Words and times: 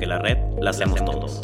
porque 0.00 0.06
la 0.06 0.18
red 0.18 0.38
la 0.58 0.70
hacemos 0.70 1.04
todos. 1.04 1.42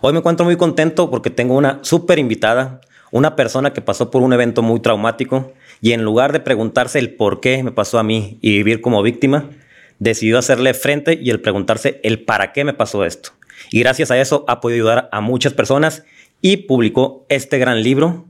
Hoy 0.00 0.12
me 0.12 0.18
encuentro 0.18 0.44
muy 0.44 0.56
contento 0.56 1.08
porque 1.08 1.30
tengo 1.30 1.54
una 1.54 1.78
súper 1.82 2.18
invitada, 2.18 2.80
una 3.12 3.36
persona 3.36 3.72
que 3.72 3.80
pasó 3.80 4.10
por 4.10 4.22
un 4.22 4.32
evento 4.32 4.62
muy 4.62 4.80
traumático 4.80 5.52
y 5.80 5.92
en 5.92 6.02
lugar 6.02 6.32
de 6.32 6.40
preguntarse 6.40 6.98
el 6.98 7.14
por 7.14 7.40
qué 7.40 7.62
me 7.62 7.70
pasó 7.70 8.00
a 8.00 8.02
mí 8.02 8.38
y 8.42 8.56
vivir 8.56 8.80
como 8.80 9.00
víctima, 9.04 9.48
decidió 10.00 10.36
hacerle 10.38 10.74
frente 10.74 11.16
y 11.22 11.30
el 11.30 11.40
preguntarse 11.40 12.00
el 12.02 12.24
para 12.24 12.52
qué 12.52 12.64
me 12.64 12.74
pasó 12.74 13.04
esto. 13.04 13.30
Y 13.70 13.78
gracias 13.78 14.10
a 14.10 14.18
eso 14.18 14.44
ha 14.48 14.60
podido 14.60 14.88
ayudar 14.88 15.08
a 15.12 15.20
muchas 15.20 15.52
personas 15.52 16.02
y 16.42 16.56
publicó 16.56 17.24
este 17.28 17.58
gran 17.58 17.84
libro 17.84 18.24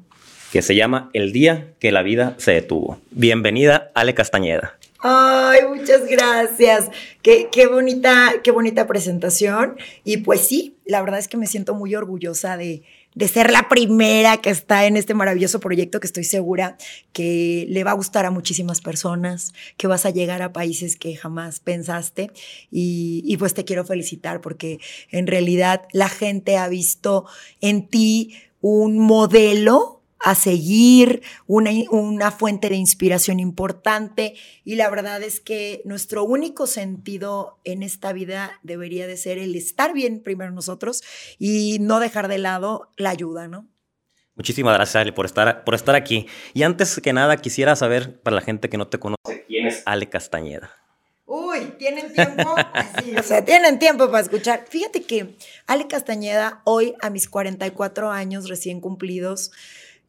que 0.52 0.60
se 0.60 0.76
llama 0.76 1.08
El 1.14 1.32
día 1.32 1.68
que 1.78 1.92
la 1.92 2.02
vida 2.02 2.34
se 2.36 2.52
detuvo. 2.52 3.00
Bienvenida, 3.10 3.90
Ale 3.94 4.12
Castañeda. 4.12 4.76
Ay, 5.08 5.60
muchas 5.68 6.04
gracias. 6.04 6.90
Qué, 7.22 7.48
qué, 7.52 7.68
bonita, 7.68 8.32
qué 8.42 8.50
bonita 8.50 8.88
presentación. 8.88 9.76
Y 10.02 10.16
pues 10.16 10.48
sí, 10.48 10.78
la 10.84 11.00
verdad 11.00 11.20
es 11.20 11.28
que 11.28 11.36
me 11.36 11.46
siento 11.46 11.76
muy 11.76 11.94
orgullosa 11.94 12.56
de, 12.56 12.82
de 13.14 13.28
ser 13.28 13.52
la 13.52 13.68
primera 13.68 14.38
que 14.38 14.50
está 14.50 14.84
en 14.84 14.96
este 14.96 15.14
maravilloso 15.14 15.60
proyecto 15.60 16.00
que 16.00 16.08
estoy 16.08 16.24
segura 16.24 16.76
que 17.12 17.66
le 17.68 17.84
va 17.84 17.92
a 17.92 17.94
gustar 17.94 18.26
a 18.26 18.32
muchísimas 18.32 18.80
personas, 18.80 19.52
que 19.76 19.86
vas 19.86 20.06
a 20.06 20.10
llegar 20.10 20.42
a 20.42 20.52
países 20.52 20.96
que 20.96 21.14
jamás 21.14 21.60
pensaste. 21.60 22.32
Y, 22.72 23.22
y 23.24 23.36
pues 23.36 23.54
te 23.54 23.64
quiero 23.64 23.84
felicitar 23.84 24.40
porque 24.40 24.80
en 25.12 25.28
realidad 25.28 25.82
la 25.92 26.08
gente 26.08 26.56
ha 26.56 26.66
visto 26.66 27.26
en 27.60 27.86
ti 27.86 28.34
un 28.60 28.98
modelo 28.98 29.95
a 30.18 30.34
seguir, 30.34 31.22
una, 31.46 31.70
una, 31.90 32.30
fuente 32.30 32.68
de 32.68 32.76
inspiración 32.76 33.38
importante 33.38 34.34
y 34.64 34.76
la 34.76 34.88
verdad 34.90 35.22
es 35.22 35.40
que 35.40 35.82
nuestro 35.84 36.24
único 36.24 36.66
sentido 36.66 37.58
en 37.64 37.82
esta 37.82 38.12
vida 38.12 38.58
debería 38.62 39.06
de 39.06 39.16
ser 39.16 39.38
el 39.38 39.54
estar 39.54 39.92
bien 39.92 40.22
primero 40.22 40.50
nosotros 40.52 41.02
y 41.38 41.78
no 41.80 42.00
dejar 42.00 42.28
de 42.28 42.38
lado 42.38 42.90
la 42.96 43.10
ayuda, 43.10 43.48
¿no? 43.48 43.68
Muchísimas 44.36 44.74
gracias, 44.74 44.96
Ale, 44.96 45.12
por 45.14 45.24
estar, 45.24 45.64
por 45.64 45.74
estar 45.74 45.94
aquí. 45.94 46.26
Y 46.52 46.62
antes 46.62 47.00
que 47.02 47.14
nada, 47.14 47.38
quisiera 47.38 47.74
saber, 47.74 48.20
para 48.20 48.36
la 48.36 48.42
gente 48.42 48.68
que 48.68 48.76
no 48.76 48.86
te 48.86 48.98
conoce, 48.98 49.44
¿quién 49.48 49.66
es 49.66 49.82
Ale 49.86 50.10
Castañeda? 50.10 50.74
Uy, 51.24 51.72
¿tienen 51.78 52.12
tiempo? 52.12 52.54
Sí, 53.02 53.16
o 53.16 53.22
sea, 53.22 53.44
tienen 53.44 53.78
tiempo 53.78 54.06
para 54.10 54.22
escuchar. 54.22 54.66
Fíjate 54.68 55.02
que 55.02 55.36
Ale 55.66 55.88
Castañeda, 55.88 56.60
hoy 56.64 56.94
a 57.00 57.08
mis 57.08 57.28
44 57.28 58.10
años 58.10 58.48
recién 58.48 58.80
cumplidos, 58.80 59.50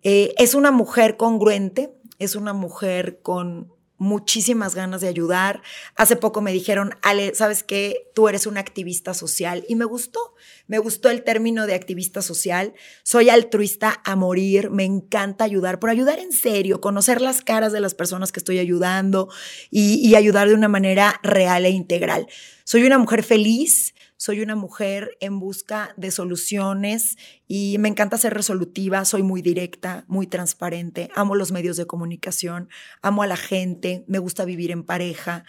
eh, 0.09 0.33
es 0.37 0.55
una 0.55 0.71
mujer 0.71 1.17
congruente, 1.17 1.91
es 2.17 2.37
una 2.37 2.53
mujer 2.53 3.19
con 3.21 3.73
muchísimas 3.97 4.73
ganas 4.73 5.01
de 5.01 5.09
ayudar. 5.09 5.61
Hace 5.97 6.15
poco 6.15 6.39
me 6.39 6.53
dijeron, 6.53 6.91
Ale, 7.01 7.35
¿sabes 7.35 7.61
qué? 7.61 8.09
Tú 8.15 8.29
eres 8.29 8.47
una 8.47 8.61
activista 8.61 9.13
social. 9.13 9.65
Y 9.67 9.75
me 9.75 9.83
gustó, 9.83 10.33
me 10.65 10.79
gustó 10.79 11.09
el 11.09 11.25
término 11.25 11.67
de 11.67 11.73
activista 11.73 12.21
social. 12.21 12.73
Soy 13.03 13.27
altruista 13.27 13.99
a 14.05 14.15
morir, 14.15 14.69
me 14.69 14.85
encanta 14.85 15.43
ayudar, 15.43 15.77
pero 15.77 15.91
ayudar 15.91 16.19
en 16.19 16.31
serio, 16.31 16.79
conocer 16.79 17.19
las 17.19 17.41
caras 17.41 17.73
de 17.73 17.81
las 17.81 17.93
personas 17.93 18.31
que 18.31 18.39
estoy 18.39 18.59
ayudando 18.59 19.27
y, 19.69 19.95
y 19.95 20.15
ayudar 20.15 20.47
de 20.47 20.53
una 20.53 20.69
manera 20.69 21.19
real 21.21 21.65
e 21.65 21.71
integral. 21.71 22.27
Soy 22.63 22.83
una 22.83 22.97
mujer 22.97 23.23
feliz, 23.23 23.93
soy 24.17 24.41
una 24.41 24.55
mujer 24.55 25.15
en 25.19 25.39
busca 25.39 25.93
de 25.95 26.11
soluciones 26.11 27.17
y 27.47 27.77
me 27.79 27.87
encanta 27.87 28.17
ser 28.17 28.33
resolutiva, 28.33 29.05
soy 29.05 29.23
muy 29.23 29.41
directa, 29.41 30.03
muy 30.07 30.27
transparente, 30.27 31.09
amo 31.15 31.35
los 31.35 31.51
medios 31.51 31.77
de 31.77 31.85
comunicación, 31.85 32.69
amo 33.01 33.23
a 33.23 33.27
la 33.27 33.37
gente, 33.37 34.03
me 34.07 34.19
gusta 34.19 34.43
vivir 34.43 34.71
en 34.71 34.83
pareja 34.83 35.45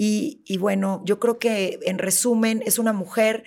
y, 0.00 0.56
bueno, 0.58 1.02
yo 1.04 1.18
creo 1.18 1.40
que 1.40 1.80
en 1.82 1.98
resumen 1.98 2.62
es 2.64 2.78
una 2.78 2.92
mujer, 2.92 3.42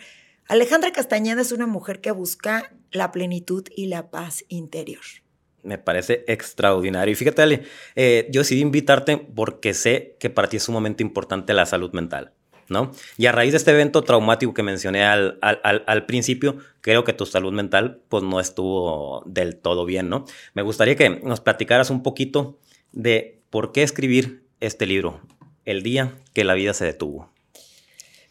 Alejandra 0.50 0.92
Castañeda 0.92 1.42
es 1.42 1.54
una 1.54 1.66
mujer 1.66 2.02
que 2.02 2.12
busca 2.12 2.74
la 2.92 3.14
plenitud 3.14 3.66
y 3.74 3.88
la 3.88 4.12
paz 4.12 4.44
interior. 4.50 5.02
Me 5.64 5.78
parece 5.78 6.26
extraordinario. 6.28 7.14
Y 7.14 7.16
fíjate, 7.16 7.42
Ale, 7.42 7.64
eh, 7.96 8.28
yo 8.32 8.42
decidí 8.42 8.60
invitarte 8.60 9.16
porque 9.18 9.74
sé 9.74 10.18
que 10.20 10.30
para 10.30 10.50
ti 10.50 10.58
es 10.58 10.64
sumamente 10.64 11.04
importante 11.04 11.54
la 11.54 11.66
salud 11.66 11.94
mental. 11.94 12.34
¿No? 12.72 12.92
Y 13.18 13.28
a 13.28 13.32
raíz 13.32 13.52
de 13.52 13.58
este 13.58 13.72
evento 13.72 14.04
traumático 14.04 14.54
que 14.54 14.64
mencioné 14.64 15.04
al, 15.04 16.06
principio, 16.08 16.58
creo 16.82 17.04
que 17.04 17.14
tu 17.14 17.26
salud 17.26 17.54
mental 17.54 18.02
pues 18.10 18.24
no 18.24 18.40
estuvo 18.40 19.24
del 19.28 19.58
todo 19.58 19.86
bien, 19.86 20.10
¿no? 20.10 20.26
Me 20.54 20.64
gustaría 20.64 20.96
que 20.96 21.10
nos 21.10 21.42
platicaras 21.42 21.92
un 21.92 22.02
poquito 22.02 22.58
de 22.92 23.42
por 23.50 23.72
qué 23.72 23.84
escribir 23.84 24.44
este 24.60 24.86
libro, 24.86 25.22
El 25.66 25.84
día 25.84 26.18
que 26.34 26.44
la 26.44 26.54
vida 26.54 26.74
se 26.74 26.86
detuvo. 26.86 27.30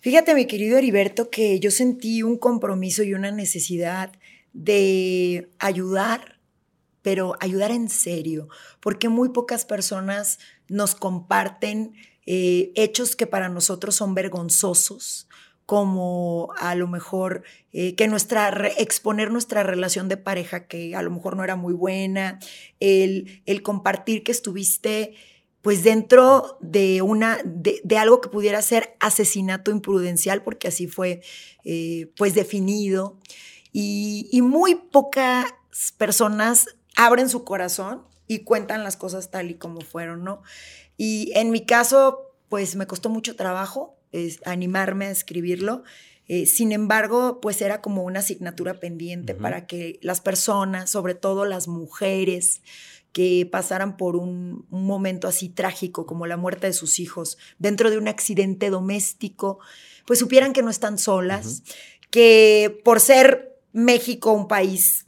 Fíjate, 0.00 0.34
mi 0.34 0.46
querido 0.46 0.78
Heriberto, 0.78 1.28
que 1.28 1.60
yo 1.60 1.70
sentí 1.70 2.22
un 2.22 2.38
compromiso 2.38 3.02
y 3.02 3.12
una 3.12 3.30
necesidad 3.30 4.10
de 4.54 5.48
ayudar, 5.58 6.38
pero 7.02 7.36
ayudar 7.40 7.70
en 7.70 7.88
serio, 7.88 8.48
porque 8.80 9.08
muy 9.08 9.28
pocas 9.28 9.64
personas 9.64 10.38
nos 10.68 10.94
comparten 10.94 11.92
eh, 12.32 12.70
hechos 12.76 13.16
que 13.16 13.26
para 13.26 13.48
nosotros 13.48 13.96
son 13.96 14.14
vergonzosos, 14.14 15.26
como 15.66 16.50
a 16.56 16.76
lo 16.76 16.86
mejor 16.86 17.42
eh, 17.72 17.96
que 17.96 18.06
nuestra 18.06 18.68
exponer 18.78 19.32
nuestra 19.32 19.64
relación 19.64 20.08
de 20.08 20.16
pareja 20.16 20.68
que 20.68 20.94
a 20.94 21.02
lo 21.02 21.10
mejor 21.10 21.36
no 21.36 21.42
era 21.42 21.56
muy 21.56 21.74
buena, 21.74 22.38
el, 22.78 23.42
compartir 23.64 24.22
que 24.22 24.30
estuviste 24.30 25.14
pues 25.60 25.82
dentro 25.82 26.56
de 26.60 27.02
una 27.02 27.40
de, 27.44 27.98
algo 27.98 28.20
que 28.20 28.28
pudiera 28.28 28.62
ser 28.62 28.94
asesinato 29.00 29.72
imprudencial 29.72 30.44
porque 30.44 30.68
así 30.68 30.86
fue 30.86 31.22
eh, 31.64 32.12
pues 32.16 32.34
definido 32.34 33.18
y, 33.72 34.28
y 34.30 34.40
muy 34.40 34.76
pocas 34.76 35.52
personas 35.98 36.68
abren 36.94 37.28
su 37.28 37.42
corazón 37.42 38.04
y 38.28 38.44
cuentan 38.44 38.84
las 38.84 38.96
cosas 38.96 39.32
tal 39.32 39.50
y 39.50 39.54
como 39.54 39.80
fueron, 39.80 40.22
¿no? 40.22 40.42
Y 41.02 41.32
en 41.34 41.50
mi 41.50 41.64
caso, 41.64 42.34
pues 42.50 42.76
me 42.76 42.86
costó 42.86 43.08
mucho 43.08 43.34
trabajo 43.34 43.96
animarme 44.44 45.06
a 45.06 45.10
escribirlo. 45.10 45.82
Eh, 46.28 46.44
sin 46.44 46.72
embargo, 46.72 47.40
pues 47.40 47.62
era 47.62 47.80
como 47.80 48.02
una 48.02 48.18
asignatura 48.18 48.80
pendiente 48.80 49.34
para 49.34 49.66
que 49.66 49.98
las 50.02 50.20
personas, 50.20 50.90
sobre 50.90 51.14
todo 51.14 51.46
las 51.46 51.68
mujeres, 51.68 52.60
que 53.12 53.48
pasaran 53.50 53.96
por 53.96 54.14
un, 54.14 54.66
momento 54.68 55.26
así 55.26 55.48
trágico 55.48 56.04
como 56.04 56.26
la 56.26 56.36
muerte 56.36 56.66
de 56.66 56.74
sus 56.74 56.98
hijos 56.98 57.38
dentro 57.58 57.90
de 57.90 57.96
un 57.96 58.06
accidente 58.06 58.68
doméstico, 58.68 59.58
pues 60.04 60.18
supieran 60.18 60.52
que 60.52 60.60
no 60.60 60.68
están 60.68 60.98
solas, 60.98 61.62
que 62.10 62.78
por 62.84 63.00
ser 63.00 63.58
México 63.72 64.32
un 64.32 64.48
país 64.48 65.06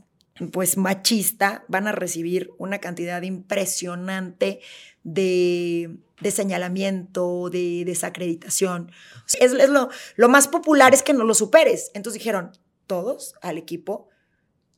pues 0.50 0.78
machista, 0.78 1.64
van 1.68 1.86
a 1.86 1.92
recibir 1.92 2.50
una 2.56 2.78
cantidad 2.78 3.20
impresionante 3.20 4.60
de, 5.04 5.98
señalamiento, 6.30 7.50
de 7.50 7.84
desacreditación. 7.84 8.90
Es, 9.38 9.52
lo, 9.52 9.88
lo, 10.16 10.28
más 10.28 10.48
popular 10.48 10.94
es 10.94 11.02
que 11.02 11.12
no 11.12 11.24
lo 11.24 11.34
superes. 11.34 11.90
Entonces 11.94 12.20
dijeron, 12.20 12.52
todos 12.86 13.34
al 13.42 13.58
equipo 13.58 14.08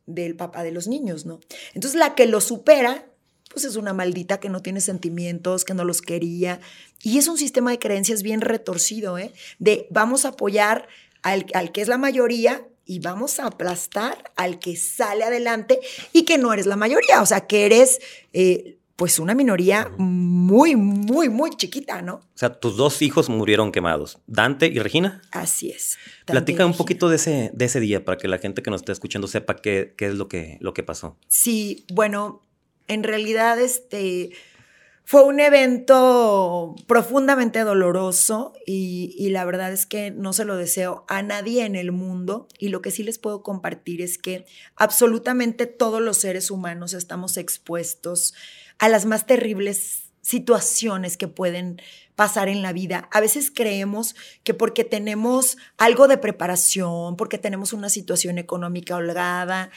del 0.06 0.36
papá 0.36 0.62
de 0.62 0.72
los 0.72 0.86
niños, 0.86 1.26
¿no? 1.26 1.40
Entonces 1.74 1.98
la 1.98 2.14
que 2.14 2.26
lo 2.26 2.40
supera, 2.40 3.06
pues 3.50 3.64
es 3.64 3.76
una 3.76 3.92
maldita 3.92 4.40
que 4.40 4.48
no 4.48 4.62
tiene 4.62 4.80
sentimientos, 4.80 5.64
que 5.64 5.74
no 5.74 5.84
los 5.84 6.02
quería. 6.02 6.60
Y 7.02 7.18
es 7.18 7.28
un 7.28 7.38
sistema 7.38 7.70
de 7.70 7.78
creencias 7.78 8.22
bien 8.22 8.40
retorcido, 8.40 9.18
¿eh? 9.18 9.32
De 9.58 9.86
vamos 9.90 10.24
a 10.24 10.28
apoyar 10.28 10.88
al, 11.22 11.46
al 11.54 11.72
que 11.72 11.80
es 11.80 11.88
la 11.88 11.98
mayoría 11.98 12.66
y 12.86 12.98
vamos 12.98 13.40
a 13.40 13.46
aplastar 13.46 14.32
al 14.36 14.58
que 14.58 14.76
sale 14.76 15.24
adelante 15.24 15.80
y 16.12 16.24
que 16.24 16.38
no 16.38 16.52
eres 16.52 16.66
la 16.66 16.76
mayoría, 16.76 17.22
o 17.22 17.26
sea, 17.26 17.46
que 17.46 17.66
eres 17.66 18.00
eh, 18.32 18.78
pues 18.96 19.18
una 19.18 19.34
minoría 19.34 19.90
muy, 19.98 20.76
muy, 20.76 21.28
muy 21.28 21.50
chiquita, 21.50 22.00
¿no? 22.00 22.14
O 22.14 22.22
sea, 22.38 22.54
tus 22.54 22.76
dos 22.76 23.02
hijos 23.02 23.28
murieron 23.28 23.72
quemados, 23.72 24.18
Dante 24.26 24.66
y 24.66 24.78
Regina. 24.78 25.20
Así 25.32 25.70
es. 25.70 25.98
Platica 26.26 26.64
un 26.64 26.76
poquito 26.76 27.08
de 27.08 27.16
ese, 27.16 27.50
de 27.52 27.64
ese 27.64 27.80
día 27.80 28.04
para 28.04 28.18
que 28.18 28.28
la 28.28 28.38
gente 28.38 28.62
que 28.62 28.70
nos 28.70 28.82
está 28.82 28.92
escuchando 28.92 29.26
sepa 29.26 29.56
qué, 29.56 29.94
qué 29.96 30.06
es 30.06 30.14
lo 30.14 30.28
que, 30.28 30.58
lo 30.60 30.74
que 30.74 30.84
pasó. 30.84 31.16
Sí, 31.26 31.84
bueno, 31.92 32.42
en 32.86 33.02
realidad, 33.02 33.58
este, 33.58 34.30
fue 35.04 35.24
un 35.24 35.40
evento 35.40 36.76
profundamente 36.86 37.60
doloroso 37.60 38.52
y, 38.64 39.14
y, 39.18 39.30
la 39.30 39.44
verdad 39.44 39.72
es 39.72 39.86
que 39.86 40.12
no 40.12 40.32
se 40.32 40.44
lo 40.44 40.56
deseo 40.56 41.04
a 41.08 41.22
nadie 41.22 41.64
en 41.66 41.74
el 41.74 41.90
mundo 41.90 42.46
y 42.58 42.68
lo 42.68 42.80
que 42.80 42.92
sí 42.92 43.02
les 43.02 43.18
puedo 43.18 43.42
compartir 43.42 44.00
es 44.00 44.18
que 44.18 44.46
absolutamente 44.76 45.66
todos 45.66 46.00
los 46.00 46.18
seres 46.18 46.50
humanos 46.50 46.94
estamos 46.94 47.36
expuestos 47.36 48.34
a 48.78 48.88
las 48.88 49.06
más 49.06 49.26
terribles 49.26 50.04
situaciones 50.22 51.16
que 51.16 51.28
pueden 51.28 51.80
pasar 52.14 52.48
en 52.48 52.62
la 52.62 52.72
vida. 52.72 53.08
A 53.12 53.20
veces 53.20 53.50
creemos 53.50 54.14
que 54.42 54.54
porque 54.54 54.84
tenemos 54.84 55.58
algo 55.76 56.08
de 56.08 56.18
preparación, 56.18 57.16
porque 57.16 57.38
tenemos 57.38 57.72
una 57.72 57.88
situación 57.88 58.38
económica 58.38 58.96
holgada, 58.96 59.70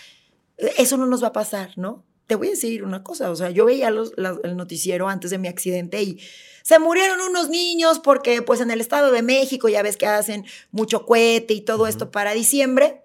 eso 0.57 0.97
no 0.97 1.05
nos 1.05 1.23
va 1.23 1.27
a 1.27 1.33
pasar, 1.33 1.77
¿no? 1.77 2.05
te 2.27 2.35
voy 2.35 2.47
a 2.47 2.51
decir 2.51 2.83
una 2.83 3.03
cosa, 3.03 3.31
o 3.31 3.35
sea, 3.35 3.49
yo 3.49 3.65
veía 3.65 3.87
el 3.87 4.57
noticiero 4.57 5.07
antes 5.07 5.31
de 5.31 5.37
mi 5.37 5.47
accidente 5.47 6.03
y 6.03 6.19
se 6.61 6.77
murieron 6.77 7.21
unos 7.21 7.49
niños 7.49 7.99
porque 7.99 8.41
pues 8.41 8.59
en 8.59 8.69
el 8.69 8.81
Estado 8.81 9.11
de 9.11 9.21
México 9.21 9.69
ya 9.69 9.81
ves 9.81 9.95
que 9.95 10.05
hacen 10.05 10.45
mucho 10.71 11.05
cohete 11.05 11.53
y 11.53 11.61
todo 11.61 11.87
esto 11.87 12.11
para 12.11 12.33
diciembre. 12.33 13.01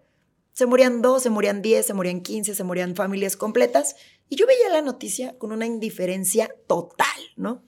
Se 0.52 0.66
morían 0.66 1.02
dos, 1.02 1.22
se 1.22 1.30
morían 1.30 1.62
diez, 1.62 1.86
se 1.86 1.94
morían 1.94 2.20
quince, 2.20 2.54
se 2.54 2.64
morían 2.64 2.94
familias 2.94 3.36
completas. 3.36 3.96
Y 4.28 4.36
yo 4.36 4.46
veía 4.46 4.68
la 4.70 4.82
noticia 4.82 5.38
con 5.38 5.52
una 5.52 5.66
indiferencia 5.66 6.54
total, 6.66 7.06
¿no? 7.36 7.62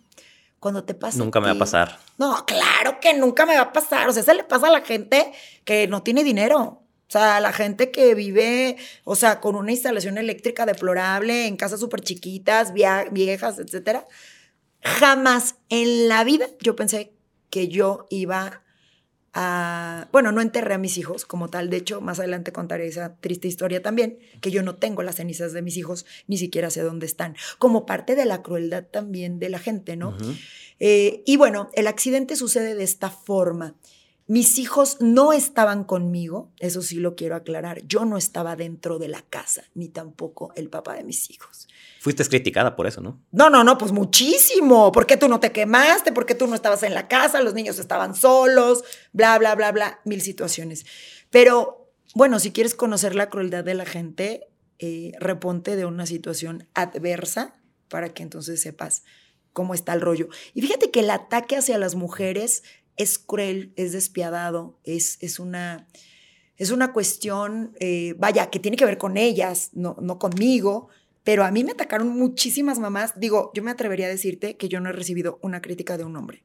Cuando 0.60 0.84
te 0.84 0.94
pasa. 0.94 1.18
Nunca 1.18 1.40
me 1.40 1.46
va 1.46 1.52
a 1.52 1.58
pasar. 1.58 1.98
No, 2.18 2.44
claro 2.46 3.00
que 3.00 3.14
nunca 3.14 3.46
me 3.46 3.54
va 3.54 3.62
a 3.62 3.72
pasar. 3.72 4.08
O 4.08 4.12
sea, 4.12 4.22
se 4.22 4.34
le 4.34 4.44
pasa 4.44 4.68
a 4.68 4.72
la 4.72 4.82
gente 4.82 5.32
que 5.64 5.86
no 5.88 6.02
tiene 6.02 6.24
dinero. 6.24 6.80
O 7.06 7.10
sea, 7.10 7.38
la 7.40 7.52
gente 7.52 7.90
que 7.90 8.14
vive, 8.14 8.76
o 9.04 9.14
sea, 9.14 9.40
con 9.40 9.56
una 9.56 9.72
instalación 9.72 10.16
eléctrica 10.16 10.64
deplorable, 10.64 11.46
en 11.46 11.56
casas 11.56 11.80
súper 11.80 12.00
chiquitas, 12.00 12.72
viejas, 12.72 13.58
etcétera. 13.58 14.06
Jamás 14.82 15.56
en 15.68 16.08
la 16.08 16.24
vida 16.24 16.48
yo 16.60 16.74
pensé 16.74 17.12
que 17.50 17.68
yo 17.68 18.06
iba 18.10 18.63
a. 19.34 20.08
Bueno, 20.12 20.32
no 20.32 20.40
enterré 20.40 20.74
a 20.74 20.78
mis 20.78 20.96
hijos 20.98 21.24
como 21.24 21.48
tal. 21.48 21.70
De 21.70 21.76
hecho, 21.76 22.00
más 22.00 22.18
adelante 22.18 22.52
contaré 22.52 22.86
esa 22.86 23.16
triste 23.16 23.48
historia 23.48 23.82
también, 23.82 24.18
que 24.40 24.50
yo 24.50 24.62
no 24.62 24.76
tengo 24.76 25.02
las 25.02 25.16
cenizas 25.16 25.52
de 25.52 25.62
mis 25.62 25.76
hijos, 25.76 26.06
ni 26.26 26.38
siquiera 26.38 26.70
sé 26.70 26.82
dónde 26.82 27.06
están. 27.06 27.36
Como 27.58 27.86
parte 27.86 28.14
de 28.14 28.24
la 28.24 28.42
crueldad 28.42 28.84
también 28.84 29.38
de 29.38 29.48
la 29.48 29.58
gente, 29.58 29.96
¿no? 29.96 30.16
Eh, 30.80 31.22
y 31.26 31.36
bueno, 31.36 31.70
el 31.74 31.86
accidente 31.86 32.36
sucede 32.36 32.74
de 32.74 32.84
esta 32.84 33.10
forma. 33.10 33.74
Mis 34.26 34.58
hijos 34.58 34.96
no 35.00 35.34
estaban 35.34 35.84
conmigo, 35.84 36.50
eso 36.58 36.80
sí 36.80 36.96
lo 36.96 37.14
quiero 37.14 37.36
aclarar. 37.36 37.82
Yo 37.86 38.06
no 38.06 38.16
estaba 38.16 38.56
dentro 38.56 38.98
de 38.98 39.08
la 39.08 39.20
casa, 39.20 39.64
ni 39.74 39.88
tampoco 39.88 40.52
el 40.56 40.70
papá 40.70 40.94
de 40.94 41.04
mis 41.04 41.30
hijos. 41.30 41.68
Fuiste 42.00 42.24
criticada 42.24 42.74
por 42.74 42.86
eso, 42.86 43.02
¿no? 43.02 43.20
No, 43.32 43.50
no, 43.50 43.64
no, 43.64 43.76
pues 43.76 43.92
muchísimo. 43.92 44.92
¿Por 44.92 45.06
qué 45.06 45.18
tú 45.18 45.28
no 45.28 45.40
te 45.40 45.52
quemaste? 45.52 46.12
¿Por 46.12 46.24
qué 46.24 46.34
tú 46.34 46.46
no 46.46 46.54
estabas 46.54 46.82
en 46.84 46.94
la 46.94 47.06
casa? 47.06 47.42
Los 47.42 47.52
niños 47.52 47.78
estaban 47.78 48.14
solos, 48.14 48.82
bla, 49.12 49.38
bla, 49.38 49.54
bla, 49.54 49.72
bla, 49.72 50.00
mil 50.04 50.22
situaciones. 50.22 50.86
Pero 51.30 51.92
bueno, 52.14 52.38
si 52.38 52.50
quieres 52.50 52.74
conocer 52.74 53.14
la 53.14 53.28
crueldad 53.28 53.62
de 53.62 53.74
la 53.74 53.84
gente, 53.84 54.48
eh, 54.78 55.12
reponte 55.18 55.76
de 55.76 55.84
una 55.84 56.06
situación 56.06 56.66
adversa 56.74 57.54
para 57.88 58.14
que 58.14 58.22
entonces 58.22 58.60
sepas 58.60 59.04
cómo 59.52 59.74
está 59.74 59.92
el 59.94 60.00
rollo. 60.00 60.28
Y 60.52 60.62
fíjate 60.62 60.90
que 60.90 61.00
el 61.00 61.10
ataque 61.10 61.56
hacia 61.56 61.78
las 61.78 61.94
mujeres 61.94 62.62
es 62.96 63.18
cruel, 63.18 63.72
es 63.76 63.92
despiadado, 63.92 64.78
es, 64.84 65.18
es, 65.20 65.38
una, 65.38 65.88
es 66.56 66.70
una 66.70 66.92
cuestión, 66.92 67.74
eh, 67.80 68.14
vaya, 68.18 68.50
que 68.50 68.60
tiene 68.60 68.76
que 68.76 68.84
ver 68.84 68.98
con 68.98 69.16
ellas, 69.16 69.70
no, 69.72 69.96
no 70.00 70.18
conmigo, 70.18 70.88
pero 71.24 71.44
a 71.44 71.50
mí 71.50 71.64
me 71.64 71.72
atacaron 71.72 72.08
muchísimas 72.08 72.78
mamás. 72.78 73.18
Digo, 73.18 73.50
yo 73.54 73.62
me 73.62 73.70
atrevería 73.70 74.06
a 74.06 74.10
decirte 74.10 74.56
que 74.56 74.68
yo 74.68 74.80
no 74.80 74.90
he 74.90 74.92
recibido 74.92 75.38
una 75.42 75.62
crítica 75.62 75.96
de 75.96 76.04
un 76.04 76.16
hombre 76.16 76.44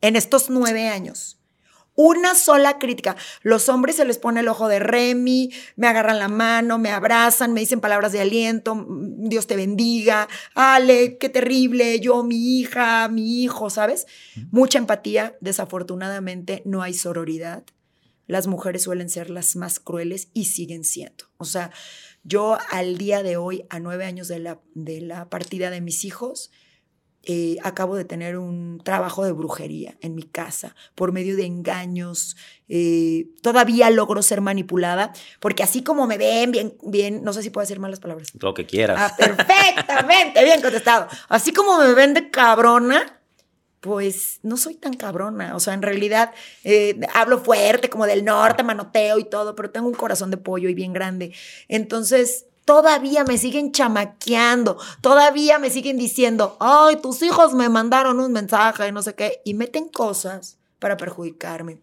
en 0.00 0.16
estos 0.16 0.50
nueve 0.50 0.88
años. 0.88 1.38
Una 1.96 2.34
sola 2.34 2.78
crítica. 2.78 3.16
Los 3.42 3.68
hombres 3.68 3.96
se 3.96 4.04
les 4.04 4.18
pone 4.18 4.40
el 4.40 4.48
ojo 4.48 4.68
de 4.68 4.78
Remy, 4.78 5.50
me 5.76 5.88
agarran 5.88 6.18
la 6.18 6.28
mano, 6.28 6.78
me 6.78 6.90
abrazan, 6.90 7.52
me 7.54 7.60
dicen 7.60 7.80
palabras 7.80 8.12
de 8.12 8.20
aliento, 8.20 8.74
mm, 8.74 9.28
Dios 9.28 9.46
te 9.46 9.56
bendiga, 9.56 10.28
Ale, 10.54 11.16
qué 11.18 11.28
terrible, 11.28 11.98
yo, 12.00 12.22
mi 12.22 12.60
hija, 12.60 13.08
mi 13.08 13.42
hijo, 13.42 13.70
¿sabes? 13.70 14.06
Mucha 14.50 14.78
empatía. 14.78 15.36
Desafortunadamente 15.40 16.62
no 16.66 16.82
hay 16.82 16.94
sororidad. 16.94 17.64
Las 18.26 18.46
mujeres 18.46 18.82
suelen 18.82 19.08
ser 19.08 19.30
las 19.30 19.56
más 19.56 19.80
crueles 19.80 20.28
y 20.34 20.46
siguen 20.46 20.84
siendo. 20.84 21.24
O 21.38 21.44
sea, 21.44 21.70
yo 22.24 22.58
al 22.70 22.98
día 22.98 23.22
de 23.22 23.36
hoy, 23.36 23.64
a 23.70 23.78
nueve 23.78 24.04
años 24.04 24.28
de 24.28 24.40
la, 24.40 24.60
de 24.74 25.00
la 25.00 25.30
partida 25.30 25.70
de 25.70 25.80
mis 25.80 26.04
hijos, 26.04 26.50
eh, 27.28 27.56
acabo 27.64 27.96
de 27.96 28.04
tener 28.04 28.38
un 28.38 28.80
trabajo 28.84 29.24
de 29.24 29.32
brujería 29.32 29.96
en 30.00 30.14
mi 30.14 30.22
casa 30.22 30.76
por 30.94 31.10
medio 31.10 31.34
de 31.34 31.44
engaños. 31.44 32.36
Eh, 32.68 33.26
todavía 33.42 33.90
logro 33.90 34.22
ser 34.22 34.40
manipulada, 34.40 35.12
porque 35.40 35.64
así 35.64 35.82
como 35.82 36.06
me 36.06 36.18
ven 36.18 36.52
bien, 36.52 36.78
bien, 36.84 37.24
no 37.24 37.32
sé 37.32 37.42
si 37.42 37.50
puedo 37.50 37.64
decir 37.64 37.80
malas 37.80 37.98
palabras. 37.98 38.28
Lo 38.40 38.54
que 38.54 38.64
quieras. 38.64 38.98
Ah, 39.00 39.16
perfectamente, 39.16 40.44
bien 40.44 40.62
contestado. 40.62 41.08
Así 41.28 41.52
como 41.52 41.78
me 41.78 41.94
ven 41.94 42.14
de 42.14 42.30
cabrona, 42.30 43.20
pues 43.80 44.38
no 44.42 44.56
soy 44.56 44.76
tan 44.76 44.94
cabrona. 44.94 45.56
O 45.56 45.60
sea, 45.60 45.74
en 45.74 45.82
realidad 45.82 46.32
eh, 46.62 47.00
hablo 47.12 47.38
fuerte, 47.38 47.90
como 47.90 48.06
del 48.06 48.24
norte, 48.24 48.62
manoteo 48.62 49.18
y 49.18 49.24
todo, 49.24 49.56
pero 49.56 49.70
tengo 49.70 49.88
un 49.88 49.94
corazón 49.94 50.30
de 50.30 50.36
pollo 50.36 50.68
y 50.68 50.74
bien 50.74 50.92
grande. 50.92 51.32
Entonces, 51.66 52.46
todavía 52.66 53.24
me 53.24 53.38
siguen 53.38 53.72
chamaqueando, 53.72 54.76
todavía 55.00 55.58
me 55.58 55.70
siguen 55.70 55.96
diciendo, 55.96 56.58
ay, 56.60 56.96
tus 56.96 57.22
hijos 57.22 57.54
me 57.54 57.70
mandaron 57.70 58.20
un 58.20 58.32
mensaje, 58.32 58.92
no 58.92 59.02
sé 59.02 59.14
qué, 59.14 59.40
y 59.44 59.54
meten 59.54 59.88
cosas 59.88 60.58
para 60.78 60.98
perjudicarme. 60.98 61.78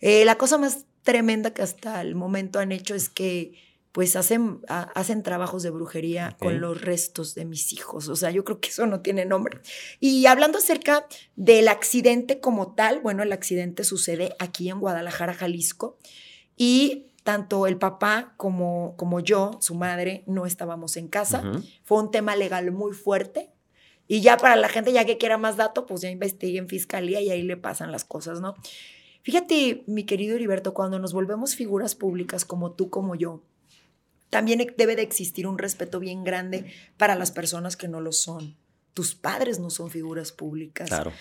Eh, 0.00 0.24
la 0.24 0.36
cosa 0.36 0.58
más 0.58 0.86
tremenda 1.02 1.52
que 1.52 1.62
hasta 1.62 2.00
el 2.00 2.14
momento 2.14 2.58
han 2.58 2.72
hecho 2.72 2.94
es 2.94 3.08
que 3.08 3.52
pues 3.92 4.16
hacen, 4.16 4.60
hacen 4.68 5.22
trabajos 5.22 5.62
de 5.62 5.68
brujería 5.68 6.34
con 6.40 6.62
los 6.62 6.80
restos 6.80 7.34
de 7.34 7.44
mis 7.44 7.74
hijos. 7.74 8.08
O 8.08 8.16
sea, 8.16 8.30
yo 8.30 8.42
creo 8.42 8.58
que 8.58 8.70
eso 8.70 8.86
no 8.86 9.00
tiene 9.00 9.26
nombre. 9.26 9.60
Y 10.00 10.24
hablando 10.24 10.56
acerca 10.56 11.06
del 11.36 11.68
accidente 11.68 12.40
como 12.40 12.74
tal, 12.74 13.00
bueno, 13.00 13.22
el 13.22 13.32
accidente 13.32 13.84
sucede 13.84 14.34
aquí 14.38 14.70
en 14.70 14.80
Guadalajara, 14.80 15.34
Jalisco, 15.34 15.98
y 16.56 17.11
tanto 17.22 17.66
el 17.66 17.78
papá 17.78 18.34
como, 18.36 18.94
como 18.96 19.20
yo, 19.20 19.58
su 19.60 19.74
madre, 19.74 20.24
no 20.26 20.46
estábamos 20.46 20.96
en 20.96 21.08
casa. 21.08 21.42
Fue 21.84 21.98
un 21.98 22.10
tema 22.10 22.36
legal 22.36 22.72
muy 22.72 22.92
fuerte. 22.92 23.50
Y 24.08 24.20
ya 24.20 24.36
para 24.36 24.56
la 24.56 24.68
gente, 24.68 24.92
ya 24.92 25.04
que 25.04 25.18
quiera 25.18 25.38
más 25.38 25.56
dato, 25.56 25.86
pues 25.86 26.00
ya 26.00 26.10
investigue 26.10 26.58
en 26.58 26.68
fiscalía 26.68 27.20
y 27.20 27.30
ahí 27.30 27.42
le 27.42 27.56
pasan 27.56 27.92
las 27.92 28.04
cosas, 28.04 28.40
¿no? 28.40 28.54
Fíjate, 29.22 29.84
mi 29.86 30.04
querido 30.04 30.34
Heriberto, 30.34 30.74
cuando 30.74 30.98
nos 30.98 31.12
volvemos 31.12 31.54
figuras 31.54 31.94
públicas 31.94 32.44
como 32.44 32.72
tú, 32.72 32.90
como 32.90 33.14
yo, 33.14 33.42
también 34.30 34.74
debe 34.76 34.96
de 34.96 35.02
existir 35.02 35.46
un 35.46 35.58
respeto 35.58 36.00
bien 36.00 36.24
grande 36.24 36.72
para 36.96 37.14
las 37.14 37.30
personas 37.30 37.76
que 37.76 37.86
no 37.86 38.00
lo 38.00 38.12
son. 38.12 38.56
Tus 38.94 39.14
padres 39.14 39.58
no 39.58 39.70
son 39.70 39.90
figuras 39.90 40.32
públicas. 40.32 40.88
Claro. 40.88 41.12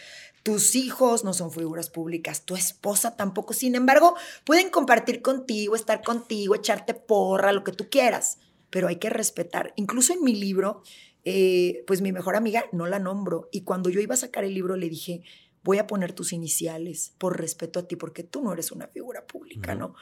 Tus 0.43 0.75
hijos 0.75 1.23
no 1.23 1.33
son 1.33 1.51
figuras 1.51 1.89
públicas, 1.89 2.45
tu 2.45 2.55
esposa 2.55 3.15
tampoco. 3.15 3.53
Sin 3.53 3.75
embargo, 3.75 4.15
pueden 4.43 4.69
compartir 4.69 5.21
contigo, 5.21 5.75
estar 5.75 6.01
contigo, 6.01 6.55
echarte 6.55 6.95
porra, 6.95 7.53
lo 7.53 7.63
que 7.63 7.71
tú 7.71 7.89
quieras, 7.89 8.39
pero 8.71 8.87
hay 8.87 8.95
que 8.95 9.11
respetar. 9.11 9.71
Incluso 9.75 10.13
en 10.13 10.23
mi 10.23 10.33
libro, 10.33 10.81
eh, 11.25 11.83
pues 11.85 12.01
mi 12.01 12.11
mejor 12.11 12.35
amiga 12.35 12.65
no 12.71 12.87
la 12.87 12.97
nombro 12.97 13.49
y 13.51 13.61
cuando 13.61 13.91
yo 13.91 14.01
iba 14.01 14.15
a 14.15 14.17
sacar 14.17 14.43
el 14.43 14.55
libro 14.55 14.75
le 14.75 14.89
dije, 14.89 15.21
voy 15.63 15.77
a 15.77 15.85
poner 15.85 16.13
tus 16.13 16.33
iniciales 16.33 17.13
por 17.19 17.39
respeto 17.39 17.79
a 17.79 17.87
ti, 17.87 17.95
porque 17.95 18.23
tú 18.23 18.41
no 18.41 18.53
eres 18.53 18.71
una 18.71 18.87
figura 18.87 19.25
pública, 19.27 19.75
¿no? 19.75 19.93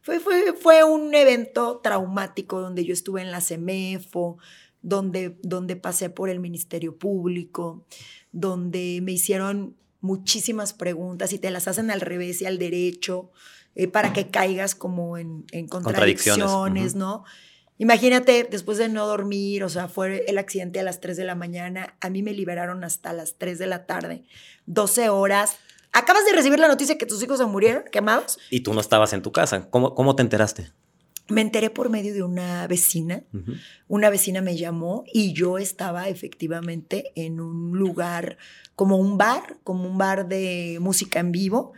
Fue, 0.00 0.20
fue, 0.20 0.52
fue 0.52 0.84
un 0.84 1.12
evento 1.14 1.80
traumático 1.82 2.60
donde 2.60 2.84
yo 2.84 2.92
estuve 2.92 3.20
en 3.20 3.32
la 3.32 3.40
CEMEFO, 3.40 4.38
donde, 4.82 5.38
donde 5.42 5.76
pasé 5.76 6.10
por 6.10 6.30
el 6.30 6.40
Ministerio 6.40 6.96
Público, 6.96 7.84
donde 8.32 9.00
me 9.02 9.12
hicieron 9.12 9.76
muchísimas 10.00 10.72
preguntas 10.72 11.32
y 11.32 11.38
te 11.38 11.50
las 11.50 11.68
hacen 11.68 11.90
al 11.90 12.00
revés 12.00 12.40
y 12.42 12.46
al 12.46 12.58
derecho 12.58 13.30
eh, 13.74 13.88
para 13.88 14.12
que 14.12 14.28
caigas 14.28 14.74
como 14.74 15.18
en, 15.18 15.44
contradicciones, 15.68 16.94
¿no? 16.94 17.24
Imagínate, 17.80 18.46
después 18.50 18.76
de 18.78 18.88
no 18.88 19.06
dormir, 19.06 19.62
o 19.62 19.68
sea, 19.68 19.86
fue 19.86 20.24
el 20.26 20.38
accidente 20.38 20.80
a 20.80 20.82
las 20.82 21.00
3 21.00 21.16
de 21.16 21.24
la 21.24 21.36
mañana, 21.36 21.96
a 22.00 22.10
mí 22.10 22.24
me 22.24 22.32
liberaron 22.32 22.82
hasta 22.82 23.12
las 23.12 23.36
3 23.38 23.56
de 23.58 23.66
la 23.68 23.86
tarde, 23.86 24.24
12 24.66 25.10
horas. 25.10 25.58
Acabas 25.92 26.24
de 26.26 26.32
recibir 26.32 26.58
la 26.58 26.66
noticia 26.66 26.98
que 26.98 27.06
tus 27.06 27.22
hijos 27.22 27.38
se 27.38 27.44
murieron 27.44 27.84
quemados. 27.90 28.38
Y 28.50 28.60
tú 28.60 28.74
no 28.74 28.80
estabas 28.80 29.12
en 29.12 29.22
tu 29.22 29.30
casa. 29.30 29.70
¿Cómo, 29.70 29.94
cómo 29.94 30.16
te 30.16 30.22
enteraste? 30.22 30.72
Me 31.28 31.42
enteré 31.42 31.68
por 31.70 31.90
medio 31.90 32.14
de 32.14 32.22
una 32.22 32.66
vecina. 32.66 33.22
Una 33.86 34.08
vecina 34.10 34.40
me 34.40 34.56
llamó 34.56 35.04
y 35.12 35.34
yo 35.34 35.58
estaba 35.58 36.08
efectivamente 36.08 37.12
en 37.14 37.40
un 37.40 37.78
lugar 37.78 38.38
como 38.74 38.96
un 38.96 39.18
bar, 39.18 39.58
como 39.62 39.88
un 39.88 39.98
bar 39.98 40.28
de 40.28 40.78
música 40.80 41.20
en 41.20 41.32
vivo. 41.32 41.72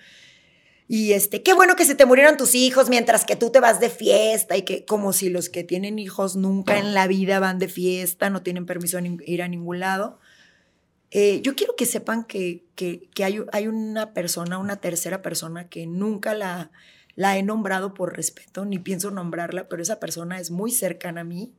Y 0.87 1.13
este, 1.13 1.43
qué 1.43 1.55
bueno 1.55 1.77
que 1.77 1.85
se 1.85 1.95
te 1.95 2.05
murieron 2.05 2.37
tus 2.37 2.55
hijos 2.55 2.89
mientras 2.89 3.25
que 3.25 3.37
tú 3.37 3.51
te 3.51 3.61
vas 3.61 3.79
de 3.79 3.91
fiesta 3.91 4.57
y 4.57 4.63
que 4.63 4.85
como 4.85 5.13
si 5.13 5.29
los 5.31 5.49
que 5.49 5.63
tienen 5.63 6.01
hijos 6.01 6.35
nunca 6.35 6.79
en 6.79 6.95
la 6.95 7.07
vida 7.07 7.39
van 7.39 7.61
de 7.61 7.69
fiesta, 7.69 8.29
no 8.29 8.43
tienen 8.43 8.67
permiso 8.67 8.99
de 8.99 9.19
ir 9.25 9.43
a 9.43 9.49
ningún 9.49 9.79
lado. 9.79 10.19
Eh, 11.13 11.41
yo 11.43 11.57
quiero 11.57 11.75
que 11.77 11.87
sepan 11.87 12.25
que, 12.25 12.65
que, 12.77 13.09
hay, 13.25 13.41
hay, 13.53 13.67
una 13.67 14.13
persona, 14.13 14.59
una 14.59 14.77
tercera 14.77 15.23
persona 15.23 15.69
que 15.69 15.87
nunca 15.87 16.35
la, 16.35 16.71
la 17.21 17.37
he 17.37 17.43
nombrado 17.43 17.93
por 17.93 18.17
respeto, 18.17 18.65
ni 18.65 18.79
pienso 18.79 19.11
nombrarla, 19.11 19.69
pero 19.69 19.83
esa 19.83 20.01
persona 20.01 20.41
es 20.41 20.51
muy 20.51 20.71
cercana 20.71 21.21
a 21.21 21.25
mí 21.25 21.53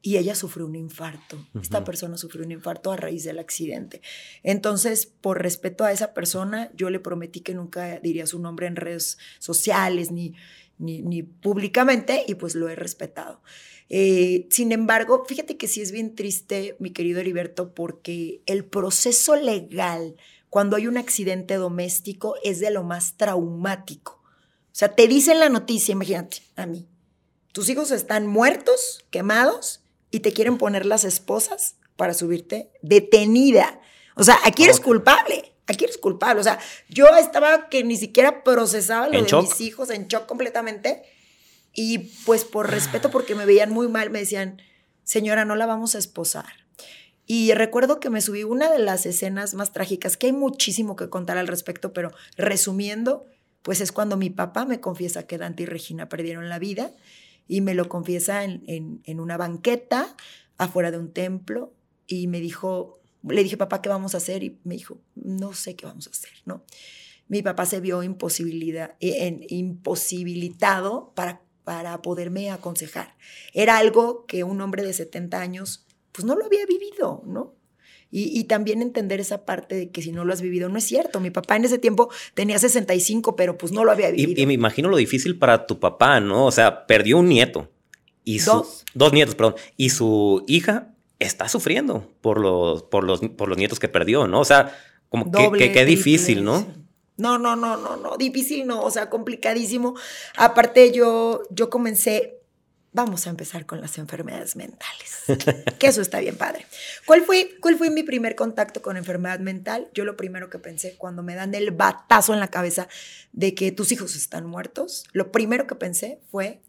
y 0.00 0.16
ella 0.16 0.34
sufrió 0.34 0.64
un 0.64 0.74
infarto. 0.74 1.36
Esta 1.60 1.84
persona 1.84 2.16
sufrió 2.16 2.46
un 2.46 2.52
infarto 2.52 2.90
a 2.90 2.96
raíz 2.96 3.22
del 3.22 3.38
accidente. 3.38 4.00
Entonces, 4.42 5.04
por 5.04 5.42
respeto 5.42 5.84
a 5.84 5.92
esa 5.92 6.14
persona, 6.14 6.70
yo 6.74 6.88
le 6.88 6.98
prometí 6.98 7.40
que 7.40 7.52
nunca 7.52 7.98
diría 7.98 8.26
su 8.26 8.38
nombre 8.38 8.68
en 8.68 8.76
redes 8.76 9.18
sociales 9.38 10.12
ni, 10.12 10.32
ni, 10.78 11.22
públicamente 11.22 12.24
y 12.26 12.36
pues 12.36 12.54
lo 12.54 12.70
he 12.70 12.74
respetado. 12.74 13.42
Eh, 13.90 14.46
sin 14.48 14.72
embargo, 14.72 15.26
fíjate 15.28 15.58
que 15.58 15.68
sí 15.68 15.82
es 15.82 15.92
bien 15.92 16.14
triste, 16.14 16.74
mi 16.78 16.90
querido 16.90 17.20
Heriberto, 17.20 17.74
porque 17.74 18.40
el 18.46 18.64
proceso 18.64 19.36
legal 19.36 20.16
cuando 20.48 20.76
hay 20.76 20.86
un 20.86 20.96
accidente 20.96 21.56
doméstico 21.56 22.36
es 22.42 22.60
de 22.60 22.70
lo 22.70 22.82
más 22.82 23.18
traumático. 23.18 24.15
O 24.76 24.78
sea, 24.78 24.94
te 24.94 25.08
dicen 25.08 25.40
la 25.40 25.48
noticia, 25.48 25.92
imagínate, 25.92 26.42
a 26.54 26.66
mí. 26.66 26.86
Tus 27.52 27.70
hijos 27.70 27.90
están 27.90 28.26
muertos, 28.26 29.06
quemados, 29.08 29.80
y 30.10 30.20
te 30.20 30.34
quieren 30.34 30.58
poner 30.58 30.84
las 30.84 31.04
esposas 31.04 31.76
para 31.96 32.12
subirte 32.12 32.70
detenida. 32.82 33.80
O 34.16 34.22
sea, 34.22 34.38
aquí 34.44 34.64
eres 34.64 34.80
culpable. 34.80 35.54
Aquí 35.66 35.84
eres 35.84 35.96
culpable. 35.96 36.42
O 36.42 36.44
sea, 36.44 36.58
yo 36.90 37.06
estaba 37.16 37.70
que 37.70 37.84
ni 37.84 37.96
siquiera 37.96 38.44
procesaba 38.44 39.08
lo 39.08 39.22
de 39.22 39.36
mis 39.40 39.62
hijos 39.62 39.88
en 39.88 40.08
shock 40.08 40.26
completamente. 40.26 41.04
Y 41.72 42.10
pues 42.26 42.44
por 42.44 42.70
respeto, 42.70 43.10
porque 43.10 43.34
me 43.34 43.46
veían 43.46 43.70
muy 43.70 43.88
mal, 43.88 44.10
me 44.10 44.18
decían, 44.18 44.60
señora, 45.04 45.46
no 45.46 45.56
la 45.56 45.64
vamos 45.64 45.94
a 45.94 45.98
esposar. 45.98 46.52
Y 47.24 47.54
recuerdo 47.54 47.98
que 47.98 48.10
me 48.10 48.20
subí 48.20 48.44
una 48.44 48.70
de 48.70 48.80
las 48.80 49.06
escenas 49.06 49.54
más 49.54 49.72
trágicas, 49.72 50.18
que 50.18 50.26
hay 50.26 50.32
muchísimo 50.34 50.96
que 50.96 51.08
contar 51.08 51.38
al 51.38 51.48
respecto, 51.48 51.94
pero 51.94 52.12
resumiendo, 52.36 53.24
pues 53.66 53.80
es 53.80 53.90
cuando 53.90 54.16
mi 54.16 54.30
papá 54.30 54.64
me 54.64 54.78
confiesa 54.78 55.26
que 55.26 55.38
Dante 55.38 55.64
y 55.64 55.66
Regina 55.66 56.08
perdieron 56.08 56.48
la 56.48 56.60
vida 56.60 56.92
y 57.48 57.62
me 57.62 57.74
lo 57.74 57.88
confiesa 57.88 58.44
en, 58.44 59.20
una 59.20 59.36
banqueta 59.36 60.14
afuera 60.56 60.92
de 60.92 60.98
un 60.98 61.12
templo 61.12 61.72
y 62.06 62.28
me 62.28 62.38
dijo, 62.38 63.00
le 63.28 63.42
dije, 63.42 63.56
papá, 63.56 63.82
¿qué 63.82 63.88
vamos 63.88 64.14
a 64.14 64.18
hacer? 64.18 64.44
Y 64.44 64.60
me 64.62 64.76
dijo, 64.76 65.00
no 65.16 65.52
sé 65.52 65.74
qué 65.74 65.84
vamos 65.84 66.06
a 66.06 66.10
hacer, 66.10 66.30
¿no? 66.44 66.62
Mi 67.26 67.42
papá 67.42 67.66
se 67.66 67.80
vio 67.80 68.04
imposibilidad, 68.04 68.94
en, 69.00 69.44
imposibilitado 69.48 71.12
para, 71.16 71.42
para 71.64 72.02
poderme 72.02 72.52
aconsejar. 72.52 73.16
Era 73.52 73.78
algo 73.78 74.26
que 74.26 74.44
un 74.44 74.60
hombre 74.60 74.84
de 74.84 74.92
70 74.92 75.40
años, 75.40 75.88
pues 76.12 76.24
no 76.24 76.36
lo 76.36 76.44
había 76.44 76.66
vivido, 76.66 77.24
¿no? 77.26 77.55
Y, 78.10 78.44
también 78.44 78.80
entender 78.80 79.20
esa 79.20 79.44
parte 79.44 79.74
de 79.74 79.90
que 79.90 80.00
si 80.00 80.10
no 80.10 80.24
lo 80.24 80.32
has 80.32 80.40
vivido, 80.40 80.68
no 80.68 80.78
es 80.78 80.84
cierto. 80.84 81.20
Mi 81.20 81.30
papá 81.30 81.56
en 81.56 81.64
ese 81.66 81.76
tiempo 81.76 82.08
tenía 82.34 82.58
65, 82.58 83.36
pero 83.36 83.58
pues 83.58 83.72
no 83.72 83.84
lo 83.84 83.90
había 83.92 84.10
vivido. 84.10 84.40
Y, 84.40 84.46
me 84.46 84.54
imagino 84.54 84.88
lo 84.88 84.96
difícil 84.96 85.38
para 85.38 85.66
tu 85.66 85.80
papá, 85.80 86.20
¿no? 86.20 86.46
O 86.46 86.50
sea, 86.50 86.86
perdió 86.86 87.18
un 87.18 87.28
nieto. 87.28 87.68
Y 88.24 88.38
dos. 88.38 88.84
Dos 88.94 89.12
nietos, 89.12 89.34
perdón. 89.34 89.56
Y 89.76 89.90
su 89.90 90.44
hija 90.46 90.94
está 91.18 91.48
sufriendo 91.48 92.10
por 92.20 92.40
los, 92.40 92.84
por 92.84 93.04
los, 93.04 93.20
por 93.20 93.48
los 93.48 93.58
nietos 93.58 93.78
que 93.78 93.88
perdió, 93.88 94.26
¿no? 94.26 94.40
O 94.40 94.44
sea, 94.44 94.74
como 95.08 95.30
que, 95.30 95.72
qué 95.72 95.84
difícil, 95.84 96.44
¿no? 96.44 96.66
No, 97.18 97.38
no, 97.38 97.56
no, 97.56 97.76
no, 97.76 97.96
no, 97.96 98.16
difícil 98.18 98.66
no, 98.66 98.82
o 98.82 98.90
sea, 98.90 99.08
complicadísimo. 99.08 99.94
Aparte 100.36 100.92
yo, 100.92 101.42
yo 101.50 101.70
comencé 101.70 102.35
vamos 102.96 103.26
a 103.26 103.30
empezar 103.30 103.66
con 103.66 103.82
las 103.82 103.98
enfermedades 103.98 104.56
mentales, 104.56 105.24
que 105.78 105.86
eso 105.86 106.00
está 106.00 106.18
bien 106.18 106.36
padre. 106.38 106.66
¿Cuál 107.04 107.22
fue, 107.22 107.58
¿Cuál 107.60 107.76
fue 107.76 107.90
mi 107.90 108.02
primer 108.02 108.34
contacto 108.34 108.80
con 108.80 108.96
enfermedad 108.96 109.38
mental? 109.38 109.90
Yo 109.92 110.06
lo 110.06 110.16
primero 110.16 110.48
que 110.48 110.58
pensé 110.58 110.96
cuando 110.96 111.22
me 111.22 111.34
dan 111.34 111.54
el 111.54 111.72
batazo 111.72 112.32
en 112.32 112.40
la 112.40 112.48
cabeza 112.48 112.88
de 113.32 113.54
que 113.54 113.70
tus 113.70 113.92
hijos 113.92 114.16
están 114.16 114.46
muertos, 114.46 115.04
lo 115.12 115.30
primero 115.30 115.66
que 115.66 115.74
pensé 115.74 116.20
fue, 116.30 116.62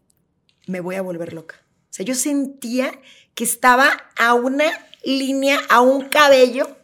me 0.68 0.82
voy 0.82 0.96
a 0.96 1.02
volver 1.02 1.32
loca. 1.32 1.56
O 1.90 1.94
sea, 1.94 2.06
yo 2.06 2.14
sentía 2.14 2.92
que 3.34 3.46
estaba 3.46 3.90
a 4.18 4.34
una 4.34 4.66
línea, 5.04 5.58
a 5.70 5.80
un 5.80 6.10
cabello 6.10 6.78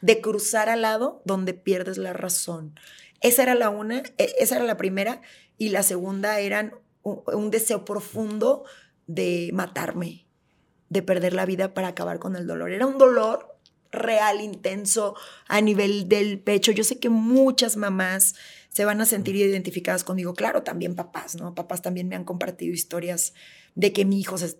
de 0.00 0.22
cruzar 0.22 0.70
al 0.70 0.80
lado 0.80 1.20
donde 1.26 1.52
pierdes 1.52 1.98
la 1.98 2.14
razón. 2.14 2.80
Esa 3.20 3.42
era 3.42 3.54
la 3.54 3.68
una, 3.68 3.98
e, 4.16 4.34
esa 4.38 4.56
era 4.56 4.64
la 4.64 4.78
primera 4.78 5.20
y 5.58 5.68
la 5.68 5.82
segunda 5.82 6.40
eran 6.40 6.72
un, 7.26 7.50
deseo 7.50 7.84
profundo 7.84 8.64
de 9.06 9.50
matarme, 9.52 10.26
de 10.88 11.02
perder 11.02 11.32
la 11.34 11.46
vida 11.46 11.74
para 11.74 11.88
acabar 11.88 12.18
con 12.18 12.36
el 12.36 12.46
dolor. 12.46 12.70
Era 12.70 12.86
un 12.86 12.98
dolor 12.98 13.58
real, 13.90 14.40
intenso, 14.40 15.14
a 15.46 15.60
nivel 15.60 16.08
del 16.08 16.40
pecho. 16.40 16.72
Yo 16.72 16.84
sé 16.84 16.98
que 16.98 17.08
muchas 17.08 17.76
mamás 17.76 18.34
se 18.68 18.84
van 18.84 19.00
a 19.00 19.06
sentir 19.06 19.36
identificadas 19.36 20.04
conmigo. 20.04 20.34
Claro, 20.34 20.62
también 20.62 20.94
papás, 20.94 21.34
¿no? 21.34 21.54
Papás 21.54 21.82
también 21.82 22.08
me 22.08 22.16
han 22.16 22.24
compartido 22.24 22.72
historias 22.72 23.32
de 23.78 23.92
que 23.92 24.04
mi 24.04 24.18
hijo 24.18 24.36
se, 24.36 24.56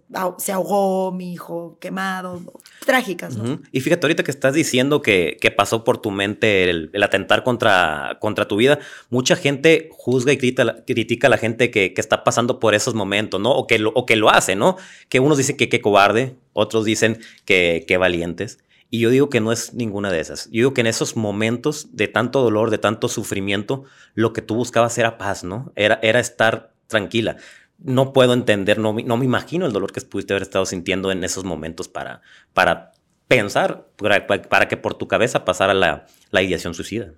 ahogó, 0.53 1.11
mi 1.11 1.33
hijo 1.33 1.77
quemado, 1.81 2.41
trágicas, 2.87 3.37
¿no? 3.37 3.61
Y 3.73 3.81
fíjate, 3.81 4.07
ahorita 4.07 4.23
que 4.23 4.31
estás 4.31 4.55
diciendo 4.55 5.03
que, 5.03 5.37
pasó 5.57 5.83
por 5.83 5.99
tu 5.99 6.13
mente 6.13 6.71
el, 6.71 7.03
atentar 7.03 7.43
contra, 7.43 8.19
contra 8.21 8.47
tu 8.47 8.55
vida, 8.55 8.79
mucha 9.11 9.35
gente 9.35 9.89
juzga 9.91 10.33
y 10.33 10.37
critica, 10.39 11.27
a 11.27 11.31
la 11.31 11.37
gente 11.37 11.73
que, 11.73 11.93
está 11.97 12.23
pasando 12.23 12.61
por 12.61 12.77
esos 12.77 12.95
momentos, 12.95 13.41
¿no? 13.41 13.51
O 13.51 13.67
que 13.67 13.81
lo, 13.81 13.91
o 13.97 14.07
que 14.07 14.15
lo 14.15 14.31
hace, 14.31 14.55
¿no? 14.55 14.77
Que 15.09 15.19
unos 15.19 15.37
dicen 15.37 15.57
que 15.57 15.69
qué 15.69 15.81
cobarde, 15.81 16.37
otros 16.53 16.85
dicen 16.85 17.19
que 17.45 17.85
qué 17.89 17.97
valientes. 17.97 18.61
Y 18.89 19.01
yo 19.01 19.11
digo 19.11 19.31
que 19.31 19.41
no 19.41 19.51
es 19.51 19.75
ninguna 19.75 20.13
de 20.13 20.21
esas. 20.21 20.45
Yo 20.45 20.61
digo 20.61 20.75
que 20.75 20.83
en 20.83 20.87
esos 20.87 21.17
momentos 21.17 21.89
de 21.91 22.07
tanto 22.07 22.41
dolor, 22.41 22.71
de 22.71 22.79
tanto 22.79 23.09
sufrimiento, 23.09 23.83
lo 24.15 24.33
que 24.33 24.43
tú 24.43 24.55
buscabas 24.55 24.97
era 24.97 25.19
paz, 25.19 25.43
¿no? 25.43 25.73
Era, 25.75 25.99
era 26.03 26.21
estar 26.21 26.73
tranquila 26.87 27.37
no 27.79 28.13
puedo 28.13 28.33
entender, 28.33 28.79
no, 28.79 28.93
me 28.93 29.25
imagino 29.25 29.67
el 29.67 29.73
dolor 29.73 29.93
que 29.93 30.01
pudiste 30.01 30.33
haber 30.33 30.43
estado 30.43 30.67
sintiendo 30.67 31.13
en 31.13 31.23
esos 31.25 31.45
momentos 31.45 31.89
para, 31.89 32.23
para 32.53 32.93
pensar, 33.29 33.89
para, 33.97 34.69
que 34.69 34.77
por 34.77 34.95
tu 34.95 35.07
cabeza 35.07 35.45
pasara 35.45 35.75
la, 35.75 36.07
la 36.31 36.43
ideación 36.43 36.75
suicida. 36.75 37.13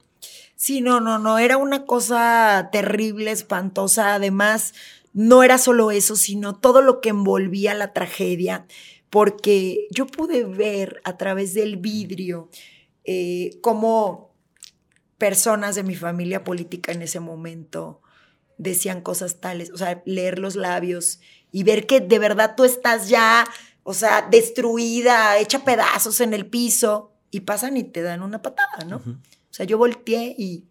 Sí, 0.56 0.82
no, 0.82 1.00
no, 1.00 1.18
no, 1.18 1.38
era 1.38 1.56
una 1.56 1.86
cosa 1.86 2.68
terrible, 2.70 3.30
espantosa. 3.30 4.14
Además, 4.14 4.74
no 5.14 5.42
era 5.42 5.56
solo 5.56 5.90
eso, 5.90 6.16
sino 6.16 6.56
todo 6.56 6.82
lo 6.82 7.00
que 7.00 7.08
envolvía 7.08 7.72
la 7.72 7.94
tragedia, 7.94 8.66
porque 9.08 9.88
yo 9.90 10.06
pude 10.06 10.44
ver 10.44 11.00
a 11.04 11.16
través 11.16 11.54
del 11.54 11.78
vidrio 11.78 12.50
eh, 13.04 13.58
cómo 13.62 14.34
personas 15.16 15.74
de 15.74 15.82
mi 15.82 15.94
familia 15.94 16.44
política 16.44 16.92
en 16.92 17.02
ese 17.02 17.20
momento 17.20 18.02
decían 18.60 19.00
cosas 19.00 19.40
tales, 19.40 19.70
o 19.70 19.78
sea, 19.78 20.02
leer 20.04 20.38
los 20.38 20.54
labios 20.54 21.20
y 21.50 21.62
ver 21.62 21.86
que 21.86 22.00
de 22.00 22.18
verdad 22.18 22.54
tú 22.56 22.64
estás 22.64 23.08
ya, 23.08 23.46
o 23.84 23.94
sea, 23.94 24.28
destruida, 24.30 25.38
hecha 25.38 25.64
pedazos 25.64 26.20
en 26.20 26.34
el 26.34 26.46
piso 26.46 27.10
y 27.30 27.40
pasan 27.40 27.78
y 27.78 27.84
te 27.84 28.02
dan 28.02 28.22
una 28.22 28.42
patada, 28.42 28.84
¿no? 28.86 28.96
O 28.96 29.52
sea, 29.52 29.64
yo 29.64 29.78
volteé 29.78 30.34
y 30.36 30.64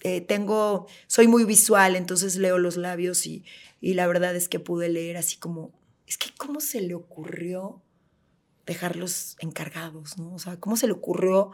eh, 0.00 0.20
tengo, 0.20 0.88
soy 1.06 1.28
muy 1.28 1.44
visual, 1.44 1.94
entonces 1.94 2.34
leo 2.34 2.58
los 2.58 2.76
labios 2.76 3.24
y, 3.26 3.44
y 3.80 3.94
la 3.94 4.08
verdad 4.08 4.34
es 4.34 4.48
que 4.48 4.58
pude 4.58 4.88
leer 4.88 5.16
así 5.16 5.36
como, 5.36 5.70
es 6.08 6.18
que 6.18 6.30
cómo 6.36 6.60
se 6.60 6.80
le 6.80 6.96
ocurrió 6.96 7.82
dejarlos 8.66 9.36
encargados, 9.38 10.18
¿no? 10.18 10.34
O 10.34 10.40
sea, 10.40 10.58
cómo 10.58 10.76
se 10.76 10.88
le 10.88 10.92
ocurrió 10.92 11.52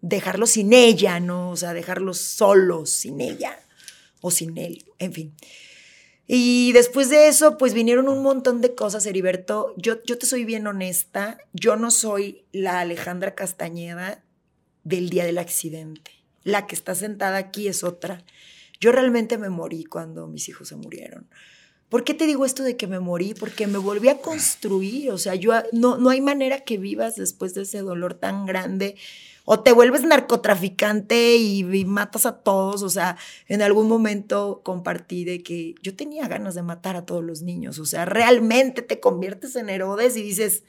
dejarlos 0.00 0.52
sin 0.52 0.72
ella, 0.72 1.20
¿no? 1.20 1.50
O 1.50 1.56
sea, 1.58 1.74
dejarlos 1.74 2.16
solos 2.16 2.88
sin 2.88 3.20
ella 3.20 3.58
o 4.20 4.30
sin 4.30 4.58
él, 4.58 4.84
en 4.98 5.12
fin. 5.12 5.34
Y 6.26 6.72
después 6.72 7.08
de 7.08 7.28
eso, 7.28 7.56
pues 7.56 7.72
vinieron 7.72 8.06
un 8.06 8.22
montón 8.22 8.60
de 8.60 8.74
cosas, 8.74 9.06
Heriberto. 9.06 9.74
Yo, 9.78 10.02
yo 10.04 10.18
te 10.18 10.26
soy 10.26 10.44
bien 10.44 10.66
honesta, 10.66 11.38
yo 11.54 11.76
no 11.76 11.90
soy 11.90 12.44
la 12.52 12.80
Alejandra 12.80 13.34
Castañeda 13.34 14.22
del 14.84 15.08
día 15.08 15.24
del 15.24 15.38
accidente. 15.38 16.10
La 16.44 16.66
que 16.66 16.74
está 16.74 16.94
sentada 16.94 17.38
aquí 17.38 17.66
es 17.66 17.82
otra. 17.82 18.24
Yo 18.78 18.92
realmente 18.92 19.38
me 19.38 19.48
morí 19.48 19.84
cuando 19.84 20.26
mis 20.26 20.48
hijos 20.50 20.68
se 20.68 20.76
murieron. 20.76 21.28
¿Por 21.88 22.04
qué 22.04 22.12
te 22.12 22.26
digo 22.26 22.44
esto 22.44 22.62
de 22.62 22.76
que 22.76 22.86
me 22.86 23.00
morí? 23.00 23.32
Porque 23.32 23.66
me 23.66 23.78
volví 23.78 24.10
a 24.10 24.18
construir. 24.18 25.10
O 25.10 25.16
sea, 25.16 25.34
yo 25.34 25.54
no, 25.72 25.96
no 25.96 26.10
hay 26.10 26.20
manera 26.20 26.60
que 26.60 26.76
vivas 26.76 27.16
después 27.16 27.54
de 27.54 27.62
ese 27.62 27.78
dolor 27.78 28.12
tan 28.12 28.44
grande 28.44 28.96
o 29.50 29.60
te 29.60 29.72
vuelves 29.72 30.04
narcotraficante 30.04 31.36
y, 31.36 31.64
matas 31.86 32.26
a 32.26 32.36
todos. 32.42 32.82
O 32.82 32.90
sea, 32.90 33.16
en 33.46 33.62
algún 33.62 33.88
momento 33.88 34.60
compartí 34.62 35.24
de 35.24 35.42
que 35.42 35.74
yo 35.80 35.96
tenía 35.96 36.28
ganas 36.28 36.54
de 36.54 36.60
matar 36.60 36.96
a 36.96 37.06
todos 37.06 37.24
los 37.24 37.40
niños. 37.40 37.78
O 37.78 37.86
sea, 37.86 38.04
realmente 38.04 38.82
te 38.82 39.00
conviertes 39.00 39.56
en 39.56 39.70
Herodes 39.70 40.18
y 40.18 40.22
dices, 40.22 40.64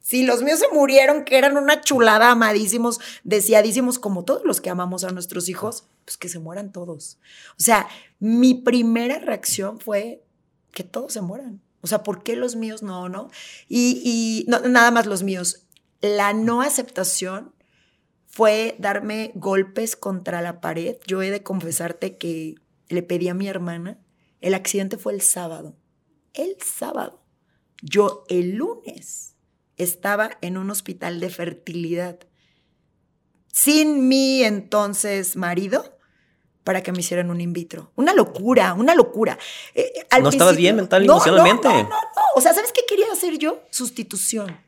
si 0.00 0.22
los 0.22 0.42
míos 0.42 0.60
se 0.60 0.74
murieron, 0.74 1.26
que 1.26 1.36
eran 1.36 1.58
una 1.58 1.82
chulada, 1.82 2.30
amadísimos, 2.30 3.00
deseadísimos, 3.22 3.98
como 3.98 4.24
todos 4.24 4.46
los 4.46 4.62
que 4.62 4.70
amamos 4.70 5.04
a 5.04 5.10
nuestros 5.10 5.50
hijos, 5.50 5.84
pues 6.06 6.16
que 6.16 6.30
se 6.30 6.38
mueran 6.38 6.72
todos. 6.72 7.18
O 7.58 7.62
sea, 7.62 7.86
mi 8.18 8.54
primera 8.54 9.18
reacción 9.18 9.78
fue 9.78 10.24
que 10.70 10.84
todos 10.84 11.12
se 11.12 11.20
mueran. 11.20 11.60
O 11.82 11.86
sea, 11.86 12.02
¿por 12.02 12.22
qué 12.22 12.34
los 12.36 12.56
míos 12.56 12.82
no, 12.82 13.10
no? 13.10 13.30
Y, 13.68 14.00
y 14.02 14.46
nada 14.48 14.90
más 14.90 15.04
los 15.04 15.22
míos. 15.22 15.66
La 16.00 16.32
no 16.32 16.62
aceptación 16.62 17.52
fue 18.32 18.76
darme 18.78 19.30
golpes 19.34 19.94
contra 19.94 20.40
la 20.40 20.62
pared. 20.62 20.96
Yo 21.06 21.22
he 21.22 21.30
de 21.30 21.42
confesarte 21.42 22.16
que 22.16 22.54
le 22.88 23.02
pedí 23.02 23.28
a 23.28 23.34
mi 23.34 23.46
hermana. 23.46 23.98
El 24.40 24.54
accidente 24.54 24.96
fue 24.96 25.12
el 25.12 25.20
sábado. 25.20 25.76
El 26.32 26.56
sábado. 26.62 27.22
Yo 27.82 28.24
el 28.30 28.52
lunes 28.52 29.36
estaba 29.76 30.30
en 30.40 30.56
un 30.56 30.70
hospital 30.70 31.20
de 31.20 31.28
fertilidad 31.28 32.20
sin 33.52 34.08
mi 34.08 34.42
entonces 34.44 35.36
marido 35.36 35.98
para 36.64 36.82
que 36.82 36.90
me 36.90 37.00
hicieran 37.00 37.28
un 37.30 37.38
in 37.40 37.52
vitro. 37.52 37.92
Una 37.96 38.14
locura, 38.14 38.72
una 38.72 38.94
locura. 38.94 39.38
Eh, 39.74 40.06
no 40.22 40.30
estabas 40.30 40.56
bien 40.56 40.76
mental 40.76 41.02
y 41.02 41.06
emocionalmente. 41.06 41.68
No, 41.68 41.82
no, 41.82 41.88
no, 41.88 41.98
O 42.34 42.40
sea, 42.40 42.54
¿sabes 42.54 42.72
qué 42.72 42.80
quería 42.88 43.12
hacer 43.12 43.36
yo? 43.36 43.62
Sustitución. 43.70 44.58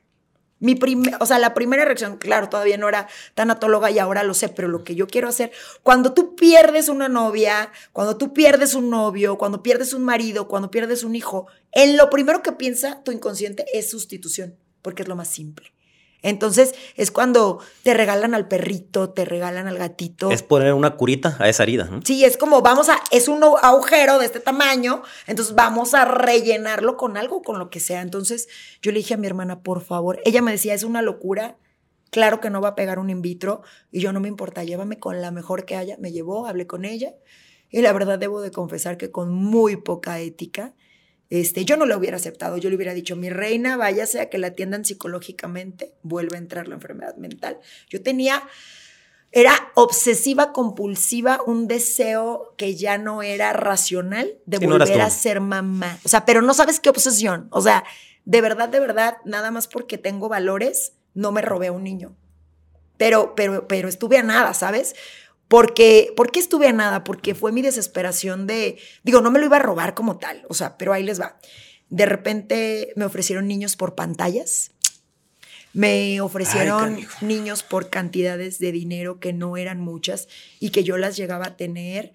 Mi 0.64 0.80
o 1.20 1.26
sea, 1.26 1.38
la 1.38 1.52
primera 1.52 1.84
reacción, 1.84 2.16
claro, 2.16 2.48
todavía 2.48 2.78
no 2.78 2.88
era 2.88 3.06
tanatóloga 3.34 3.90
y 3.90 3.98
ahora 3.98 4.22
lo 4.22 4.32
sé, 4.32 4.48
pero 4.48 4.66
lo 4.66 4.82
que 4.82 4.94
yo 4.94 5.06
quiero 5.06 5.28
hacer, 5.28 5.52
cuando 5.82 6.14
tú 6.14 6.36
pierdes 6.36 6.88
una 6.88 7.10
novia, 7.10 7.70
cuando 7.92 8.16
tú 8.16 8.32
pierdes 8.32 8.74
un 8.74 8.88
novio, 8.88 9.36
cuando 9.36 9.62
pierdes 9.62 9.92
un 9.92 10.04
marido, 10.04 10.48
cuando 10.48 10.70
pierdes 10.70 11.04
un 11.04 11.16
hijo, 11.16 11.48
en 11.70 11.98
lo 11.98 12.08
primero 12.08 12.42
que 12.42 12.52
piensa 12.52 13.02
tu 13.02 13.12
inconsciente 13.12 13.66
es 13.74 13.90
sustitución, 13.90 14.56
porque 14.80 15.02
es 15.02 15.08
lo 15.08 15.16
más 15.16 15.28
simple. 15.28 15.73
Entonces 16.24 16.74
es 16.96 17.10
cuando 17.10 17.60
te 17.82 17.92
regalan 17.92 18.34
al 18.34 18.48
perrito, 18.48 19.10
te 19.10 19.26
regalan 19.26 19.68
al 19.68 19.76
gatito. 19.76 20.30
Es 20.30 20.42
poner 20.42 20.72
una 20.72 20.96
curita 20.96 21.36
a 21.38 21.50
esa 21.50 21.64
herida. 21.64 21.88
Sí, 22.02 22.24
es 22.24 22.38
como 22.38 22.62
vamos 22.62 22.88
a, 22.88 22.96
es 23.10 23.28
un 23.28 23.44
agujero 23.44 24.18
de 24.18 24.24
este 24.24 24.40
tamaño, 24.40 25.02
entonces 25.26 25.54
vamos 25.54 25.92
a 25.92 26.06
rellenarlo 26.06 26.96
con 26.96 27.18
algo, 27.18 27.42
con 27.42 27.58
lo 27.58 27.68
que 27.68 27.78
sea. 27.78 28.00
Entonces 28.00 28.48
yo 28.80 28.90
le 28.90 28.98
dije 28.98 29.14
a 29.14 29.16
mi 29.18 29.26
hermana, 29.26 29.62
por 29.62 29.82
favor, 29.82 30.18
ella 30.24 30.40
me 30.40 30.50
decía, 30.50 30.72
es 30.72 30.82
una 30.82 31.02
locura, 31.02 31.58
claro 32.10 32.40
que 32.40 32.48
no 32.48 32.62
va 32.62 32.68
a 32.68 32.74
pegar 32.74 32.98
un 32.98 33.10
in 33.10 33.20
vitro 33.20 33.60
y 33.92 34.00
yo 34.00 34.14
no 34.14 34.20
me 34.20 34.28
importa, 34.28 34.64
llévame 34.64 34.98
con 34.98 35.20
la 35.20 35.30
mejor 35.30 35.66
que 35.66 35.76
haya. 35.76 35.98
Me 35.98 36.10
llevó, 36.10 36.46
hablé 36.46 36.66
con 36.66 36.86
ella 36.86 37.12
y 37.68 37.82
la 37.82 37.92
verdad 37.92 38.18
debo 38.18 38.40
de 38.40 38.50
confesar 38.50 38.96
que 38.96 39.10
con 39.10 39.30
muy 39.30 39.76
poca 39.76 40.18
ética 40.20 40.74
este, 41.40 41.64
yo 41.64 41.76
no 41.76 41.84
lo 41.84 41.96
hubiera 41.98 42.16
aceptado, 42.16 42.58
yo 42.58 42.70
le 42.70 42.76
hubiera 42.76 42.94
dicho, 42.94 43.16
mi 43.16 43.28
reina, 43.28 43.76
váyase 43.76 44.20
a 44.20 44.30
que 44.30 44.38
la 44.38 44.48
atiendan 44.48 44.84
psicológicamente, 44.84 45.92
vuelve 46.02 46.36
a 46.36 46.38
entrar 46.38 46.68
la 46.68 46.76
enfermedad 46.76 47.16
mental. 47.16 47.58
Yo 47.88 48.02
tenía, 48.02 48.42
era 49.32 49.72
obsesiva, 49.74 50.52
compulsiva, 50.52 51.40
un 51.44 51.66
deseo 51.66 52.54
que 52.56 52.76
ya 52.76 52.98
no 52.98 53.22
era 53.22 53.52
racional 53.52 54.38
de 54.46 54.58
volver 54.58 55.00
a 55.00 55.10
ser 55.10 55.40
mamá. 55.40 55.98
O 56.04 56.08
sea, 56.08 56.24
pero 56.24 56.40
no 56.40 56.54
sabes 56.54 56.78
qué 56.78 56.88
obsesión. 56.88 57.48
O 57.50 57.60
sea, 57.60 57.82
de 58.24 58.40
verdad, 58.40 58.68
de 58.68 58.78
verdad, 58.78 59.16
nada 59.24 59.50
más 59.50 59.66
porque 59.66 59.98
tengo 59.98 60.28
valores, 60.28 60.92
no 61.14 61.32
me 61.32 61.42
robé 61.42 61.66
a 61.66 61.72
un 61.72 61.82
niño. 61.82 62.14
Pero, 62.96 63.34
pero, 63.34 63.66
pero 63.66 63.88
estuve 63.88 64.18
a 64.18 64.22
nada, 64.22 64.54
¿sabes? 64.54 64.94
Porque, 65.48 66.12
¿Por 66.16 66.30
qué 66.30 66.40
estuve 66.40 66.68
a 66.68 66.72
nada? 66.72 67.04
Porque 67.04 67.34
fue 67.34 67.52
mi 67.52 67.62
desesperación 67.62 68.46
de, 68.46 68.78
digo, 69.02 69.20
no 69.20 69.30
me 69.30 69.38
lo 69.38 69.46
iba 69.46 69.56
a 69.56 69.60
robar 69.60 69.94
como 69.94 70.18
tal, 70.18 70.44
o 70.48 70.54
sea, 70.54 70.76
pero 70.78 70.92
ahí 70.92 71.02
les 71.02 71.20
va. 71.20 71.38
De 71.90 72.06
repente 72.06 72.92
me 72.96 73.04
ofrecieron 73.04 73.46
niños 73.46 73.76
por 73.76 73.94
pantallas, 73.94 74.72
me 75.72 76.20
ofrecieron 76.20 77.00
niños 77.20 77.62
por 77.62 77.90
cantidades 77.90 78.58
de 78.58 78.72
dinero 78.72 79.20
que 79.20 79.32
no 79.32 79.56
eran 79.56 79.80
muchas 79.80 80.28
y 80.60 80.70
que 80.70 80.84
yo 80.84 80.96
las 80.96 81.16
llegaba 81.16 81.46
a 81.46 81.56
tener 81.56 82.14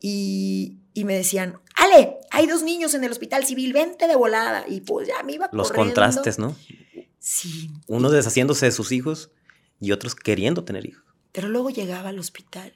y, 0.00 0.78
y 0.94 1.04
me 1.04 1.14
decían, 1.14 1.58
Ale, 1.74 2.18
hay 2.30 2.46
dos 2.46 2.62
niños 2.62 2.94
en 2.94 3.04
el 3.04 3.10
hospital 3.10 3.44
civil, 3.44 3.72
vente 3.72 4.06
de 4.06 4.14
volada. 4.14 4.64
Y 4.68 4.82
pues 4.82 5.08
ya 5.08 5.22
me 5.22 5.32
iba 5.32 5.48
Los 5.52 5.72
contrastes, 5.72 6.38
¿no? 6.38 6.54
Sí. 7.18 7.70
Uno 7.86 8.10
deshaciéndose 8.10 8.66
de 8.66 8.72
sus 8.72 8.92
hijos 8.92 9.30
y 9.80 9.92
otros 9.92 10.14
queriendo 10.14 10.64
tener 10.64 10.86
hijos. 10.86 11.04
Pero 11.32 11.48
luego 11.48 11.70
llegaba 11.70 12.08
al 12.08 12.18
hospital 12.18 12.74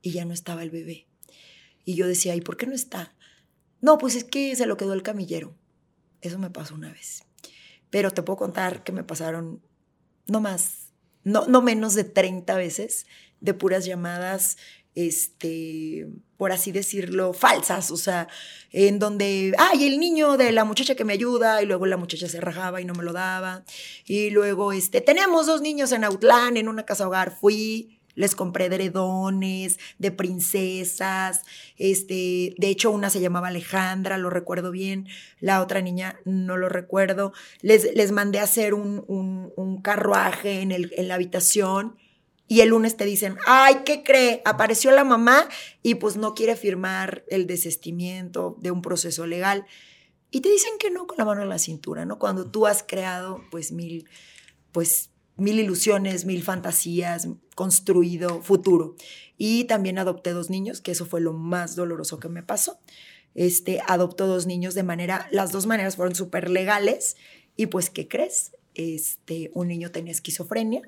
y 0.00 0.12
ya 0.12 0.24
no 0.24 0.34
estaba 0.34 0.62
el 0.62 0.70
bebé. 0.70 1.06
Y 1.84 1.94
yo 1.94 2.06
decía, 2.06 2.34
¿y 2.34 2.40
por 2.40 2.56
qué 2.56 2.66
no 2.66 2.74
está? 2.74 3.14
No, 3.80 3.98
pues 3.98 4.14
es 4.14 4.24
que 4.24 4.54
se 4.56 4.66
lo 4.66 4.76
quedó 4.76 4.92
el 4.92 5.02
camillero. 5.02 5.56
Eso 6.20 6.38
me 6.38 6.50
pasó 6.50 6.74
una 6.74 6.92
vez. 6.92 7.24
Pero 7.90 8.10
te 8.10 8.22
puedo 8.22 8.36
contar 8.36 8.84
que 8.84 8.92
me 8.92 9.04
pasaron 9.04 9.62
no 10.26 10.40
más, 10.40 10.92
no, 11.24 11.46
no 11.46 11.62
menos 11.62 11.94
de 11.94 12.04
30 12.04 12.54
veces 12.56 13.06
de 13.40 13.54
puras 13.54 13.84
llamadas, 13.84 14.56
este, 14.94 16.06
por 16.36 16.52
así 16.52 16.72
decirlo, 16.72 17.32
falsas, 17.32 17.90
o 17.90 17.96
sea, 17.96 18.28
en 18.70 18.98
donde, 18.98 19.54
ay, 19.58 19.86
el 19.86 19.98
niño 19.98 20.36
de 20.36 20.52
la 20.52 20.64
muchacha 20.64 20.94
que 20.94 21.04
me 21.04 21.12
ayuda, 21.12 21.62
y 21.62 21.66
luego 21.66 21.86
la 21.86 21.96
muchacha 21.96 22.28
se 22.28 22.40
rajaba 22.40 22.80
y 22.80 22.84
no 22.84 22.94
me 22.94 23.04
lo 23.04 23.12
daba, 23.12 23.64
y 24.06 24.30
luego, 24.30 24.72
este, 24.72 25.00
tenemos 25.00 25.46
dos 25.46 25.62
niños 25.62 25.92
en 25.92 26.04
Autlán, 26.04 26.56
en 26.56 26.68
una 26.68 26.84
casa 26.84 27.06
hogar, 27.06 27.36
fui, 27.40 27.98
les 28.14 28.34
compré 28.34 28.68
dredones 28.68 29.78
de 29.98 30.10
princesas. 30.10 31.42
Este, 31.78 32.54
de 32.58 32.68
hecho, 32.68 32.90
una 32.90 33.10
se 33.10 33.20
llamaba 33.20 33.48
Alejandra, 33.48 34.18
lo 34.18 34.30
recuerdo 34.30 34.70
bien. 34.70 35.08
La 35.40 35.62
otra 35.62 35.80
niña 35.80 36.20
no 36.24 36.56
lo 36.56 36.68
recuerdo. 36.68 37.32
Les, 37.60 37.94
les 37.94 38.12
mandé 38.12 38.38
a 38.38 38.44
hacer 38.44 38.74
un, 38.74 39.04
un, 39.08 39.80
carruaje 39.82 40.60
en, 40.60 40.72
el, 40.72 40.92
en 40.96 41.08
la 41.08 41.14
habitación. 41.14 41.96
Y 42.52 42.60
el 42.60 42.68
lunes 42.68 42.98
te 42.98 43.06
dicen, 43.06 43.38
ay, 43.46 43.76
¿qué 43.86 44.02
cree? 44.02 44.42
Apareció 44.44 44.90
la 44.90 45.04
mamá 45.04 45.48
y 45.82 45.94
pues 45.94 46.18
no 46.18 46.34
quiere 46.34 46.54
firmar 46.54 47.24
el 47.28 47.46
desestimiento 47.46 48.58
de 48.60 48.70
un 48.70 48.82
proceso 48.82 49.24
legal. 49.24 49.64
Y 50.30 50.42
te 50.42 50.50
dicen 50.50 50.72
que 50.78 50.90
no 50.90 51.06
con 51.06 51.16
la 51.16 51.24
mano 51.24 51.40
en 51.40 51.48
la 51.48 51.58
cintura, 51.58 52.04
¿no? 52.04 52.18
Cuando 52.18 52.50
tú 52.50 52.66
has 52.66 52.82
creado 52.82 53.40
pues 53.50 53.72
mil, 53.72 54.06
pues 54.70 55.08
mil 55.36 55.58
ilusiones, 55.60 56.26
mil 56.26 56.42
fantasías, 56.42 57.26
construido 57.54 58.42
futuro. 58.42 58.96
Y 59.38 59.64
también 59.64 59.98
adopté 59.98 60.32
dos 60.32 60.50
niños, 60.50 60.82
que 60.82 60.90
eso 60.90 61.06
fue 61.06 61.22
lo 61.22 61.32
más 61.32 61.74
doloroso 61.74 62.18
que 62.18 62.28
me 62.28 62.42
pasó. 62.42 62.78
Este, 63.34 63.80
adoptó 63.88 64.26
dos 64.26 64.44
niños 64.44 64.74
de 64.74 64.82
manera, 64.82 65.26
las 65.30 65.52
dos 65.52 65.64
maneras 65.64 65.96
fueron 65.96 66.14
súper 66.14 66.50
legales. 66.50 67.16
Y 67.56 67.68
pues, 67.68 67.88
¿qué 67.88 68.08
crees? 68.08 68.52
Este, 68.74 69.50
un 69.54 69.68
niño 69.68 69.90
tenía 69.90 70.12
esquizofrenia, 70.12 70.82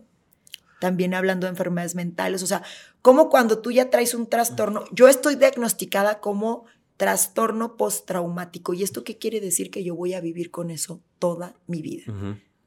también 0.85 1.15
hablando 1.15 1.47
de 1.47 1.53
enfermedades 1.53 1.95
mentales, 1.95 2.43
o 2.43 2.47
sea, 2.47 2.63
como 3.01 3.31
cuando 3.31 3.61
tú 3.61 3.73
ya 3.73 3.89
traes 3.89 4.13
un 4.13 4.27
trastorno, 4.27 4.85
yo 4.93 5.09
estoy 5.09 5.35
diagnosticada 5.35 6.21
como 6.21 6.67
trastorno 6.99 7.79
postraumático. 7.79 8.75
¿Y 8.75 8.83
esto 8.83 9.03
qué 9.03 9.17
quiere 9.17 9.41
decir? 9.41 9.71
Que 9.71 9.83
yo 9.83 9.97
voy 9.97 10.13
a 10.13 10.21
vivir 10.21 10.51
con 10.51 10.71
eso 10.71 11.01
toda 11.19 11.55
mi 11.67 11.81
vida 11.81 12.05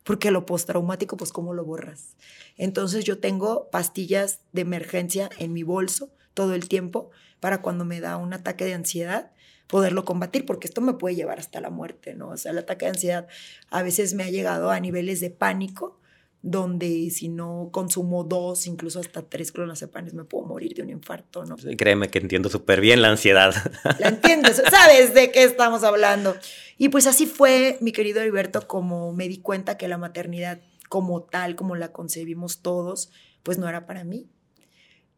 porque 0.03 0.31
lo 0.31 0.47
postraumático, 0.47 1.15
pues, 1.15 1.31
¿cómo 1.31 1.53
lo 1.53 1.63
borras? 1.63 2.15
Entonces 2.55 3.05
yo 3.05 3.19
tengo 3.19 3.69
pastillas 3.69 4.39
de 4.51 4.61
emergencia 4.61 5.29
en 5.37 5.53
mi 5.53 5.61
bolso 5.61 6.09
todo 6.33 6.55
el 6.55 6.67
tiempo 6.67 7.11
para 7.39 7.61
cuando 7.61 7.85
me 7.85 7.99
da 7.99 8.17
un 8.17 8.33
ataque 8.33 8.65
de 8.65 8.73
ansiedad 8.73 9.31
poderlo 9.67 10.05
combatir, 10.05 10.47
porque 10.47 10.65
esto 10.65 10.81
me 10.81 10.93
puede 10.93 11.15
llevar 11.15 11.37
hasta 11.37 11.61
la 11.61 11.69
muerte, 11.69 12.15
¿no? 12.15 12.29
O 12.29 12.37
sea, 12.37 12.51
el 12.51 12.57
ataque 12.57 12.85
de 12.85 12.91
ansiedad 12.91 13.27
a 13.69 13.83
veces 13.83 14.15
me 14.15 14.23
ha 14.23 14.31
llegado 14.31 14.71
a 14.71 14.79
niveles 14.79 15.19
de 15.19 15.29
pánico 15.29 15.99
donde 16.41 17.09
si 17.09 17.29
no 17.29 17.69
consumo 17.71 18.23
dos, 18.23 18.67
incluso 18.67 18.99
hasta 18.99 19.21
tres 19.23 19.51
clonazepam, 19.51 20.07
me 20.13 20.23
puedo 20.23 20.45
morir 20.45 20.73
de 20.75 20.83
un 20.83 20.89
infarto, 20.89 21.43
¿no? 21.45 21.57
Sí, 21.57 21.75
créeme 21.75 22.09
que 22.09 22.19
entiendo 22.19 22.49
súper 22.49 22.79
bien 22.79 23.01
la 23.01 23.09
ansiedad. 23.09 23.53
La 23.99 24.09
entiendes, 24.09 24.61
sabes 24.69 25.13
de 25.13 25.31
qué 25.31 25.43
estamos 25.43 25.83
hablando. 25.83 26.35
Y 26.77 26.89
pues 26.89 27.07
así 27.07 27.25
fue, 27.25 27.77
mi 27.81 27.91
querido 27.91 28.21
Heriberto, 28.21 28.67
como 28.67 29.13
me 29.13 29.27
di 29.27 29.39
cuenta 29.39 29.77
que 29.77 29.87
la 29.87 29.97
maternidad 29.97 30.59
como 30.89 31.23
tal, 31.23 31.55
como 31.55 31.75
la 31.75 31.91
concebimos 31.91 32.61
todos, 32.61 33.11
pues 33.43 33.57
no 33.57 33.67
era 33.67 33.85
para 33.85 34.03
mí. 34.03 34.27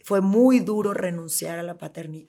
Fue 0.02 0.22
muy 0.22 0.62
duro 0.62 0.94
renunciar 0.94 1.60
a 1.60 1.64
la, 1.64 1.78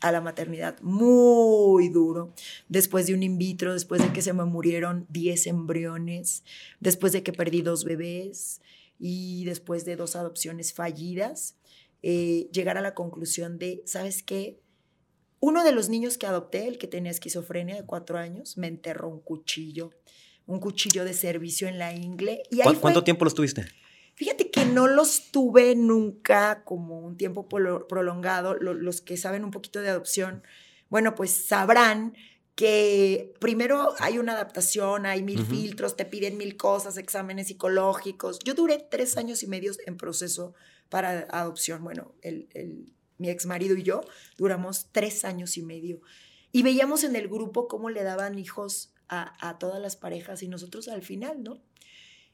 a 0.00 0.12
la 0.12 0.20
maternidad, 0.20 0.80
muy 0.82 1.88
duro. 1.88 2.34
Después 2.68 3.06
de 3.06 3.14
un 3.14 3.22
in 3.22 3.38
vitro, 3.38 3.72
después 3.72 4.02
de 4.02 4.12
que 4.12 4.22
se 4.22 4.32
me 4.32 4.44
murieron 4.44 5.06
10 5.08 5.46
embriones, 5.46 6.42
después 6.80 7.12
de 7.12 7.22
que 7.22 7.32
perdí 7.32 7.62
dos 7.62 7.84
bebés, 7.84 8.60
y 9.00 9.44
después 9.46 9.84
de 9.86 9.96
dos 9.96 10.14
adopciones 10.14 10.74
fallidas, 10.74 11.56
eh, 12.02 12.48
llegar 12.52 12.76
a 12.76 12.82
la 12.82 12.94
conclusión 12.94 13.58
de, 13.58 13.82
¿sabes 13.86 14.22
qué? 14.22 14.60
Uno 15.40 15.64
de 15.64 15.72
los 15.72 15.88
niños 15.88 16.18
que 16.18 16.26
adopté, 16.26 16.68
el 16.68 16.76
que 16.76 16.86
tenía 16.86 17.10
esquizofrenia 17.10 17.74
de 17.74 17.84
cuatro 17.84 18.18
años, 18.18 18.58
me 18.58 18.66
enterró 18.66 19.08
un 19.08 19.20
cuchillo, 19.20 19.90
un 20.46 20.60
cuchillo 20.60 21.04
de 21.04 21.14
servicio 21.14 21.66
en 21.66 21.78
la 21.78 21.94
ingle. 21.94 22.42
Y 22.50 22.60
¿Cuánto 22.60 23.02
tiempo 23.02 23.24
los 23.24 23.34
tuviste? 23.34 23.64
Fíjate 24.16 24.50
que 24.50 24.66
no 24.66 24.86
los 24.86 25.30
tuve 25.32 25.74
nunca 25.76 26.62
como 26.64 27.00
un 27.00 27.16
tiempo 27.16 27.48
prolongado. 27.48 28.54
Los 28.54 29.00
que 29.00 29.16
saben 29.16 29.44
un 29.44 29.50
poquito 29.50 29.80
de 29.80 29.88
adopción, 29.88 30.42
bueno, 30.90 31.14
pues 31.14 31.30
sabrán 31.30 32.14
que 32.54 33.34
primero 33.40 33.94
hay 34.00 34.18
una 34.18 34.32
adaptación, 34.32 35.06
hay 35.06 35.22
mil 35.22 35.44
filtros, 35.46 35.96
te 35.96 36.04
piden 36.04 36.36
mil 36.36 36.56
cosas, 36.56 36.98
exámenes 36.98 37.46
psicológicos. 37.46 38.38
Yo 38.40 38.54
duré 38.54 38.78
tres 38.90 39.16
años 39.16 39.42
y 39.42 39.46
medio 39.46 39.72
en 39.86 39.96
proceso 39.96 40.54
para 40.88 41.26
adopción. 41.30 41.82
Bueno, 41.82 42.14
el, 42.22 42.92
mi 43.18 43.30
ex 43.30 43.46
marido 43.46 43.76
y 43.76 43.82
yo 43.82 44.02
duramos 44.36 44.88
tres 44.92 45.24
años 45.24 45.56
y 45.56 45.62
medio. 45.62 46.00
Y 46.52 46.62
veíamos 46.62 47.04
en 47.04 47.16
el 47.16 47.28
grupo 47.28 47.68
cómo 47.68 47.90
le 47.90 48.02
daban 48.02 48.38
hijos 48.38 48.92
a, 49.08 49.48
a 49.48 49.58
todas 49.58 49.80
las 49.80 49.96
parejas 49.96 50.42
y 50.42 50.48
nosotros 50.48 50.88
al 50.88 51.02
final, 51.02 51.42
¿no? 51.42 51.62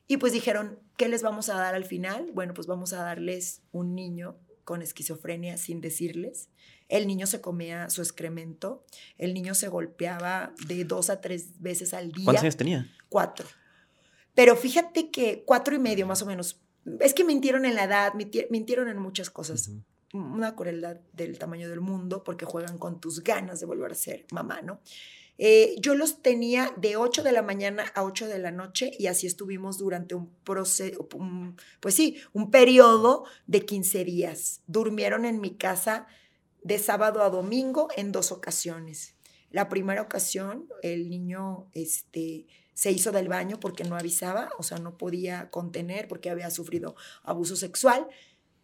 Y 0.09 0.19
pues 0.19 0.33
dijeron, 0.33 0.79
¿qué 0.97 1.09
les 1.09 1.23
vamos 1.23 1.49
a 1.49 1.55
dar 1.55 1.75
al 1.75 1.85
final? 1.85 2.31
Bueno, 2.33 2.55
pues 2.55 2.67
vamos 2.67 2.93
a 2.93 3.03
darles 3.03 3.63
un 3.73 3.95
niño 3.95 4.39
con 4.65 4.83
esquizofrenia 4.83 5.57
sin 5.57 5.81
decirles. 5.81 6.49
El 6.89 7.07
niño 7.07 7.27
se 7.27 7.41
comía 7.41 7.91
su 7.91 8.03
excremento, 8.03 8.85
el 9.19 9.35
niño 9.35 9.55
se 9.55 9.69
golpeaba 9.69 10.53
de 10.67 10.85
dos 10.85 11.11
a 11.11 11.21
tres 11.21 11.61
veces 11.61 11.95
al 11.95 12.13
día. 12.13 12.25
¿Cuántos 12.25 12.43
años 12.43 12.57
tenía? 12.57 12.91
Cuatro. 13.09 13.47
Pero 14.35 14.55
fíjate 14.55 15.11
que 15.11 15.43
cuatro 15.45 15.75
y 15.75 15.79
medio 15.79 16.07
más 16.07 16.23
o 16.23 16.27
menos. 16.27 16.61
Es 17.01 17.15
que 17.15 17.25
mintieron 17.25 17.65
en 17.65 17.75
la 17.75 17.85
edad, 17.85 18.13
mintieron 18.51 18.89
en 18.89 18.99
muchas 18.99 19.31
cosas. 19.31 19.71
Una 20.13 20.55
crueldad 20.55 20.99
del 21.13 21.39
tamaño 21.39 21.69
del 21.69 21.81
mundo 21.81 22.23
porque 22.23 22.45
juegan 22.45 22.79
con 22.79 23.01
tus 23.01 23.25
ganas 23.25 23.59
de 23.59 23.67
volver 23.67 23.93
a 23.93 23.97
ser 23.97 24.27
mamá, 24.31 24.63
¿no? 24.63 24.81
Eh, 25.39 25.77
yo 25.81 25.95
los 25.95 26.23
tenía 26.23 26.73
de 26.77 26.97
8 26.97 27.23
de 27.23 27.33
la 27.33 27.43
mañana 27.43 27.85
a 27.95 28.05
8 28.05 28.27
de 28.29 28.39
la 28.39 28.51
noche 28.51 28.93
y 28.99 29.07
así 29.07 29.27
estuvimos 29.27 29.79
durante 29.79 30.15
un 30.15 30.31
proceso, 30.45 31.09
pues 31.81 31.95
sí, 31.95 32.17
un 32.33 32.51
periodo 32.51 33.25
de 33.47 33.67
15 33.67 34.05
días. 34.05 34.63
Durmieron 34.67 35.25
en 35.25 35.41
mi 35.41 35.55
casa 35.55 36.07
de 36.67 36.81
sábado 36.81 37.23
a 37.23 37.31
domingo 37.31 37.87
en 37.97 38.11
dos 38.11 38.33
ocasiones. 38.33 39.15
La 39.51 39.69
primera 39.69 40.03
ocasión, 40.03 40.69
el 40.83 41.09
niño 41.09 41.69
este, 41.73 42.47
se 42.75 42.91
hizo 42.91 43.13
del 43.13 43.29
baño 43.29 43.61
porque 43.61 43.85
no 43.85 43.95
avisaba, 43.95 44.51
o 44.59 44.65
sea, 44.65 44.79
no 44.79 44.99
podía 44.99 45.49
contener 45.51 46.09
porque 46.09 46.29
había 46.29 46.51
sufrido 46.51 46.97
abuso 47.23 47.55
sexual 47.55 48.09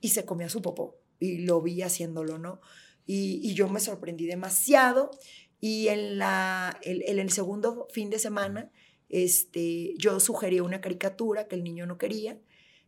y 0.01 0.09
se 0.09 0.25
comía 0.25 0.49
su 0.49 0.63
popó 0.63 0.97
y 1.21 1.39
lo 1.39 1.63
vi 1.63 1.83
haciéndolo, 1.83 2.39
¿no? 2.39 2.61
Y, 3.07 3.41
y 3.41 3.55
yo 3.55 3.69
me 3.69 3.79
sorprendí 3.79 4.27
demasiado 4.27 5.13
y 5.61 5.87
en, 5.87 6.19
la, 6.19 6.81
el, 6.83 7.03
el 7.03 7.31
segundo 7.31 7.87
fin 7.93 8.11
de 8.11 8.19
semana, 8.19 8.73
este, 9.11 9.95
yo 9.97 10.19
sugerí 10.19 10.59
una 10.59 10.81
caricatura 10.81 11.47
que 11.47 11.55
el 11.55 11.63
niño 11.63 11.87
no 11.87 11.99
quería, 11.99 12.37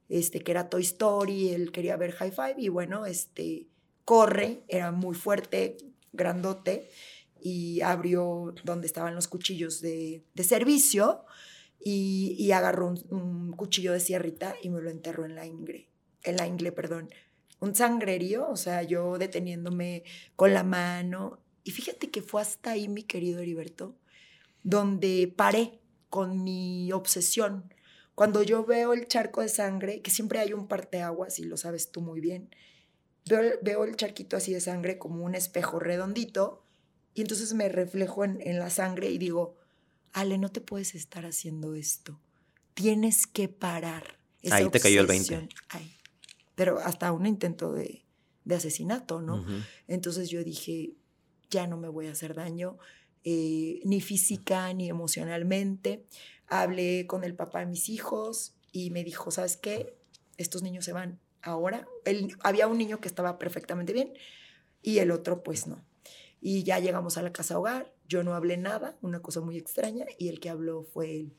este, 0.08 0.40
que 0.40 0.50
era 0.50 0.68
Toy 0.68 0.82
Story, 0.82 1.50
él 1.50 1.70
quería 1.70 1.96
ver 1.96 2.10
High 2.12 2.32
Five, 2.32 2.54
y 2.58 2.68
bueno, 2.68 3.06
este, 3.06 3.68
corre, 4.04 4.64
era 4.68 4.92
muy 4.92 5.14
fuerte, 5.14 5.76
grandote, 6.12 6.90
y 7.40 7.80
abrió 7.82 8.54
donde 8.64 8.86
estaban 8.86 9.14
los 9.14 9.28
cuchillos 9.28 9.80
de, 9.80 10.24
de 10.34 10.44
servicio, 10.44 11.24
y, 11.84 12.34
y 12.38 12.52
agarró 12.52 12.94
un, 13.10 13.52
cuchillo 13.52 13.92
de 13.92 14.00
sierrita 14.00 14.54
y 14.62 14.70
me 14.70 14.80
lo 14.80 14.90
enterró 14.90 15.26
en 15.26 15.34
la 15.34 15.44
ingle, 15.44 15.90
en 16.22 16.36
la 16.36 16.46
ingle, 16.46 16.72
perdón. 16.72 17.10
Un 17.60 17.74
sangrerío, 17.74 18.48
o 18.48 18.56
sea, 18.56 18.82
yo 18.82 19.18
deteniéndome 19.18 20.02
con 20.34 20.54
la 20.54 20.64
mano, 20.64 21.40
y 21.62 21.70
fíjate 21.70 22.10
que 22.10 22.22
fue 22.22 22.42
hasta 22.42 22.72
ahí, 22.72 22.88
mi 22.88 23.02
querido 23.02 23.40
Heriberto, 23.40 23.96
donde 24.62 25.32
paré 25.34 25.80
con 26.08 26.42
mi 26.42 26.90
obsesión. 26.92 27.72
Cuando 28.14 28.42
yo 28.42 28.64
veo 28.64 28.92
el 28.92 29.06
charco 29.08 29.40
de 29.40 29.48
sangre, 29.48 30.00
que 30.00 30.10
siempre 30.10 30.38
hay 30.38 30.52
un 30.52 30.68
parteaguas, 30.68 31.38
y 31.38 31.44
lo 31.44 31.56
sabes 31.56 31.90
tú 31.90 32.00
muy 32.00 32.20
bien, 32.20 32.50
veo, 33.26 33.58
veo 33.62 33.84
el 33.84 33.96
charquito 33.96 34.36
así 34.36 34.52
de 34.52 34.60
sangre 34.60 34.98
como 34.98 35.24
un 35.24 35.34
espejo 35.34 35.78
redondito, 35.78 36.64
y 37.14 37.22
entonces 37.22 37.54
me 37.54 37.68
reflejo 37.68 38.24
en, 38.24 38.40
en 38.40 38.58
la 38.58 38.70
sangre 38.70 39.10
y 39.10 39.18
digo, 39.18 39.56
Ale, 40.14 40.38
no 40.38 40.50
te 40.50 40.60
puedes 40.60 40.94
estar 40.94 41.26
haciendo 41.26 41.74
esto. 41.74 42.20
Tienes 42.74 43.26
que 43.26 43.48
parar. 43.48 44.18
Ahí 44.50 44.68
te 44.70 44.80
cayó 44.80 45.00
el 45.00 45.06
20. 45.06 45.48
Pero 46.54 46.78
hasta 46.78 47.10
un 47.10 47.26
intento 47.26 47.72
de, 47.72 48.04
de 48.44 48.54
asesinato, 48.54 49.20
¿no? 49.20 49.44
Entonces 49.88 50.30
yo 50.30 50.44
dije, 50.44 50.94
ya 51.50 51.66
no 51.66 51.76
me 51.76 51.88
voy 51.88 52.06
a 52.06 52.12
hacer 52.12 52.34
daño, 52.34 52.78
eh, 53.24 53.80
ni 53.84 54.00
física 54.00 54.72
ni 54.72 54.88
emocionalmente. 54.88 56.04
Hablé 56.46 57.06
con 57.06 57.24
el 57.24 57.34
papá 57.34 57.60
de 57.60 57.66
mis 57.66 57.88
hijos 57.88 58.54
y 58.70 58.90
me 58.90 59.02
dijo, 59.02 59.32
¿sabes 59.32 59.56
qué? 59.56 59.96
Estos 60.36 60.62
niños 60.62 60.84
se 60.84 60.92
van 60.92 61.20
ahora. 61.44 61.86
había 62.40 62.66
un 62.66 62.78
niño 62.78 63.00
que 63.00 63.08
estaba 63.08 63.38
perfectamente 63.38 63.92
bien 63.92 64.12
y 64.82 64.98
el 64.98 65.10
otro 65.10 65.42
pues 65.42 65.66
no. 65.66 65.84
Y 66.40 66.62
ya 66.62 66.78
llegamos 66.78 67.16
a 67.16 67.22
la 67.22 67.32
casa 67.32 67.58
hogar, 67.58 67.94
yo 68.06 68.22
no 68.22 68.34
hablé 68.34 68.58
nada, 68.58 68.98
una 69.00 69.22
cosa 69.22 69.40
muy 69.40 69.56
extraña, 69.56 70.04
y 70.18 70.28
el 70.28 70.40
que 70.40 70.50
habló 70.50 70.82
fue 70.82 71.16
él. 71.16 71.36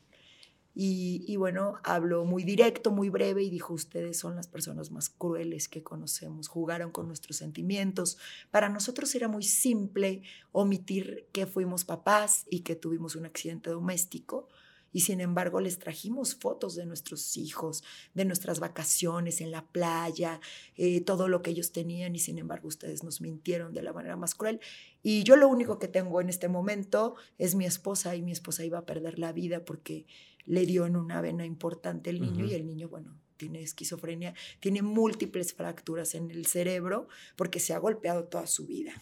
Y, 0.78 1.36
bueno, 1.36 1.76
habló 1.84 2.26
muy 2.26 2.44
directo, 2.44 2.90
muy 2.90 3.08
breve 3.08 3.42
y 3.42 3.48
dijo, 3.48 3.72
ustedes 3.72 4.18
son 4.18 4.36
las 4.36 4.46
personas 4.46 4.90
más 4.90 5.08
crueles 5.08 5.68
que 5.68 5.82
conocemos, 5.82 6.48
jugaron 6.48 6.90
con 6.90 7.06
nuestros 7.06 7.38
sentimientos. 7.38 8.18
Para 8.50 8.68
nosotros 8.68 9.14
era 9.14 9.26
muy 9.26 9.42
simple 9.42 10.22
omitir 10.52 11.28
que 11.32 11.46
fuimos 11.46 11.86
papás 11.86 12.44
y 12.50 12.60
que 12.60 12.76
tuvimos 12.76 13.16
un 13.16 13.24
accidente 13.24 13.70
doméstico. 13.70 14.48
Y 14.96 15.00
sin 15.00 15.20
embargo 15.20 15.60
les 15.60 15.78
trajimos 15.78 16.36
fotos 16.36 16.74
de 16.74 16.86
nuestros 16.86 17.36
hijos, 17.36 17.84
de 18.14 18.24
nuestras 18.24 18.60
vacaciones 18.60 19.42
en 19.42 19.50
la 19.50 19.62
playa, 19.66 20.40
eh, 20.74 21.02
todo 21.02 21.28
lo 21.28 21.42
que 21.42 21.50
ellos 21.50 21.70
tenían 21.70 22.16
y 22.16 22.18
sin 22.18 22.38
embargo 22.38 22.68
ustedes 22.68 23.04
nos 23.04 23.20
mintieron 23.20 23.74
de 23.74 23.82
la 23.82 23.92
manera 23.92 24.16
más 24.16 24.34
cruel. 24.34 24.58
Y 25.02 25.22
yo 25.22 25.36
lo 25.36 25.48
único 25.48 25.78
que 25.78 25.86
tengo 25.86 26.22
en 26.22 26.30
este 26.30 26.48
momento 26.48 27.14
es 27.36 27.54
mi 27.54 27.66
esposa 27.66 28.16
y 28.16 28.22
mi 28.22 28.32
esposa 28.32 28.64
iba 28.64 28.78
a 28.78 28.86
perder 28.86 29.18
la 29.18 29.32
vida 29.32 29.66
porque 29.66 30.06
le 30.46 30.64
dio 30.64 30.86
en 30.86 30.96
una 30.96 31.20
vena 31.20 31.44
importante 31.44 32.08
el 32.08 32.22
niño 32.22 32.46
y 32.46 32.54
el 32.54 32.64
niño, 32.64 32.88
bueno, 32.88 33.20
tiene 33.36 33.60
esquizofrenia, 33.60 34.32
tiene 34.60 34.80
múltiples 34.80 35.52
fracturas 35.52 36.14
en 36.14 36.30
el 36.30 36.46
cerebro 36.46 37.06
porque 37.36 37.60
se 37.60 37.74
ha 37.74 37.78
golpeado 37.78 38.24
toda 38.24 38.46
su 38.46 38.66
vida. 38.66 38.94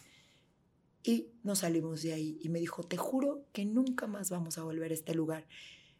Y 1.05 1.27
nos 1.43 1.59
salimos 1.59 2.01
de 2.01 2.11
ahí 2.11 2.37
y 2.41 2.49
me 2.49 2.59
dijo, 2.59 2.83
te 2.83 2.97
juro 2.97 3.45
que 3.53 3.63
nunca 3.63 4.07
más 4.07 4.29
vamos 4.29 4.57
a 4.57 4.63
volver 4.63 4.91
a 4.91 4.95
este 4.95 5.15
lugar. 5.15 5.47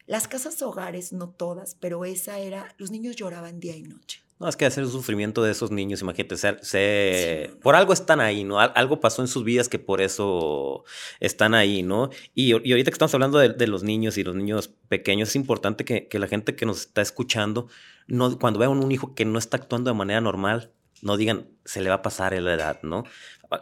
Las 0.07 0.27
casas 0.27 0.61
hogares, 0.61 1.13
no 1.13 1.29
todas, 1.29 1.75
pero 1.79 2.05
esa 2.05 2.37
era, 2.39 2.75
los 2.77 2.91
niños 2.91 3.15
lloraban 3.15 3.59
día 3.59 3.75
y 3.75 3.83
noche. 3.83 4.21
No, 4.37 4.49
es 4.49 4.57
que 4.57 4.65
hacer 4.65 4.83
el 4.83 4.89
sufrimiento 4.89 5.41
de 5.43 5.51
esos 5.51 5.71
niños, 5.71 6.01
imagínate, 6.01 6.35
ser, 6.35 7.57
por 7.61 7.73
algo 7.73 7.93
están 7.93 8.19
ahí, 8.19 8.43
¿no? 8.43 8.59
Algo 8.59 8.99
pasó 8.99 9.21
en 9.21 9.29
sus 9.29 9.45
vidas 9.45 9.69
que 9.69 9.79
por 9.79 10.01
eso 10.01 10.83
están 11.21 11.53
ahí, 11.53 11.83
¿no? 11.83 12.09
Y, 12.33 12.49
y 12.49 12.71
ahorita 12.71 12.91
que 12.91 12.95
estamos 12.95 13.13
hablando 13.13 13.39
de, 13.39 13.67
los 13.67 13.83
niños 13.83 14.17
y 14.17 14.25
los 14.25 14.35
niños 14.35 14.69
pequeños, 14.89 15.29
es 15.29 15.35
importante 15.37 15.85
que, 15.85 16.09
que 16.09 16.19
la 16.19 16.27
gente 16.27 16.55
que 16.55 16.65
nos 16.65 16.81
está 16.81 17.01
escuchando, 17.01 17.67
no, 18.07 18.37
cuando 18.37 18.59
vean 18.59 18.71
un 18.71 18.91
hijo 18.91 19.15
que 19.15 19.23
no 19.23 19.39
está 19.39 19.55
actuando 19.55 19.89
de 19.89 19.95
manera 19.95 20.19
normal, 20.19 20.69
no 21.01 21.17
digan, 21.17 21.47
se 21.65 21.81
le 21.81 21.89
va 21.89 21.95
a 21.95 22.01
pasar 22.01 22.33
la 22.41 22.53
edad, 22.53 22.79
¿no? 22.83 23.03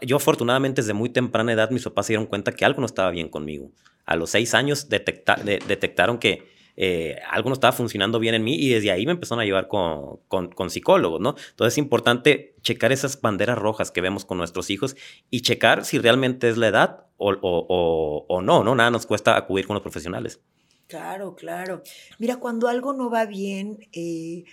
Yo 0.02 0.18
afortunadamente 0.18 0.82
desde 0.82 0.94
muy 0.94 1.10
temprana 1.10 1.54
edad 1.54 1.72
mis 1.72 1.84
papás 1.84 2.08
se 2.08 2.14
dieron 2.14 2.26
cuenta 2.26 2.54
que 2.54 2.66
algo 2.66 2.80
no 2.80 2.86
estaba 2.86 3.12
bien 3.12 3.30
conmigo. 3.30 3.72
A 4.06 4.16
los 4.16 4.30
seis 4.32 4.54
años 4.54 4.90
detectaron 4.90 6.18
que 6.18 6.54
eh, 6.76 7.20
algo 7.30 7.50
no 7.50 7.54
estaba 7.54 7.72
funcionando 7.72 8.20
bien 8.20 8.34
en 8.34 8.44
mí 8.44 8.56
y 8.56 8.70
desde 8.70 8.92
ahí 8.92 9.06
me 9.06 9.12
empezaron 9.12 9.42
a 9.42 9.46
llevar 9.46 9.68
con, 9.68 10.18
con, 10.28 10.70
psicólogos, 10.70 11.22
¿no? 11.22 11.36
Entonces 11.52 11.76
es 11.76 11.78
importante 11.78 12.56
checar 12.62 12.92
esas 12.92 13.22
banderas 13.22 13.58
rojas 13.58 13.92
que 13.92 14.02
vemos 14.02 14.26
con 14.26 14.40
nuestros 14.40 14.70
hijos 14.70 14.96
y 15.30 15.42
checar 15.42 15.86
si 15.86 16.00
realmente 16.00 16.50
es 16.50 16.58
la 16.58 16.68
edad 16.68 17.06
o, 17.18 17.32
o, 17.42 18.26
o, 18.28 18.42
no, 18.42 18.64
¿no? 18.64 18.76
Nada 18.76 18.90
nos 18.90 19.06
cuesta 19.06 19.38
acudir 19.38 19.68
con 19.68 19.76
los 19.76 19.84
profesionales. 19.84 20.42
Claro, 20.88 21.36
claro. 21.36 21.84
Mira, 22.18 22.38
cuando 22.38 22.68
algo 22.68 22.94
no 22.94 23.10
va 23.10 23.26
bien, 23.26 23.78
eh, 23.94 24.44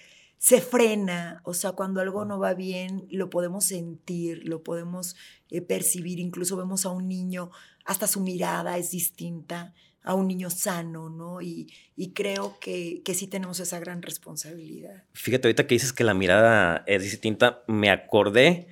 se 0.40 0.62
frena, 0.62 1.42
o 1.44 1.53
sea, 1.53 1.72
cuando 1.72 2.00
algo 2.00 2.24
no 2.24 2.38
va 2.38 2.55
bien, 2.55 3.07
lo 3.11 3.29
podemos 3.29 3.66
sentir, 3.66 4.48
lo 4.48 4.62
podemos 4.62 5.14
eh, 5.50 5.61
percibir, 5.61 6.18
incluso 6.18 6.57
vemos 6.57 6.87
a 6.87 6.88
un 6.88 7.09
niño, 7.09 7.50
hasta 7.85 8.07
su 8.07 8.22
mirada 8.22 8.79
es 8.79 8.90
distinta 8.90 9.74
a 10.03 10.14
un 10.14 10.29
niño 10.29 10.48
sano, 10.48 11.11
¿no? 11.11 11.42
Y, 11.42 11.68
creo 12.14 12.57
que, 12.59 13.03
que, 13.05 13.12
sí 13.12 13.26
tenemos 13.26 13.61
esa 13.61 13.79
gran 13.81 14.00
responsabilidad. 14.00 15.05
Fíjate, 15.12 15.46
ahorita 15.46 15.66
que 15.66 15.74
dices 15.74 15.92
que 15.92 16.05
la 16.05 16.14
mirada 16.14 16.85
es 16.87 17.03
distinta, 17.03 17.62
me 17.66 17.90
acordé, 17.90 18.68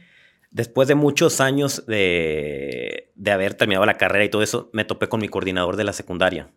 después 0.51 0.89
de 0.89 0.95
muchos 0.95 1.39
años 1.43 1.85
de, 1.87 3.13
de 3.15 3.31
haber 3.31 3.53
terminado 3.53 3.85
la 3.85 3.99
carrera 3.99 4.25
y 4.25 4.31
todo 4.31 4.43
eso, 4.43 4.71
me 4.73 4.87
topé 4.87 5.11
con 5.11 5.21
mi 5.21 5.29
coordinador 5.29 5.77
de 5.77 5.85
la 5.85 5.93
secundaria, 5.93 6.51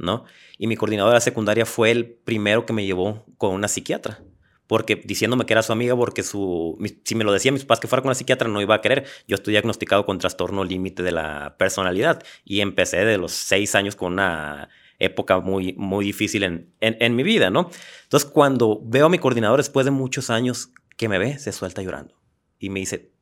¿no? 0.00 0.24
Y 0.58 0.66
mi 0.66 0.74
coordinador 0.74 1.12
de 1.12 1.18
la 1.18 1.20
secundaria 1.20 1.66
fue 1.66 1.92
el 1.92 2.04
primero 2.04 2.66
que 2.66 2.72
me 2.72 2.84
llevó 2.84 3.24
con 3.38 3.54
una 3.54 3.68
psiquiatra 3.68 4.25
porque 4.66 4.96
diciéndome 4.96 5.46
que 5.46 5.52
era 5.52 5.62
su 5.62 5.72
amiga, 5.72 5.96
porque 5.96 6.22
su, 6.22 6.76
si 7.04 7.14
me 7.14 7.24
lo 7.24 7.32
decía 7.32 7.52
mis 7.52 7.62
papás 7.62 7.80
que 7.80 7.88
fuera 7.88 8.02
con 8.02 8.08
una 8.08 8.14
psiquiatra 8.14 8.48
no 8.48 8.60
iba 8.60 8.74
a 8.74 8.80
querer. 8.80 9.06
Yo 9.28 9.36
estoy 9.36 9.52
diagnosticado 9.52 10.04
con 10.06 10.18
trastorno 10.18 10.64
límite 10.64 11.02
de 11.02 11.12
la 11.12 11.56
personalidad 11.58 12.22
y 12.44 12.60
empecé 12.60 13.04
de 13.04 13.18
los 13.18 13.32
seis 13.32 13.74
años 13.74 13.96
con 13.96 14.14
una 14.14 14.68
época 14.98 15.40
muy, 15.40 15.74
muy 15.74 16.04
difícil 16.04 16.42
en, 16.42 16.72
en, 16.80 17.16
mi 17.16 17.22
vida, 17.22 17.50
¿no? 17.50 17.70
Entonces, 18.04 18.28
cuando 18.28 18.80
veo 18.82 19.06
a 19.06 19.08
mi 19.08 19.18
coordinador 19.18 19.58
después 19.58 19.84
de 19.84 19.90
muchos 19.90 20.30
años 20.30 20.70
que 20.96 21.08
me 21.08 21.18
ve, 21.18 21.38
se 21.38 21.52
suelta 21.52 21.82
llorando 21.82 22.18
y 22.58 22.70
me 22.70 22.80
dice, 22.80 23.12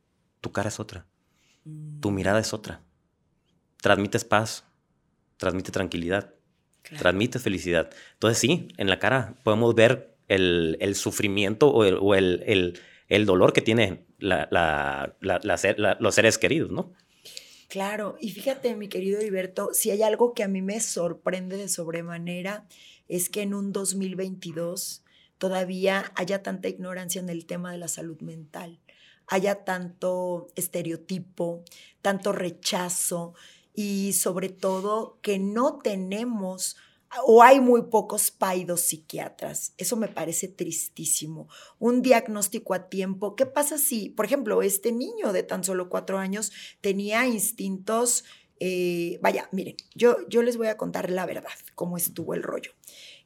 tu 0.40 0.52
cara 0.52 0.68
es 0.68 0.78
otra, 0.78 1.07
tu 2.00 2.11
mm. 2.11 2.14
mirada 2.14 2.38
es 2.38 2.52
otra, 2.52 2.83
transmites 3.80 4.24
paz, 4.24 4.64
transmite 5.37 5.72
tranquilidad, 5.72 6.33
transmite 6.98 7.38
felicidad. 7.38 7.90
Entonces, 8.12 8.38
sí, 8.38 8.68
en 8.76 8.88
la 8.88 8.98
cara 8.98 9.35
podemos 9.42 9.74
ver 9.74 10.13
el, 10.29 10.95
sufrimiento 10.95 11.69
o, 11.69 12.15
el, 12.15 13.27
dolor 13.27 13.53
que 13.53 13.61
tienen 13.61 14.07
los 14.19 16.15
seres 16.15 16.39
queridos, 16.39 16.71
¿no? 16.71 16.93
Claro, 17.69 18.17
y 18.21 18.31
fíjate, 18.31 18.77
mi 18.77 18.89
querido 18.89 19.19
Heriberto, 19.19 19.71
si 19.73 19.91
hay 19.91 20.03
algo 20.03 20.33
que 20.33 20.45
a 20.45 20.49
mí 20.49 20.63
me 20.63 20.79
sorprende 20.81 21.57
de 21.57 21.69
sobremanera, 21.69 22.69
es 23.09 23.29
que 23.29 23.43
en 23.43 23.53
un 23.53 23.73
2022 23.73 25.03
todavía 25.39 26.13
haya 26.15 26.43
tanta 26.43 26.69
ignorancia 26.69 27.21
en 27.21 27.29
el 27.29 27.47
tema 27.47 27.73
de 27.73 27.79
la 27.79 27.89
salud 27.89 28.21
mental, 28.21 28.79
haya 29.27 29.65
tanto 29.65 30.49
estereotipo, 30.55 31.65
tanto 32.01 32.33
rechazo 32.33 33.35
y 33.75 34.13
sobre 34.13 34.51
todo 34.51 35.19
que 35.21 35.39
no 35.39 35.79
tenemos 35.79 36.77
o 37.27 37.42
hay 37.42 37.61
muy 37.61 37.83
pocos 37.83 38.31
paidos 38.31 38.81
psiquiatras. 38.83 39.74
Eso 39.79 39.96
me 39.96 40.09
parece 40.09 40.48
tristísimo. 40.48 41.48
Un 41.79 42.03
diagnóstico 42.03 42.74
a 42.74 42.88
tiempo. 42.88 43.37
¿Qué 43.37 43.46
pasa 43.46 43.79
si, 43.79 44.11
por 44.11 44.24
ejemplo, 44.27 44.62
este 44.62 44.92
niño 44.92 45.33
de 45.33 45.42
tan 45.42 45.64
solo 45.64 45.88
cuatro 45.88 46.18
años 46.18 46.53
tenía 46.81 47.27
instintos... 47.27 48.24
Eh, 48.61 49.18
vaya, 49.20 49.48
miren, 49.50 49.77
yo, 49.94 50.16
yo 50.29 50.42
les 50.42 50.57
voy 50.57 50.68
a 50.68 50.77
contar 50.77 51.11
la 51.11 51.27
verdad, 51.27 51.50
cómo 51.74 51.96
estuvo 51.96 52.35
el 52.35 52.42
rollo. 52.42 52.70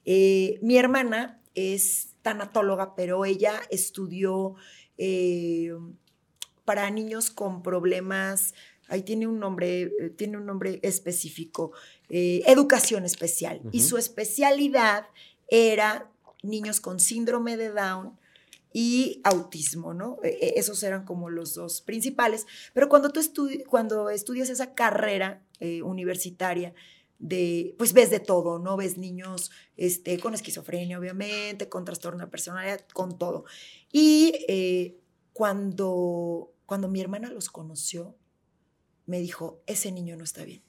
Eh, 0.04 0.58
mi 0.62 0.78
hermana 0.78 1.42
es 1.54 2.14
tanatóloga, 2.22 2.94
pero 2.94 3.24
ella 3.24 3.60
estudió 3.70 4.54
eh, 4.96 5.70
para 6.64 6.90
niños 6.90 7.30
con 7.30 7.62
problemas 7.62 8.54
ahí 8.88 9.02
tiene 9.02 9.26
un 9.26 9.38
nombre, 9.38 9.82
eh, 9.82 10.10
tiene 10.16 10.36
un 10.38 10.46
nombre 10.46 10.80
específico, 10.82 11.72
eh, 12.08 12.42
educación 12.46 13.04
especial. 13.04 13.60
Y 13.70 13.82
su 13.82 13.98
especialidad 13.98 15.06
era 15.48 16.10
niños 16.42 16.80
con 16.80 16.98
síndrome 16.98 17.56
de 17.56 17.70
Down 17.70 18.18
y 18.72 19.20
autismo, 19.24 19.94
¿no? 19.94 20.18
E, 20.22 20.28
e, 20.28 20.58
esos 20.58 20.82
eran 20.82 21.04
como 21.04 21.30
los 21.30 21.54
dos 21.54 21.80
principales. 21.82 22.46
Pero 22.72 22.88
cuando 22.88 23.10
tú 23.10 23.20
cuando 23.68 24.10
estudias 24.10 24.48
esa 24.50 24.74
carrera 24.74 25.42
eh, 25.60 25.82
universitaria, 25.82 26.74
de, 27.18 27.74
pues 27.78 27.94
ves 27.94 28.10
de 28.10 28.20
todo, 28.20 28.60
¿no? 28.60 28.76
Ves 28.76 28.96
niños 28.96 29.50
este, 29.76 30.20
con 30.20 30.34
esquizofrenia, 30.34 31.00
obviamente, 31.00 31.68
con 31.68 31.84
trastorno 31.84 32.24
de 32.24 32.30
personalidad, 32.30 32.86
con 32.92 33.18
todo. 33.18 33.44
Y 33.90 34.94
cuando, 35.32 36.52
cuando 36.64 36.88
mi 36.88 37.00
hermana 37.00 37.28
los 37.30 37.50
conoció, 37.50 38.14
me 39.08 39.18
dijo, 39.18 39.62
ese 39.66 39.90
niño 39.90 40.16
no 40.16 40.24
está 40.24 40.44
bien. 40.44 40.62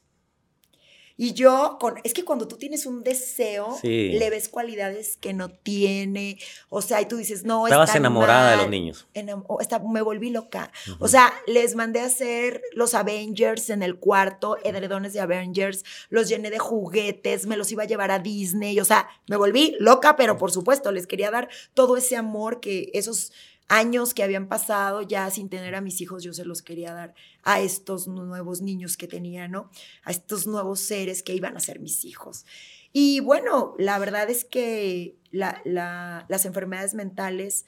Y 1.21 1.33
yo, 1.33 1.75
con, 1.81 1.95
es 2.05 2.13
que 2.13 2.23
cuando 2.23 2.47
tú 2.47 2.55
tienes 2.55 2.85
un 2.85 3.03
deseo, 3.03 3.77
le 3.83 4.29
ves 4.29 4.47
cualidades 4.47 5.17
que 5.17 5.33
no 5.33 5.49
tiene. 5.49 6.39
O 6.69 6.81
sea, 6.81 7.01
y 7.01 7.07
tú 7.07 7.17
dices, 7.17 7.43
no, 7.43 7.67
Estabas 7.67 7.93
enamorada 7.93 8.51
de 8.51 8.55
los 8.55 8.69
niños. 8.69 9.05
me 9.89 10.01
volví 10.01 10.29
loca. 10.29 10.71
O 10.99 11.09
sea, 11.09 11.33
les 11.45 11.75
mandé 11.75 11.99
a 11.99 12.05
hacer 12.05 12.61
los 12.71 12.93
Avengers 12.93 13.69
en 13.69 13.83
el 13.83 13.99
cuarto, 13.99 14.55
edredones 14.63 15.11
de 15.11 15.19
Avengers, 15.19 15.83
los 16.07 16.29
llené 16.29 16.51
de 16.51 16.59
juguetes, 16.59 17.47
me 17.47 17.57
los 17.57 17.69
iba 17.73 17.83
a 17.83 17.87
llevar 17.87 18.11
a 18.11 18.19
Disney. 18.19 18.79
O 18.79 18.85
sea, 18.85 19.09
me 19.27 19.35
volví 19.35 19.75
loca, 19.81 20.15
pero 20.15 20.37
por 20.37 20.51
supuesto, 20.51 20.93
les 20.93 21.05
quería 21.05 21.31
dar 21.31 21.49
todo 21.73 21.97
ese 21.97 22.15
amor 22.15 22.61
que 22.61 22.91
esos 22.93 23.33
años 23.69 24.13
que 24.13 24.23
habían 24.23 24.47
pasado 24.47 25.03
ya 25.03 25.29
sin 25.29 25.47
tener 25.47 25.75
a 25.75 25.81
mis 25.81 26.01
hijos, 26.01 26.23
yo 26.23 26.33
se 26.33 26.43
los 26.43 26.61
quería 26.61 26.93
dar 26.93 27.13
a 27.43 27.61
estos 27.61 28.07
nuevos 28.07 28.61
niños 28.61 28.97
que 28.97 29.07
tenía, 29.07 29.47
¿no? 29.47 29.69
A 30.03 30.11
estos 30.11 30.47
nuevos 30.47 30.79
seres 30.79 31.23
que 31.23 31.35
iban 31.35 31.55
a 31.55 31.59
ser 31.59 31.79
mis 31.79 32.03
hijos. 32.03 32.45
Y 32.91 33.19
bueno, 33.19 33.75
la 33.77 33.99
verdad 33.99 34.29
es 34.29 34.43
que 34.43 35.15
las 35.31 36.45
enfermedades 36.45 36.95
mentales 36.95 37.65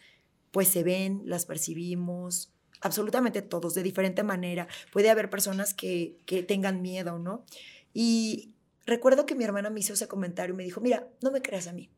pues 0.50 0.68
se 0.68 0.84
ven, 0.84 1.22
las 1.26 1.46
percibimos, 1.46 2.52
absolutamente 2.82 3.44
todos, 3.44 3.76
de 3.76 3.84
diferente 3.84 4.24
manera. 4.24 4.68
Puede 4.92 5.12
haber 5.12 5.30
personas 5.30 5.74
que, 5.74 6.18
que 6.26 6.42
tengan 6.42 6.82
miedo, 6.82 7.20
¿no? 7.20 7.46
Y 7.94 8.54
recuerdo 8.88 9.28
que 9.28 9.36
mi 9.36 9.44
hermana 9.44 9.70
me 9.70 9.80
hizo 9.80 9.94
ese 9.94 10.08
comentario 10.08 10.56
y 10.56 10.58
me 10.58 10.64
dijo, 10.64 10.82
mira, 10.82 11.08
no 11.22 11.32
me 11.32 11.44
creas 11.44 11.68
a 11.68 11.74
mí 11.74 11.92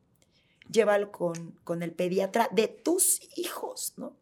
llévalo 0.74 1.12
con, 1.12 1.52
con 1.64 1.84
el 1.84 1.94
pediatra 1.94 2.50
de 2.52 2.68
tus 2.68 3.22
hijos, 3.38 3.94
¿no? 3.96 4.18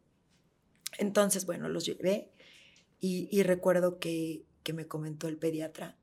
Entonces, 1.00 1.46
bueno, 1.46 1.70
los 1.70 1.86
llevé 1.86 2.32
y, 3.00 3.42
recuerdo 3.42 3.98
que, 3.98 4.46
que, 4.62 4.74
me 4.74 4.88
comentó 4.88 5.28
el 5.28 5.38
pediatra, 5.38 5.98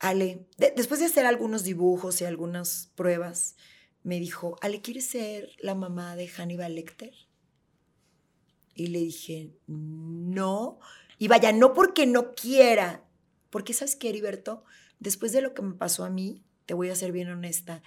Ale, 0.00 0.46
después 0.76 1.00
de 1.00 1.06
hacer 1.06 1.24
algunos 1.24 1.64
dibujos 1.64 2.20
y 2.20 2.26
algunas 2.26 2.90
pruebas, 2.94 3.56
me 4.02 4.20
dijo, 4.20 4.58
Ale, 4.60 4.82
¿quieres 4.82 5.06
ser 5.06 5.50
la 5.58 5.74
mamá 5.74 6.14
de 6.14 6.28
Hannibal 6.28 6.74
Lecter? 6.74 7.14
Y 8.74 8.88
le 8.88 8.98
dije, 8.98 9.56
no. 9.66 10.78
Y 11.18 11.28
vaya, 11.28 11.52
no 11.52 11.72
porque 11.72 12.06
no 12.06 12.34
quiera, 12.34 13.08
porque 13.48 13.72
sabes 13.72 13.96
qué, 13.96 14.10
Heriberto, 14.10 14.64
después 14.98 15.32
de 15.32 15.40
lo 15.40 15.54
que 15.54 15.62
me 15.62 15.74
pasó 15.74 16.04
a 16.04 16.10
mí, 16.10 16.44
te 16.66 16.74
voy 16.74 16.90
a 16.90 16.96
ser 16.96 17.12
bien 17.12 17.30
honesta, 17.30 17.82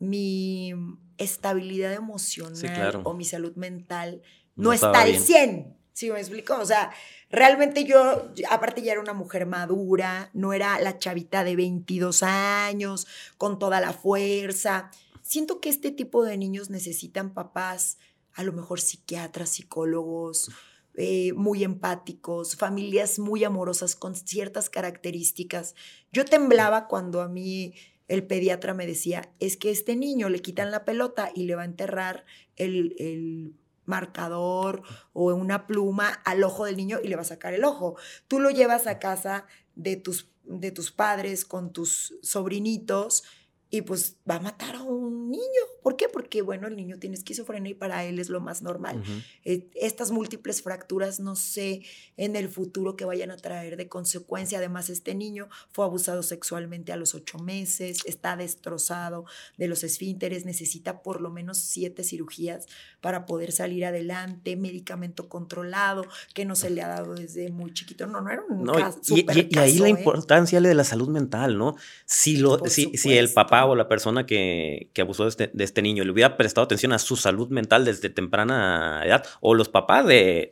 mi 0.00 0.74
estabilidad 1.18 1.92
emocional 1.92 3.02
o 3.04 3.14
mi 3.14 3.24
salud 3.24 3.54
mental 3.54 4.22
no, 4.56 4.72
está 4.72 5.02
al 5.02 5.16
100. 5.16 5.76
¿Sí 5.92 6.10
me 6.10 6.18
explico? 6.18 6.56
O 6.58 6.64
sea, 6.64 6.90
realmente 7.30 7.84
yo, 7.84 8.30
aparte 8.48 8.82
ya 8.82 8.92
era 8.92 9.00
una 9.00 9.12
mujer 9.12 9.46
madura, 9.46 10.30
no 10.32 10.52
era 10.52 10.80
la 10.80 10.98
chavita 10.98 11.44
de 11.44 11.56
22 11.56 12.22
años, 12.22 13.06
con 13.36 13.58
toda 13.58 13.80
la 13.80 13.92
fuerza. 13.92 14.90
Siento 15.22 15.60
que 15.60 15.68
este 15.68 15.90
tipo 15.90 16.24
de 16.24 16.38
niños 16.38 16.70
necesitan 16.70 17.34
papás, 17.34 17.98
a 18.34 18.42
lo 18.42 18.52
mejor 18.52 18.80
psiquiatras, 18.80 19.50
psicólogos, 19.50 20.50
eh, 20.94 21.32
muy 21.34 21.64
empáticos, 21.64 22.56
familias 22.56 23.18
muy 23.18 23.44
amorosas 23.44 23.94
con 23.94 24.14
ciertas 24.14 24.70
características. 24.70 25.74
Yo 26.12 26.24
temblaba 26.24 26.88
cuando 26.88 27.20
a 27.20 27.28
mí 27.28 27.74
el 28.10 28.26
pediatra 28.26 28.74
me 28.74 28.88
decía, 28.88 29.30
es 29.38 29.56
que 29.56 29.70
este 29.70 29.94
niño 29.94 30.28
le 30.28 30.42
quitan 30.42 30.72
la 30.72 30.84
pelota 30.84 31.30
y 31.32 31.44
le 31.44 31.54
va 31.54 31.62
a 31.62 31.66
enterrar 31.66 32.26
el, 32.56 33.54
marcador 33.86 34.82
o 35.12 35.34
una 35.34 35.66
pluma 35.66 36.10
al 36.24 36.44
ojo 36.44 36.64
del 36.64 36.76
niño 36.76 37.00
y 37.02 37.08
le 37.08 37.16
va 37.16 37.22
a 37.22 37.24
sacar 37.24 37.54
el 37.54 37.64
ojo. 37.64 37.96
Tú 38.28 38.38
lo 38.38 38.50
llevas 38.50 38.86
a 38.86 39.00
casa 39.00 39.46
de 39.74 39.96
tus, 39.96 40.28
de 40.44 40.70
tus 40.70 40.92
padres 40.92 41.44
con 41.44 41.72
tus 41.72 42.14
sobrinitos 42.22 43.24
y 43.68 43.82
pues 43.82 44.16
va 44.28 44.36
a 44.36 44.40
matar 44.40 44.76
a 44.76 44.82
un 44.84 45.30
niño. 45.32 45.64
¿Por 45.82 45.96
qué? 45.96 46.08
Porque, 46.08 46.42
bueno, 46.42 46.66
el 46.66 46.76
niño 46.76 46.98
tiene 46.98 47.16
esquizofrenia 47.16 47.70
y 47.70 47.74
para 47.74 48.04
él 48.04 48.18
es 48.18 48.28
lo 48.28 48.40
más 48.40 48.62
normal. 48.62 49.02
Eh, 49.44 49.68
estas 49.74 50.10
múltiples 50.10 50.62
fracturas 50.62 51.20
no 51.20 51.36
sé 51.36 51.82
en 52.16 52.36
el 52.36 52.48
futuro 52.48 52.96
que 52.96 53.04
vayan 53.04 53.30
a 53.30 53.36
traer 53.36 53.76
de 53.76 53.88
consecuencia. 53.88 54.58
Además, 54.58 54.90
este 54.90 55.14
niño 55.14 55.48
fue 55.72 55.84
abusado 55.84 56.22
sexualmente 56.22 56.92
a 56.92 56.96
los 56.96 57.14
ocho 57.14 57.38
meses, 57.38 57.98
está 58.04 58.36
destrozado 58.36 59.24
de 59.56 59.68
los 59.68 59.84
esfínteres, 59.84 60.44
necesita 60.44 61.02
por 61.02 61.20
lo 61.20 61.30
menos 61.30 61.58
siete 61.58 62.04
cirugías 62.04 62.66
para 63.00 63.26
poder 63.26 63.52
salir 63.52 63.84
adelante, 63.84 64.56
medicamento 64.56 65.28
controlado 65.28 66.04
que 66.34 66.44
no 66.44 66.56
se 66.56 66.70
le 66.70 66.82
ha 66.82 66.88
dado 66.88 67.14
desde 67.14 67.50
muy 67.50 67.72
chiquito. 67.72 68.06
No, 68.06 68.20
no 68.20 68.30
era 68.30 68.42
un 68.48 68.66
caso, 68.66 69.00
y, 69.08 69.26
y, 69.30 69.58
ahí 69.58 69.78
la 69.78 69.86
¿eh? 69.86 69.90
importancia 69.90 70.60
de 70.60 70.74
la 70.74 70.84
salud 70.84 71.08
mental, 71.08 71.56
¿no? 71.56 71.76
Si, 72.04 72.36
lo, 72.36 72.58
si, 72.66 72.96
si 72.96 73.16
el 73.16 73.32
papá 73.32 73.64
o 73.64 73.74
la 73.74 73.88
persona 73.88 74.26
que, 74.26 74.90
abusó 75.00 75.26
este, 75.26 75.50
de 75.52 75.64
este, 75.70 75.82
niño 75.82 76.04
le 76.04 76.10
hubiera 76.10 76.36
prestado 76.36 76.64
atención 76.64 76.92
a 76.92 76.98
su 76.98 77.16
salud 77.16 77.48
mental 77.48 77.84
desde 77.84 78.10
temprana 78.10 79.02
edad, 79.04 79.24
o 79.40 79.54
los 79.54 79.68
papás 79.68 80.04
de, 80.06 80.50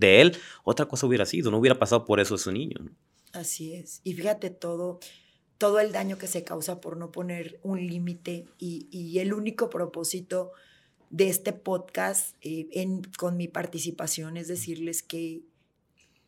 él, 0.00 0.36
otra 0.62 0.86
cosa 0.86 1.06
hubiera 1.06 1.26
sido, 1.26 1.50
no 1.50 1.58
hubiera 1.58 1.78
pasado 1.78 2.04
por 2.04 2.20
eso 2.20 2.38
su 2.38 2.52
niño. 2.52 2.76
Así 3.32 3.74
es. 3.74 4.00
Y 4.04 4.14
fíjate 4.14 4.50
todo, 4.50 5.00
todo 5.58 5.80
el 5.80 5.90
daño 5.90 6.16
que 6.16 6.28
se 6.28 6.44
causa 6.44 6.80
por 6.80 6.96
no 6.96 7.10
poner 7.10 7.58
un 7.62 7.84
límite 7.84 8.46
y, 8.58 9.18
el 9.18 9.34
único 9.34 9.68
propósito 9.68 10.52
de 11.10 11.28
este 11.28 11.52
podcast 11.52 12.36
eh, 12.42 12.68
en, 12.72 13.02
con 13.18 13.36
mi 13.36 13.48
participación 13.48 14.36
es 14.36 14.48
decirles 14.48 15.02
que 15.02 15.42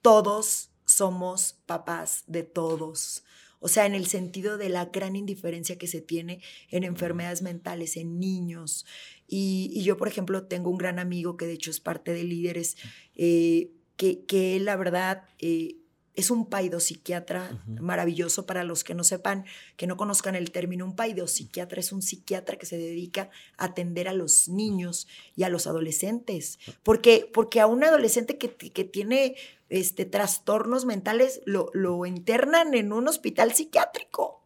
todos 0.02 0.70
somos 0.84 1.56
papás 1.66 2.24
de 2.26 2.42
todos. 2.42 3.22
O 3.60 3.68
sea, 3.68 3.86
en 3.86 3.94
el 3.94 4.06
sentido 4.06 4.58
de 4.58 4.68
la 4.68 4.86
gran 4.86 5.16
indiferencia 5.16 5.78
que 5.78 5.86
se 5.86 6.00
tiene 6.00 6.40
en 6.70 6.84
enfermedades 6.84 7.42
mentales, 7.42 7.96
en 7.96 8.18
niños. 8.18 8.86
Y, 9.26 9.82
yo, 9.82 9.96
por 9.96 10.08
ejemplo, 10.08 10.46
tengo 10.46 10.70
un 10.70 10.78
gran 10.78 10.98
amigo 10.98 11.36
que 11.36 11.46
de 11.46 11.54
hecho 11.54 11.70
es 11.70 11.80
parte 11.80 12.12
de 12.12 12.24
líderes, 12.24 12.76
eh, 13.14 13.70
que, 13.96 14.24
que 14.24 14.58
la 14.60 14.76
verdad... 14.76 15.24
Eh, 15.38 15.76
es 16.18 16.32
un 16.32 16.46
paidopsiquiatra 16.46 17.62
maravilloso 17.80 18.44
para 18.44 18.64
los 18.64 18.82
que 18.82 18.92
no 18.92 19.04
sepan, 19.04 19.44
que 19.76 19.86
no 19.86 19.96
conozcan 19.96 20.34
el 20.34 20.50
término. 20.50 20.84
Un 20.84 20.96
paidopsiquiatra 20.96 21.78
es 21.78 21.92
un 21.92 22.02
psiquiatra 22.02 22.58
que 22.58 22.66
se 22.66 22.76
dedica 22.76 23.30
a 23.56 23.66
atender 23.66 24.08
a 24.08 24.12
los 24.12 24.48
niños 24.48 25.06
y 25.36 25.44
a 25.44 25.48
los 25.48 25.68
adolescentes. 25.68 26.58
Porque, 26.82 27.30
porque 27.32 27.60
a 27.60 27.68
un 27.68 27.84
adolescente 27.84 28.36
que, 28.36 28.52
que 28.52 28.82
tiene 28.82 29.36
este, 29.68 30.06
trastornos 30.06 30.86
mentales 30.86 31.40
lo, 31.44 31.70
lo 31.72 32.04
internan 32.04 32.74
en 32.74 32.92
un 32.92 33.06
hospital 33.06 33.52
psiquiátrico 33.52 34.42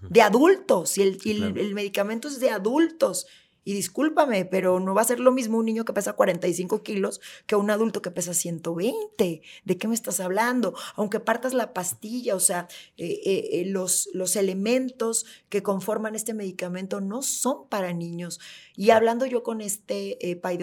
de 0.00 0.22
adultos 0.22 0.96
y, 0.98 1.02
el, 1.02 1.18
el, 1.58 1.74
medicamento 1.74 2.28
es 2.28 2.40
de 2.40 2.50
adultos. 2.50 3.26
Y 3.64 3.74
discúlpame, 3.74 4.44
pero 4.44 4.80
no 4.80 4.94
va 4.94 5.02
a 5.02 5.06
ser 5.06 5.20
lo 5.20 5.32
mismo 5.32 5.58
un 5.58 5.66
niño 5.66 5.84
que 5.84 5.92
pesa 5.92 6.14
45 6.14 6.82
kilos 6.82 7.20
que 7.46 7.56
un 7.56 7.70
adulto 7.70 8.02
que 8.02 8.10
pesa 8.10 8.34
120. 8.34 9.42
¿De 9.64 9.78
qué 9.78 9.88
me 9.88 9.94
estás 9.94 10.20
hablando? 10.20 10.74
Aunque 10.96 11.20
partas 11.20 11.54
la 11.54 11.72
pastilla, 11.72 12.34
o 12.34 12.40
sea, 12.40 12.68
eh, 12.96 13.20
eh, 13.24 13.48
eh, 13.52 13.64
los, 13.66 14.08
los 14.12 14.36
elementos 14.36 15.26
que 15.48 15.62
conforman 15.62 16.14
este 16.14 16.34
medicamento 16.34 17.00
no 17.00 17.22
son 17.22 17.68
para 17.68 17.92
niños. 17.92 18.40
Y 18.76 18.90
hablando 18.90 19.26
yo 19.26 19.42
con 19.42 19.60
este 19.60 20.18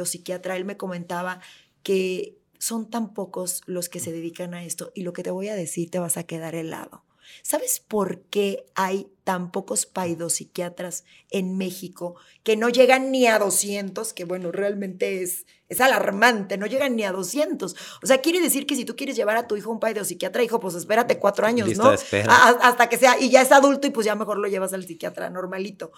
psiquiatra, 0.05 0.57
él 0.57 0.65
me 0.65 0.77
comentaba 0.77 1.39
que 1.83 2.37
son 2.59 2.89
tan 2.89 3.13
pocos 3.13 3.61
los 3.65 3.89
que 3.89 3.99
se 3.99 4.11
dedican 4.11 4.53
a 4.53 4.63
esto 4.63 4.91
y 4.93 5.03
lo 5.03 5.13
que 5.13 5.23
te 5.23 5.31
voy 5.31 5.47
a 5.47 5.55
decir 5.55 5.89
te 5.89 5.99
vas 5.99 6.17
a 6.17 6.23
quedar 6.23 6.55
helado. 6.55 7.03
¿Sabes 7.41 7.79
por 7.79 8.21
qué 8.23 8.65
hay 8.75 9.07
tan 9.23 9.51
pocos 9.51 9.85
paidopsiquiatras 9.85 11.03
en 11.29 11.57
México 11.57 12.15
que 12.43 12.55
no 12.55 12.69
llegan 12.69 13.11
ni 13.11 13.27
a 13.27 13.39
200? 13.39 14.13
Que 14.13 14.25
bueno, 14.25 14.51
realmente 14.51 15.23
es, 15.23 15.45
es 15.67 15.81
alarmante, 15.81 16.57
no 16.57 16.65
llegan 16.65 16.95
ni 16.95 17.03
a 17.03 17.11
200. 17.11 17.75
O 18.03 18.05
sea, 18.07 18.19
quiere 18.19 18.41
decir 18.41 18.65
que 18.65 18.75
si 18.75 18.85
tú 18.85 18.95
quieres 18.95 19.15
llevar 19.15 19.37
a 19.37 19.47
tu 19.47 19.55
hijo 19.55 19.69
a 19.69 19.73
un 19.73 19.79
paidopsiquiatra, 19.79 20.43
hijo, 20.43 20.59
pues 20.59 20.75
espérate 20.75 21.19
cuatro 21.19 21.45
años, 21.45 21.77
¿no? 21.77 21.89
hasta 21.89 22.89
que 22.89 22.97
sea, 22.97 23.19
y 23.19 23.29
ya 23.29 23.41
es 23.41 23.51
adulto 23.51 23.87
y 23.87 23.91
pues 23.91 24.05
ya 24.05 24.15
mejor 24.15 24.37
lo 24.37 24.47
llevas 24.47 24.73
al 24.73 24.85
psiquiatra 24.85 25.29
normalito. 25.29 25.91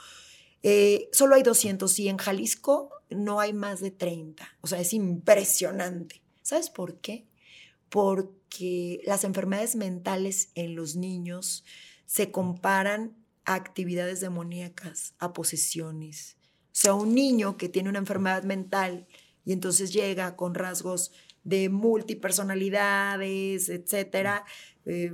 Eh, 0.63 1.09
solo 1.11 1.35
hay 1.35 1.43
200 1.43 1.97
y 1.99 2.09
en 2.09 2.17
Jalisco 2.17 2.91
no 3.09 3.39
hay 3.39 3.53
más 3.53 3.79
de 3.79 3.91
30. 3.91 4.57
O 4.61 4.67
sea, 4.67 4.79
es 4.79 4.93
impresionante. 4.93 6.21
¿Sabes 6.43 6.69
por 6.69 6.97
qué? 6.97 7.25
porque 7.91 8.40
las 9.05 9.23
enfermedades 9.23 9.75
mentales 9.75 10.51
en 10.55 10.75
los 10.75 10.95
niños 10.95 11.63
se 12.05 12.31
comparan 12.31 13.15
a 13.45 13.55
actividades 13.55 14.19
demoníacas, 14.19 15.13
a 15.19 15.33
posesiones. 15.33 16.37
O 16.65 16.73
sea, 16.73 16.93
un 16.93 17.15
niño 17.15 17.57
que 17.57 17.69
tiene 17.69 17.89
una 17.89 17.99
enfermedad 17.99 18.43
mental 18.43 19.07
y 19.45 19.53
entonces 19.53 19.93
llega 19.93 20.35
con 20.35 20.53
rasgos 20.53 21.11
de 21.43 21.69
multipersonalidades, 21.69 23.69
etcétera, 23.69 24.45
eh, 24.85 25.11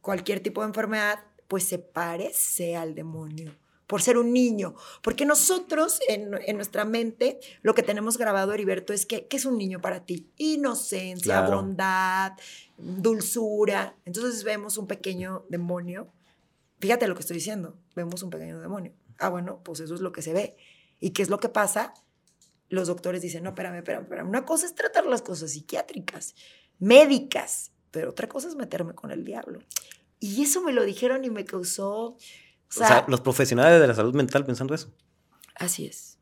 cualquier 0.00 0.40
tipo 0.40 0.62
de 0.62 0.68
enfermedad, 0.68 1.20
pues 1.46 1.64
se 1.64 1.78
parece 1.78 2.76
al 2.76 2.94
demonio 2.94 3.54
por 3.88 4.02
ser 4.02 4.18
un 4.18 4.32
niño. 4.32 4.76
Porque 5.02 5.24
nosotros, 5.24 5.98
en, 6.08 6.30
nuestra 6.30 6.84
mente, 6.84 7.40
lo 7.62 7.74
que 7.74 7.82
tenemos 7.82 8.18
grabado, 8.18 8.52
Heriberto, 8.52 8.92
es 8.92 9.06
que, 9.06 9.26
¿qué 9.26 9.38
es 9.38 9.46
un 9.46 9.58
niño 9.58 9.80
para 9.80 10.04
ti? 10.04 10.30
Inocencia, 10.36 11.40
bondad, 11.40 12.34
dulzura. 12.76 13.96
Entonces 14.04 14.44
vemos 14.44 14.76
un 14.76 14.86
pequeño 14.86 15.46
demonio. 15.48 16.12
Fíjate 16.78 17.08
lo 17.08 17.14
que 17.14 17.22
estoy 17.22 17.38
diciendo. 17.38 17.76
Vemos 17.96 18.22
un 18.22 18.30
pequeño 18.30 18.60
demonio. 18.60 18.92
Ah, 19.18 19.30
bueno, 19.30 19.62
pues 19.64 19.80
eso 19.80 19.94
es 19.94 20.02
lo 20.02 20.12
que 20.12 20.20
se 20.20 20.34
ve. 20.34 20.56
¿Y 21.00 21.10
qué 21.10 21.22
es 21.22 21.30
lo 21.30 21.40
que 21.40 21.48
pasa? 21.48 21.94
Los 22.68 22.88
doctores 22.88 23.22
dicen, 23.22 23.42
no, 23.42 23.50
espérame, 23.50 23.78
espérame, 23.78 24.02
espérame. 24.02 24.28
Una 24.28 24.44
cosa 24.44 24.66
es 24.66 24.74
tratar 24.74 25.06
las 25.06 25.22
cosas 25.22 25.52
psiquiátricas, 25.52 26.34
médicas, 26.78 27.72
pero 27.90 28.10
otra 28.10 28.28
cosa 28.28 28.48
es 28.48 28.54
meterme 28.54 28.94
con 28.94 29.10
el 29.10 29.24
diablo. 29.24 29.60
Y 30.20 30.42
eso 30.42 30.60
me 30.60 30.72
lo 30.72 30.84
dijeron 30.84 31.24
y 31.24 31.30
me 31.30 31.46
causó 31.46 32.18
o 32.70 32.78
sea, 32.78 33.04
los 33.08 33.20
profesionales 33.20 33.80
de 33.80 33.86
la 33.86 33.94
salud 33.94 34.14
mental 34.14 34.44
pensando 34.44 34.74
eso. 34.74 34.92
Así 35.54 35.86
es. 35.86 36.18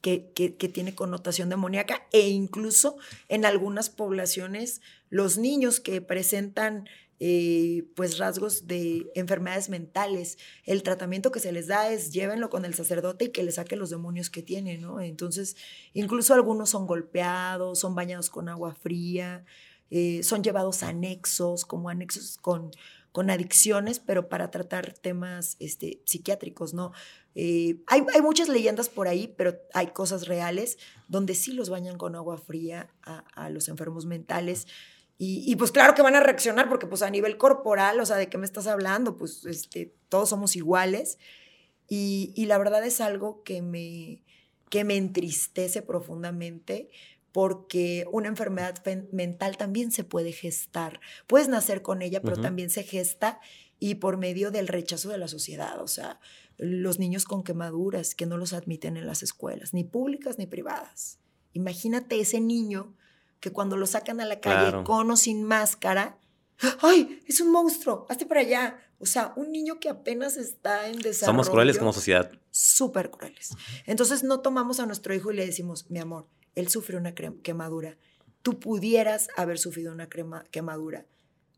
Que, 0.00 0.32
que, 0.34 0.50
tiene 0.50 0.96
connotación 0.96 1.48
demoníaca 1.48 2.08
e 2.10 2.28
incluso 2.28 2.96
en 3.28 3.44
algunas 3.44 3.88
poblaciones 3.88 4.80
los 5.10 5.38
niños 5.38 5.78
que 5.78 6.00
presentan 6.00 6.88
eh, 7.20 7.84
pues 7.94 8.18
rasgos 8.18 8.66
de 8.66 9.08
enfermedades 9.14 9.68
mentales, 9.68 10.38
el 10.64 10.82
tratamiento 10.82 11.30
que 11.30 11.38
se 11.38 11.52
les 11.52 11.68
da 11.68 11.88
es 11.88 12.10
llévenlo 12.10 12.50
con 12.50 12.64
el 12.64 12.74
sacerdote 12.74 13.26
y 13.26 13.28
que 13.28 13.44
le 13.44 13.52
saque 13.52 13.76
los 13.76 13.90
demonios 13.90 14.28
que 14.28 14.42
tiene, 14.42 14.76
¿no? 14.76 15.00
Entonces, 15.00 15.54
incluso 15.94 16.34
algunos 16.34 16.70
son 16.70 16.88
golpeados, 16.88 17.78
son 17.78 17.94
bañados 17.94 18.28
con 18.28 18.48
agua 18.48 18.74
fría, 18.74 19.44
eh, 19.92 20.24
son 20.24 20.42
llevados 20.42 20.82
a 20.82 20.88
anexos, 20.88 21.64
como 21.64 21.90
anexos 21.90 22.38
con 22.38 22.72
con 23.12 23.30
adicciones, 23.30 24.00
pero 24.00 24.28
para 24.28 24.50
tratar 24.50 24.94
temas 24.94 25.56
este, 25.60 26.00
psiquiátricos, 26.06 26.72
¿no? 26.72 26.92
Eh, 27.34 27.76
hay, 27.86 28.02
muchas 28.22 28.48
leyendas 28.48 28.88
por 28.88 29.06
ahí, 29.06 29.32
pero 29.36 29.58
hay 29.74 29.88
cosas 29.88 30.26
reales 30.26 30.78
donde 31.08 31.34
sí 31.34 31.52
los 31.52 31.70
bañan 31.70 31.98
con 31.98 32.14
agua 32.14 32.38
fría 32.38 32.90
a, 33.02 33.50
los 33.50 33.68
enfermos 33.68 34.06
mentales. 34.06 34.66
Y, 35.24 35.54
pues 35.54 35.70
claro 35.70 35.94
que 35.94 36.02
van 36.02 36.16
a 36.16 36.20
reaccionar 36.20 36.68
porque 36.68 36.88
pues 36.88 37.00
a 37.02 37.08
nivel 37.08 37.36
corporal, 37.36 38.00
o 38.00 38.06
sea, 38.06 38.16
¿de 38.16 38.28
qué 38.28 38.38
me 38.38 38.44
estás 38.44 38.66
hablando? 38.66 39.16
Pues 39.16 39.44
este, 39.44 39.94
todos 40.08 40.30
somos 40.30 40.56
iguales. 40.56 41.18
Y, 41.88 42.32
y 42.34 42.46
la 42.46 42.58
verdad 42.58 42.84
es 42.84 43.00
algo 43.00 43.44
que 43.44 43.62
me, 43.62 44.24
que 44.68 44.82
me 44.82 44.96
entristece 44.96 45.80
profundamente 45.80 46.90
porque 47.32 48.06
una 48.12 48.28
enfermedad 48.28 48.82
mental 49.10 49.56
también 49.56 49.90
se 49.90 50.04
puede 50.04 50.32
gestar. 50.32 51.00
Puedes 51.26 51.48
nacer 51.48 51.82
con 51.82 52.02
ella, 52.02 52.20
pero 52.20 52.40
también 52.40 52.70
se 52.70 52.82
gesta 52.82 53.40
y 53.78 53.96
por 53.96 54.16
medio 54.16 54.50
del 54.50 54.68
rechazo 54.68 55.08
de 55.08 55.18
la 55.18 55.26
sociedad, 55.26 55.80
o 55.82 55.88
sea, 55.88 56.20
los 56.56 57.00
niños 57.00 57.24
con 57.24 57.42
quemaduras 57.42 58.14
que 58.14 58.26
no 58.26 58.36
los 58.36 58.52
admiten 58.52 58.96
en 58.96 59.06
las 59.06 59.24
escuelas, 59.24 59.74
ni 59.74 59.82
públicas 59.82 60.38
ni 60.38 60.46
privadas. 60.46 61.18
Imagínate 61.52 62.20
ese 62.20 62.40
niño 62.40 62.94
que 63.40 63.50
cuando 63.50 63.76
lo 63.76 63.86
sacan 63.86 64.20
a 64.20 64.24
la 64.24 64.38
calle 64.38 64.84
con 64.84 65.10
o 65.10 65.16
sin 65.16 65.42
máscara, 65.42 66.18
¡ay! 66.80 67.20
Es 67.26 67.40
un 67.40 67.50
monstruo, 67.50 68.06
hazte 68.08 68.24
para 68.24 68.40
allá. 68.40 68.78
O 69.00 69.06
sea, 69.06 69.32
un 69.34 69.50
niño 69.50 69.80
que 69.80 69.88
apenas 69.88 70.36
está 70.36 70.88
en 70.88 71.00
desarrollo. 71.00 71.32
Somos 71.32 71.50
crueles 71.50 71.78
como 71.78 71.92
sociedad. 71.92 72.30
Súper 72.52 73.10
crueles. 73.10 73.50
Entonces 73.86 74.22
no 74.22 74.40
tomamos 74.40 74.78
a 74.78 74.86
nuestro 74.86 75.12
hijo 75.12 75.32
y 75.32 75.36
le 75.36 75.44
decimos, 75.44 75.90
mi 75.90 75.98
amor, 75.98 76.28
él 76.54 76.68
sufrió 76.68 76.98
una 76.98 77.14
quemadura. 77.14 77.96
Tú 78.42 78.58
pudieras 78.58 79.28
haber 79.36 79.58
sufrido 79.58 79.92
una 79.92 80.08
quemadura. 80.50 81.06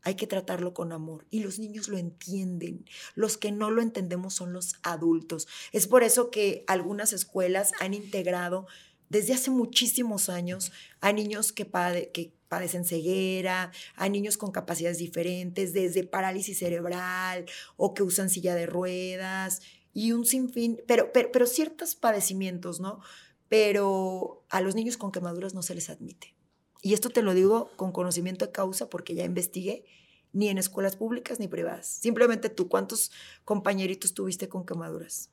Hay 0.03 0.15
que 0.15 0.27
tratarlo 0.27 0.73
con 0.73 0.91
amor 0.91 1.25
y 1.31 1.39
los 1.39 1.57
niños 1.57 1.87
lo 1.87 1.97
entienden. 1.97 2.85
Los 3.15 3.37
que 3.37 3.51
no 3.51 3.71
lo 3.71 3.81
entendemos 3.81 4.35
son 4.35 4.53
los 4.53 4.75
adultos. 4.83 5.47
Es 5.71 5.87
por 5.87 6.03
eso 6.03 6.29
que 6.29 6.63
algunas 6.67 7.11
escuelas 7.11 7.71
han 7.79 7.95
integrado 7.95 8.67
desde 9.09 9.33
hace 9.33 9.49
muchísimos 9.49 10.29
años 10.29 10.71
a 11.01 11.11
niños 11.11 11.51
que, 11.51 11.65
que 12.13 12.33
padecen 12.47 12.85
ceguera, 12.85 13.71
a 13.95 14.09
niños 14.09 14.37
con 14.37 14.51
capacidades 14.51 14.99
diferentes, 14.99 15.73
desde 15.73 16.03
parálisis 16.03 16.59
cerebral 16.59 17.45
o 17.75 17.93
que 17.93 18.03
usan 18.03 18.29
silla 18.29 18.53
de 18.53 18.67
ruedas 18.67 19.61
y 19.93 20.11
un 20.11 20.25
sinfín, 20.25 20.81
pero, 20.87 21.11
pero, 21.13 21.31
pero 21.31 21.47
ciertos 21.47 21.95
padecimientos, 21.95 22.79
¿no? 22.79 23.01
Pero 23.49 24.45
a 24.49 24.61
los 24.61 24.75
niños 24.75 24.97
con 24.97 25.11
quemaduras 25.11 25.53
no 25.53 25.61
se 25.61 25.75
les 25.75 25.89
admite. 25.89 26.35
Y 26.81 26.93
esto 26.93 27.09
te 27.09 27.21
lo 27.21 27.33
digo 27.33 27.71
con 27.75 27.91
conocimiento 27.91 28.45
de 28.45 28.51
causa 28.51 28.89
porque 28.89 29.15
ya 29.15 29.25
investigué, 29.25 29.85
ni 30.33 30.49
en 30.49 30.57
escuelas 30.57 30.97
públicas 30.97 31.39
ni 31.39 31.47
privadas. 31.47 31.87
Simplemente 31.87 32.49
tú, 32.49 32.67
¿cuántos 32.67 33.11
compañeritos 33.45 34.13
tuviste 34.13 34.49
con 34.49 34.65
quemaduras? 34.65 35.29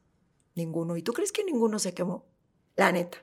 Ninguno. 0.54 0.96
¿Y 0.96 1.02
tú 1.02 1.12
crees 1.12 1.32
que 1.32 1.44
ninguno 1.44 1.78
se 1.78 1.92
quemó? 1.92 2.24
La 2.76 2.92
neta, 2.92 3.18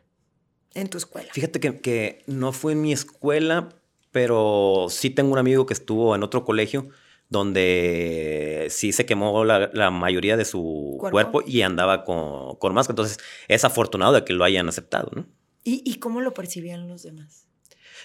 en 0.74 0.90
tu 0.90 0.98
escuela. 0.98 1.32
Fíjate 1.34 1.60
que, 1.60 1.80
que 1.80 2.24
no 2.28 2.52
fue 2.52 2.74
en 2.74 2.82
mi 2.82 2.92
escuela, 2.92 3.70
pero 4.12 4.88
sí 4.90 5.10
tengo 5.10 5.32
un 5.32 5.38
amigo 5.38 5.66
que 5.66 5.74
estuvo 5.74 6.14
en 6.16 6.24
otro 6.24 6.44
colegio 6.44 6.90
donde 7.30 8.68
sí 8.70 8.92
se 8.92 9.06
quemó 9.06 9.46
la, 9.46 9.92
mayoría 9.92 10.36
de 10.36 10.46
su 10.46 10.98
¿Cuerpo? 11.00 11.42
y 11.46 11.62
andaba 11.62 12.04
con, 12.04 12.56
con 12.56 12.74
máscara. 12.74 12.94
Entonces, 12.94 13.20
es 13.48 13.64
afortunado 13.64 14.14
de 14.14 14.26
que 14.26 14.34
lo 14.34 14.44
hayan 14.44 14.68
aceptado, 14.68 15.12
¿no? 15.16 15.26
¿Y, 15.64 15.96
cómo 15.96 16.22
lo 16.22 16.34
percibían 16.34 16.88
los 16.88 17.04
demás? 17.04 17.46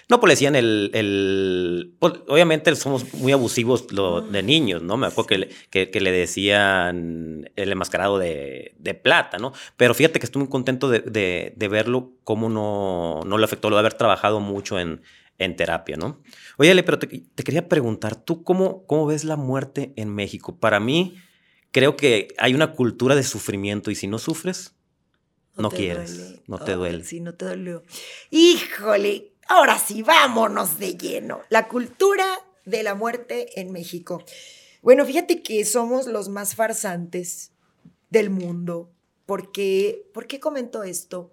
No, 0.07 0.19
pues 0.19 0.27
le 0.27 0.33
decían 0.33 0.55
el... 0.55 0.91
el 0.93 1.95
pues, 1.97 2.13
obviamente 2.27 2.75
somos 2.75 3.11
muy 3.15 3.31
abusivos 3.31 3.91
lo, 3.91 4.21
de 4.21 4.43
niños, 4.43 4.83
¿no? 4.83 4.97
Me 4.97 5.07
acuerdo 5.07 5.47
que, 5.71 5.89
que, 5.89 6.01
le 6.01 6.11
decían 6.11 7.49
el 7.55 7.71
enmascarado 7.71 8.19
de, 8.19 8.75
de, 8.77 8.93
plata, 8.93 9.39
¿no? 9.39 9.53
Pero 9.77 9.95
fíjate 9.95 10.19
que 10.19 10.27
estoy 10.27 10.41
muy 10.41 10.49
contento 10.49 10.89
de, 10.89 10.99
de, 10.99 11.53
de 11.55 11.67
verlo, 11.67 12.11
cómo 12.23 12.49
no, 12.49 13.21
no 13.25 13.39
le 13.39 13.45
afectó, 13.45 13.71
lo 13.71 13.77
de 13.77 13.79
haber 13.79 13.95
trabajado 13.95 14.39
mucho 14.39 14.79
en, 14.79 15.01
en 15.37 15.55
terapia, 15.55 15.97
¿no? 15.97 16.21
Oye, 16.57 16.83
pero 16.83 16.99
te, 16.99 17.07
quería 17.43 17.67
preguntar, 17.67 18.15
¿tú 18.15 18.43
cómo, 18.43 18.85
cómo 18.85 19.05
ves 19.05 19.23
la 19.23 19.35
muerte 19.35 19.93
en 19.95 20.13
México? 20.13 20.57
Para 20.57 20.79
mí, 20.79 21.17
creo 21.71 21.95
que 21.95 22.29
hay 22.37 22.53
una 22.53 22.73
cultura 22.73 23.15
de 23.15 23.23
sufrimiento 23.23 23.91
y 23.91 23.95
si 23.95 24.07
no 24.07 24.17
sufres, 24.17 24.75
no, 25.55 25.69
quieres, 25.69 26.41
no 26.47 26.59
te 26.59 26.73
duele. 26.73 27.03
Sí, 27.03 27.19
no 27.19 27.33
te 27.33 27.45
dolió. 27.45 27.83
Híjole, 28.29 29.33
ahora 29.47 29.79
sí, 29.79 30.01
vámonos 30.01 30.79
de 30.79 30.97
lleno. 30.97 31.41
La 31.49 31.67
cultura 31.67 32.25
de 32.65 32.83
la 32.83 32.95
muerte 32.95 33.59
en 33.59 33.71
México. 33.71 34.23
Bueno, 34.81 35.05
fíjate 35.05 35.41
que 35.41 35.63
somos 35.65 36.07
los 36.07 36.29
más 36.29 36.55
farsantes 36.55 37.51
del 38.09 38.29
mundo. 38.29 38.91
Porque, 39.25 40.07
¿Por 40.13 40.27
qué 40.27 40.39
comento 40.39 40.83
esto? 40.83 41.31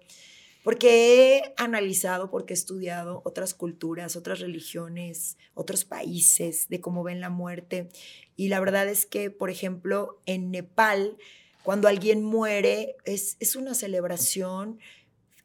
Porque 0.63 1.37
he 1.37 1.53
analizado, 1.57 2.29
porque 2.29 2.53
he 2.53 2.55
estudiado 2.55 3.21
otras 3.25 3.53
culturas, 3.53 4.15
otras 4.15 4.39
religiones, 4.39 5.37
otros 5.53 5.85
países, 5.85 6.67
de 6.69 6.81
cómo 6.81 7.03
ven 7.03 7.21
la 7.21 7.29
muerte. 7.29 7.89
Y 8.35 8.47
la 8.49 8.59
verdad 8.59 8.87
es 8.87 9.05
que, 9.05 9.29
por 9.29 9.49
ejemplo, 9.49 10.21
en 10.25 10.51
Nepal, 10.51 11.17
cuando 11.63 11.87
alguien 11.87 12.23
muere, 12.23 12.95
es, 13.05 13.37
es 13.39 13.55
una 13.55 13.73
celebración 13.73 14.79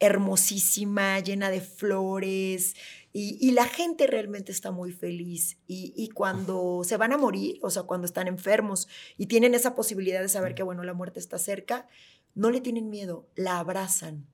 hermosísima, 0.00 1.18
llena 1.18 1.50
de 1.50 1.60
flores, 1.60 2.76
y, 3.20 3.50
la 3.50 3.64
gente 3.64 4.06
realmente 4.06 4.52
está 4.52 4.70
muy 4.70 4.92
feliz. 4.92 5.58
Y, 5.66 6.08
cuando 6.10 6.82
se 6.84 6.96
van 6.96 7.12
a 7.12 7.18
morir, 7.18 7.58
o 7.62 7.70
sea, 7.70 7.82
cuando 7.82 8.06
están 8.06 8.28
enfermos 8.28 8.86
y 9.16 9.26
tienen 9.26 9.54
esa 9.54 9.74
posibilidad 9.74 10.20
de 10.20 10.28
saber 10.28 10.54
que, 10.54 10.62
bueno, 10.62 10.84
la 10.84 10.94
muerte 10.94 11.18
está 11.18 11.38
cerca, 11.38 11.88
no 12.34 12.50
le 12.50 12.60
tienen 12.60 12.90
miedo, 12.90 13.26
la 13.34 13.58
abrazan, 13.58 14.26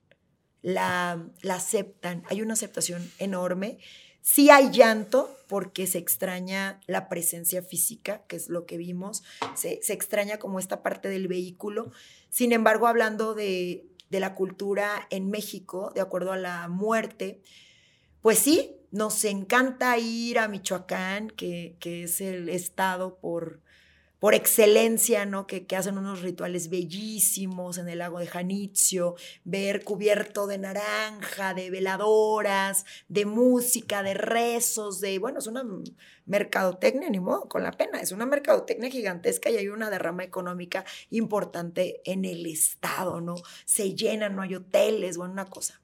la, 0.65 1.29
la 1.43 1.55
aceptan. 1.57 2.25
Hay 2.29 2.43
una 2.43 2.55
aceptación 2.55 3.09
enorme. 3.19 3.79
Sí 4.23 4.49
hay 4.49 4.71
llanto 4.71 5.37
porque 5.47 5.87
se 5.87 5.99
extraña 5.99 6.81
la 6.87 7.09
presencia 7.11 7.62
física, 7.62 8.23
que 8.27 8.37
es 8.37 8.49
lo 8.49 8.65
que 8.65 8.79
vimos, 8.79 9.23
se, 9.55 9.81
se 9.83 9.93
extraña 9.93 10.39
como 10.39 10.59
esta 10.59 10.83
parte 10.83 11.11
del 11.11 11.29
vehículo. 11.29 11.93
Sin 12.31 12.53
embargo, 12.53 12.87
hablando 12.87 13.35
de, 13.35 13.87
de 14.09 14.21
la 14.21 14.35
cultura 14.35 15.07
en 15.11 15.31
México, 15.31 15.93
de 15.95 16.01
acuerdo 16.01 16.33
a 16.33 16.39
la 16.39 16.67
muerte, 16.69 17.43
pues 18.23 18.39
sí, 18.39 18.75
nos 18.91 19.25
encanta 19.25 19.99
ir 19.99 20.39
a 20.39 20.49
Michoacán, 20.49 21.29
que, 21.29 21.77
es 21.83 22.21
el 22.21 22.49
estado 22.49 23.19
por, 23.19 23.61
por 24.25 24.33
excelencia, 24.33 25.27
¿no? 25.27 25.47
Que, 25.47 25.66
que, 25.66 25.77
hacen 25.77 25.99
unos 25.99 26.22
rituales 26.22 26.70
bellísimos 26.70 27.77
en 27.77 27.91
el 27.91 27.99
lago 27.99 28.20
de 28.20 28.27
Janitzio, 28.27 29.16
ver 29.45 29.85
cubierto 29.85 30.47
de 30.47 30.57
naranja, 30.57 31.53
de 31.53 31.68
veladoras, 31.68 32.87
de 33.09 33.27
música, 33.27 34.03
de 34.03 34.14
rezos, 34.14 35.03
de, 35.03 35.18
bueno, 35.18 35.41
es 35.41 35.47
una 35.47 35.62
mercadotecnia, 36.25 37.11
ni 37.11 37.20
modo, 37.20 37.51
con 37.51 37.62
la 37.64 37.72
pena, 37.72 38.01
es 38.01 38.12
una 38.12 38.25
mercadotecnia 38.25 38.89
gigantesca 38.89 39.51
y 39.51 39.59
hay 39.59 39.68
una 39.68 39.91
derrama 39.91 40.25
económica 40.25 40.87
importante 41.11 42.01
en 42.11 42.25
el 42.25 42.47
estado, 42.47 43.20
¿no? 43.20 43.35
Se 43.66 43.95
llenan, 43.95 44.37
no 44.37 44.41
hay 44.41 44.55
hoteles, 44.55 45.18
bueno, 45.18 45.35
una 45.35 45.45
cosa. 45.45 45.83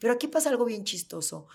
Pero 0.00 0.14
aquí 0.14 0.26
pasa 0.26 0.50
algo 0.50 0.64
bien 0.64 0.82
chistoso. 0.82 1.46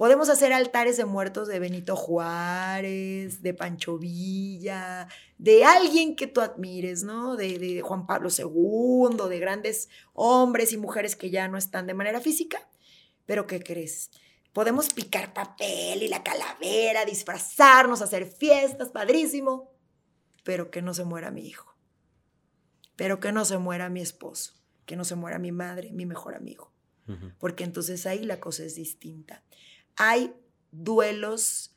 Podemos 0.00 0.30
hacer 0.30 0.54
altares 0.54 0.96
de 0.96 1.04
muertos 1.04 1.46
de 1.46 1.58
Benito 1.58 1.94
Juárez, 1.94 3.42
de 3.42 3.52
Pancho 3.52 3.98
Villa, 3.98 5.08
de 5.36 5.66
alguien 5.66 6.16
que 6.16 6.26
tú 6.26 6.40
admires, 6.40 7.02
¿no? 7.02 7.36
De, 7.36 7.82
Juan 7.82 8.06
Pablo 8.06 8.30
II, 8.30 9.28
de 9.28 9.38
grandes 9.38 9.90
hombres 10.14 10.72
y 10.72 10.78
mujeres 10.78 11.16
que 11.16 11.28
ya 11.28 11.48
no 11.48 11.58
están 11.58 11.86
de 11.86 11.92
manera 11.92 12.18
física. 12.22 12.66
Pero 13.26 13.46
¿qué 13.46 13.62
crees? 13.62 14.10
Podemos 14.54 14.88
picar 14.88 15.34
papel 15.34 16.02
y 16.02 16.08
la 16.08 16.22
calavera, 16.22 17.04
disfrazarnos, 17.04 18.00
hacer 18.00 18.24
fiestas, 18.24 18.88
padrísimo. 18.88 19.70
Pero 20.44 20.70
que 20.70 20.80
no 20.80 20.94
se 20.94 21.04
muera 21.04 21.30
mi 21.30 21.46
hijo. 21.46 21.76
Pero 22.96 23.20
que 23.20 23.32
no 23.32 23.44
se 23.44 23.58
muera 23.58 23.90
mi 23.90 24.00
esposo. 24.00 24.54
Que 24.86 24.96
no 24.96 25.04
se 25.04 25.14
muera 25.14 25.38
mi 25.38 25.52
madre, 25.52 25.92
mi 25.92 26.06
mejor 26.06 26.36
amigo 26.36 26.72
porque 27.38 27.64
entonces 27.64 28.06
ahí 28.06 28.24
la 28.24 28.40
cosa 28.40 28.64
es 28.64 28.74
distinta. 28.74 29.42
Hay 29.96 30.34
duelos 30.70 31.74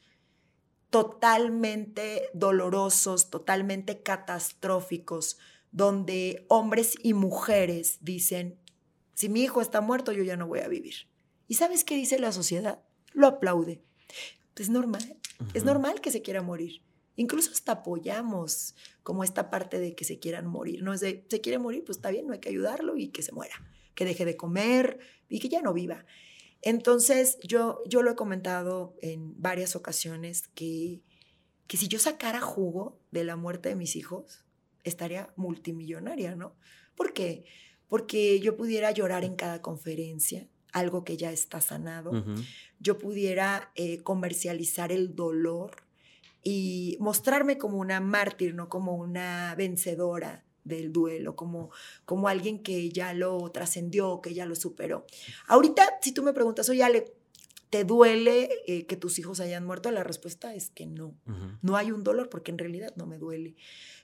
totalmente 0.89 2.29
dolorosos, 2.33 3.29
totalmente 3.29 4.03
catastróficos, 4.03 5.37
donde 5.71 6.45
hombres 6.49 6.95
y 7.01 7.13
mujeres 7.13 7.97
dicen, 8.01 8.59
si 9.15 9.29
mi 9.29 9.41
hijo 9.41 9.61
está 9.61 9.81
muerto, 9.81 10.11
yo 10.11 10.23
ya 10.23 10.37
no 10.37 10.47
voy 10.47 10.59
a 10.59 10.67
vivir. 10.67 11.07
¿Y 11.47 11.55
sabes 11.55 11.83
qué 11.83 11.95
dice 11.95 12.19
la 12.19 12.31
sociedad? 12.31 12.83
Lo 13.13 13.27
aplaude. 13.27 13.81
Es 14.55 14.69
normal, 14.69 15.17
es 15.53 15.63
normal 15.63 15.99
que 15.99 16.11
se 16.11 16.21
quiera 16.21 16.41
morir. 16.41 16.83
Incluso 17.15 17.51
hasta 17.51 17.71
apoyamos 17.73 18.75
como 19.01 19.23
esta 19.23 19.49
parte 19.49 19.79
de 19.79 19.95
que 19.95 20.05
se 20.05 20.19
quieran 20.19 20.45
morir. 20.45 20.83
No 20.83 20.93
es 20.93 21.01
de, 21.01 21.25
se 21.27 21.41
quiere 21.41 21.57
morir, 21.57 21.83
pues 21.83 21.97
está 21.97 22.11
bien, 22.11 22.27
no 22.27 22.33
hay 22.33 22.39
que 22.39 22.49
ayudarlo 22.49 22.97
y 22.97 23.07
que 23.09 23.23
se 23.23 23.31
muera 23.31 23.55
que 23.95 24.05
deje 24.05 24.25
de 24.25 24.37
comer 24.37 24.99
y 25.29 25.39
que 25.39 25.49
ya 25.49 25.61
no 25.61 25.73
viva. 25.73 26.05
Entonces, 26.63 27.37
yo, 27.43 27.81
yo 27.85 28.01
lo 28.01 28.11
he 28.11 28.15
comentado 28.15 28.95
en 29.01 29.39
varias 29.41 29.75
ocasiones 29.75 30.47
que, 30.55 31.01
que 31.67 31.75
si 31.75 31.89
yo 31.89 31.99
sacara 31.99 32.39
jugo 32.39 33.01
de 33.11 33.25
la 33.25 33.35
muerte 33.35 33.69
de 33.69 33.75
mis 33.75 33.97
hijos, 33.97 34.45
estaría 34.85 35.33
multimillonaria, 35.35 36.35
¿no? 36.35 36.55
¿Por 36.95 37.13
qué? 37.13 37.43
Porque 37.89 38.39
yo 38.39 38.55
pudiera 38.55 38.91
llorar 38.91 39.25
en 39.25 39.35
cada 39.35 39.61
conferencia, 39.61 40.47
algo 40.71 41.03
que 41.03 41.17
ya 41.17 41.31
está 41.31 41.59
sanado. 41.59 42.11
Yo 42.79 42.97
pudiera 42.97 43.71
eh, 43.75 44.01
comercializar 44.01 44.91
el 44.91 45.15
dolor 45.15 45.83
y 46.43 46.97
mostrarme 46.99 47.57
como 47.57 47.77
una 47.77 47.99
mártir, 47.99 48.55
no 48.55 48.69
como 48.69 48.95
una 48.95 49.53
vencedora 49.55 50.45
del 50.63 50.91
duelo, 50.91 51.35
como, 51.35 51.71
como 52.05 52.27
alguien 52.27 52.61
que 52.61 52.89
ya 52.89 53.13
lo 53.13 53.49
trascendió, 53.51 54.21
que 54.21 54.33
ya 54.33 54.45
lo 54.45 54.55
superó. 54.55 55.05
Ahorita, 55.47 55.99
si 56.01 56.11
tú 56.11 56.23
me 56.23 56.33
preguntas, 56.33 56.69
oye, 56.69 56.83
Ale, 56.83 57.13
¿te 57.69 57.83
duele 57.83 58.49
eh, 58.67 58.85
que 58.85 58.97
tus 58.97 59.19
hijos 59.19 59.39
hayan 59.39 59.65
muerto? 59.65 59.89
La 59.91 60.03
respuesta 60.03 60.53
es 60.53 60.69
que 60.69 60.85
no. 60.85 61.15
No 61.61 61.75
hay 61.75 61.91
un 61.91 62.03
dolor 62.03 62.29
porque 62.29 62.51
en 62.51 62.57
realidad 62.57 62.93
no 62.95 63.05
me 63.05 63.17
duele. 63.17 63.55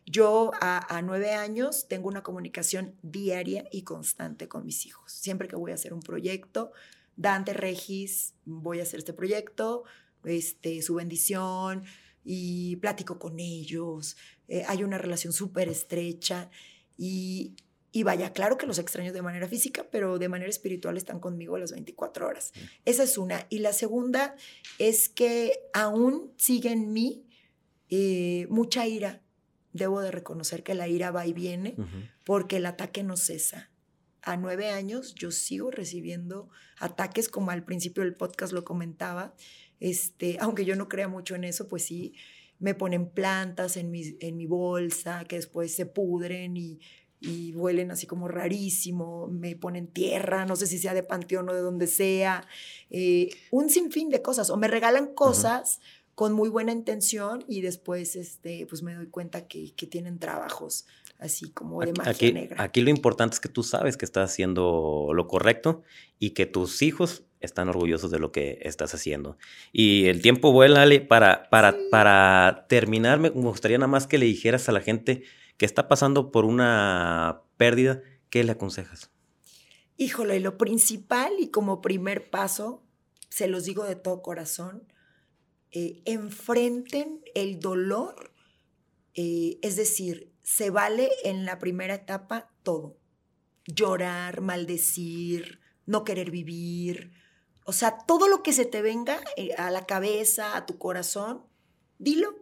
Yo 0.06 0.52
a, 0.60 0.98
a, 0.98 1.02
nueve 1.02 1.34
años 1.34 1.88
tengo 1.88 2.08
una 2.08 2.24
comunicación 2.24 2.96
diaria 3.04 3.66
y 3.72 3.84
constante 3.84 4.48
con 4.48 4.66
mis 4.66 4.86
hijos. 4.88 5.12
Siempre 5.12 5.48
que 5.48 5.56
voy 5.56 5.72
a 5.72 5.76
hacer 5.76 5.94
un 5.94 6.02
proyecto, 6.02 6.72
Dante 7.16 7.54
Regis, 7.54 8.34
voy 8.46 8.80
a 8.80 8.84
hacer 8.84 9.00
este 9.00 9.14
proyecto, 9.14 9.84
este, 10.24 10.82
su 10.82 10.96
bendición, 10.96 11.84
y 12.32 12.76
platico 12.76 13.18
con 13.18 13.40
ellos, 13.40 14.16
eh, 14.48 14.64
hay 14.68 14.84
una 14.84 15.00
relación 15.00 15.34
súper 15.34 15.68
estrecha 15.68 16.52
y, 16.96 17.56
y 17.92 18.04
vaya, 18.04 18.34
claro 18.34 18.56
que 18.56 18.68
los 18.68 18.78
extraño 18.78 19.12
de 19.12 19.24
manera 19.24 19.48
física, 19.48 19.88
pero 19.90 20.20
de 20.20 20.30
manera 20.30 20.48
espiritual 20.48 20.96
están 20.96 21.20
conmigo 21.20 21.58
las 21.58 21.72
24 21.72 22.28
horas. 22.28 22.54
Esa 22.86 23.02
es 23.02 23.18
una. 23.18 23.48
Y 23.50 23.60
la 23.60 23.74
segunda 23.74 24.36
es 24.78 25.10
que 25.10 25.54
aún 25.74 26.32
sigue 26.38 26.72
en 26.72 26.94
mí 26.94 27.26
eh, 27.90 28.46
mucha 28.52 28.86
ira. 28.86 29.24
Debo 29.74 30.00
de 30.00 30.12
reconocer 30.12 30.62
que 30.62 30.76
la 30.76 30.88
ira 30.88 31.10
va 31.10 31.26
y 31.26 31.34
viene 31.34 31.76
porque 32.26 32.58
el 32.58 32.68
ataque 32.68 33.02
no 33.02 33.18
cesa. 33.18 33.72
A 34.22 34.38
nueve 34.38 34.70
años 34.70 35.16
yo 35.16 35.32
sigo 35.32 35.72
recibiendo 35.72 36.50
ataques, 36.80 37.30
como 37.30 37.52
al 37.52 37.64
principio 37.64 38.04
del 38.04 38.16
podcast 38.16 38.54
lo 38.54 38.64
comentaba, 38.64 39.34
este, 39.80 40.38
aunque 40.40 40.66
yo 40.66 40.76
no 40.76 40.90
crea 40.90 41.08
mucho 41.08 41.36
en 41.36 41.44
eso, 41.46 41.68
pues 41.68 41.86
sí, 41.86 42.14
me 42.60 42.76
ponen 42.76 43.10
plantas 43.10 43.78
en 43.78 43.92
mi, 43.92 44.18
en 44.20 44.36
mi 44.36 44.46
bolsa 44.46 45.24
que 45.26 45.38
después 45.38 45.74
se 45.74 45.86
pudren 45.86 46.58
y, 46.58 46.80
y 47.22 47.54
huelen 47.54 47.92
así 47.92 48.08
como 48.08 48.28
rarísimo, 48.28 49.28
me 49.28 49.56
ponen 49.56 49.88
tierra, 49.88 50.46
no 50.46 50.56
sé 50.56 50.68
si 50.68 50.78
sea 50.78 50.94
de 50.94 51.04
panteón 51.04 51.50
o 51.50 51.54
de 51.54 51.62
donde 51.62 51.88
sea, 51.88 52.46
eh, 52.90 53.30
un 53.52 53.70
sinfín 53.70 54.10
de 54.10 54.22
cosas, 54.22 54.50
o 54.50 54.58
me 54.58 54.68
regalan 54.68 55.14
cosas 55.14 55.80
con 56.16 56.34
muy 56.34 56.50
buena 56.50 56.74
intención 56.74 57.46
y 57.48 57.62
después 57.62 58.18
este, 58.18 58.66
pues 58.68 58.84
me 58.84 58.94
doy 58.94 59.08
cuenta 59.08 59.48
que, 59.48 59.74
que 59.76 59.88
tienen 59.88 60.20
trabajos 60.20 60.86
así 61.20 61.52
como 61.52 61.82
de 61.82 61.94
magia 61.94 62.12
aquí, 62.12 62.34
negra. 62.34 62.64
Aquí 62.64 62.82
lo 62.82 62.90
importante 62.90 63.36
es 63.36 63.40
que 63.40 63.50
tú 63.50 63.64
sabes 63.64 63.98
que 63.98 64.06
estás 64.06 64.32
haciendo 64.32 65.12
lo 65.14 65.28
correcto 65.28 65.84
y 66.18 66.32
que 66.32 66.46
tus 66.46 66.82
hijos 66.82 67.24
están 67.42 67.70
orgullosos 67.70 68.12
de 68.12 68.20
lo 68.20 68.32
que 68.32 68.60
estás 68.62 68.94
haciendo. 68.94 69.38
Y 69.72 70.06
el 70.06 70.22
tiempo 70.22 70.52
vuela, 70.52 70.82
Ale, 70.82 71.02
para, 71.02 71.50
para, 71.50 71.76
para 71.92 72.66
terminar, 72.68 73.20
me 73.20 73.30
gustaría 73.30 73.78
nada 73.78 73.88
más 73.88 74.08
que 74.08 74.18
le 74.18 74.26
dijeras 74.26 74.68
a 74.68 74.72
la 74.72 74.82
gente 74.82 75.24
que 75.58 75.66
está 75.66 75.88
pasando 75.88 76.32
por 76.32 76.46
una 76.46 77.42
pérdida, 77.58 78.02
¿qué 78.30 78.44
le 78.44 78.54
aconsejas? 78.54 79.12
Híjole, 79.98 80.40
lo 80.40 80.58
principal 80.58 81.34
y 81.40 81.50
como 81.50 81.82
primer 81.82 82.30
paso, 82.30 82.84
se 83.30 83.48
los 83.48 83.66
digo 83.66 83.84
de 83.84 83.98
todo 83.98 84.22
corazón, 84.22 84.84
eh, 85.72 86.02
enfrenten 86.06 87.22
el 87.36 87.60
dolor, 87.60 88.32
eh, 89.14 89.60
es 89.62 89.76
decir, 89.76 90.29
se 90.50 90.72
vale 90.72 91.12
en 91.24 91.46
la 91.46 91.60
primera 91.60 91.94
etapa 91.94 92.50
todo. 92.64 92.98
Llorar, 93.68 94.42
maldecir, 94.42 95.60
no 95.86 96.04
querer 96.04 96.32
vivir. 96.32 97.12
O 97.66 97.72
sea, 97.72 98.00
todo 98.00 98.28
lo 98.28 98.42
que 98.42 98.52
se 98.52 98.66
te 98.66 98.82
venga 98.82 99.22
eh, 99.38 99.54
a 99.60 99.70
la 99.70 99.86
cabeza, 99.86 100.58
a 100.58 100.66
tu 100.66 100.80
corazón, 100.80 101.46
dilo. 102.00 102.34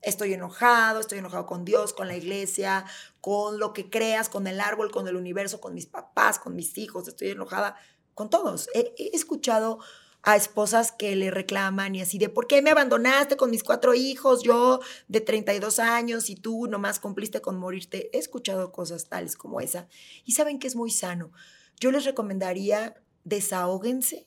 Estoy 0.00 0.32
enojado, 0.32 0.98
estoy 0.98 1.20
enojado 1.20 1.46
con 1.46 1.64
Dios, 1.64 1.92
con 1.92 2.08
la 2.08 2.16
iglesia, 2.16 2.84
con 3.20 3.60
lo 3.60 3.72
que 3.72 3.88
creas, 3.88 4.28
con 4.28 4.48
el 4.48 4.60
árbol, 4.60 4.90
con 4.90 5.06
el 5.06 5.14
universo, 5.14 5.60
con 5.60 5.72
mis 5.72 5.86
papás, 5.86 6.40
con 6.40 6.56
mis 6.56 6.76
hijos, 6.78 7.06
estoy 7.06 7.30
enojada 7.30 7.76
con 8.14 8.28
todos. 8.28 8.68
he 8.74 8.92
escuchado 9.12 9.78
a 10.22 10.36
esposas 10.36 10.92
que 10.92 11.16
le 11.16 11.30
reclaman 11.30 11.94
y 11.94 12.00
así 12.00 12.18
de, 12.18 12.28
¿por 12.28 12.46
qué 12.46 12.62
me 12.62 12.70
abandonaste 12.70 13.36
con 13.36 13.50
mis 13.50 13.64
cuatro 13.64 13.94
hijos? 13.94 14.42
Yo 14.42 14.80
de 15.08 15.20
32 15.20 15.78
años 15.80 16.30
y 16.30 16.36
tú 16.36 16.68
nomás 16.68 17.00
cumpliste 17.00 17.40
con 17.40 17.58
morirte. 17.58 18.08
He 18.12 18.18
escuchado 18.18 18.70
cosas 18.70 19.08
tales 19.08 19.36
como 19.36 19.60
esa 19.60 19.88
y 20.24 20.32
saben 20.32 20.58
que 20.58 20.68
es 20.68 20.76
muy 20.76 20.90
sano. 20.90 21.32
Yo 21.80 21.90
les 21.90 22.04
recomendaría 22.04 22.94
desahóguense 23.24 24.26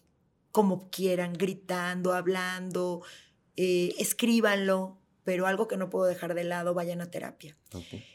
como 0.51 0.89
quieran, 0.89 1.33
gritando, 1.33 2.13
hablando, 2.13 3.03
eh, 3.55 3.93
escríbanlo, 3.97 4.97
pero 5.23 5.47
algo 5.47 5.67
que 5.67 5.77
no 5.77 5.89
puedo 5.89 6.05
dejar 6.05 6.33
de 6.33 6.43
lado, 6.43 6.73
vayan 6.73 7.01
a 7.01 7.11
terapia. 7.11 7.57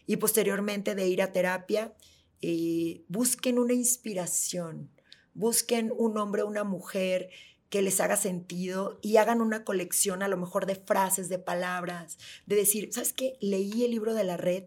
Y 0.07 0.17
posteriormente 0.17 0.95
de 0.95 1.09
ir 1.09 1.23
a 1.23 1.33
terapia, 1.33 1.95
eh, 2.41 3.05
busquen 3.09 3.59
una 3.59 3.75
inspiración 3.75 4.91
busquen 5.35 5.93
un 5.97 6.19
hombre 6.19 6.43
o 6.43 6.49
una 6.49 6.65
mujer 6.65 7.31
que 7.71 7.83
les 7.83 8.01
haga 8.01 8.17
sentido 8.17 8.99
y 9.01 9.17
hagan 9.17 9.41
una 9.41 9.65
colección 9.65 10.23
a 10.23 10.29
lo 10.29 10.37
mejor 10.37 10.67
de 10.67 10.75
frases, 10.75 11.29
de 11.29 11.39
palabras, 11.39 12.19
de 12.47 12.57
decir, 12.57 12.93
¿sabes 12.93 13.13
qué? 13.13 13.39
Leí 13.41 13.85
el 13.85 13.93
libro 13.93 14.13
de 14.13 14.25
la 14.25 14.37
red, 14.37 14.65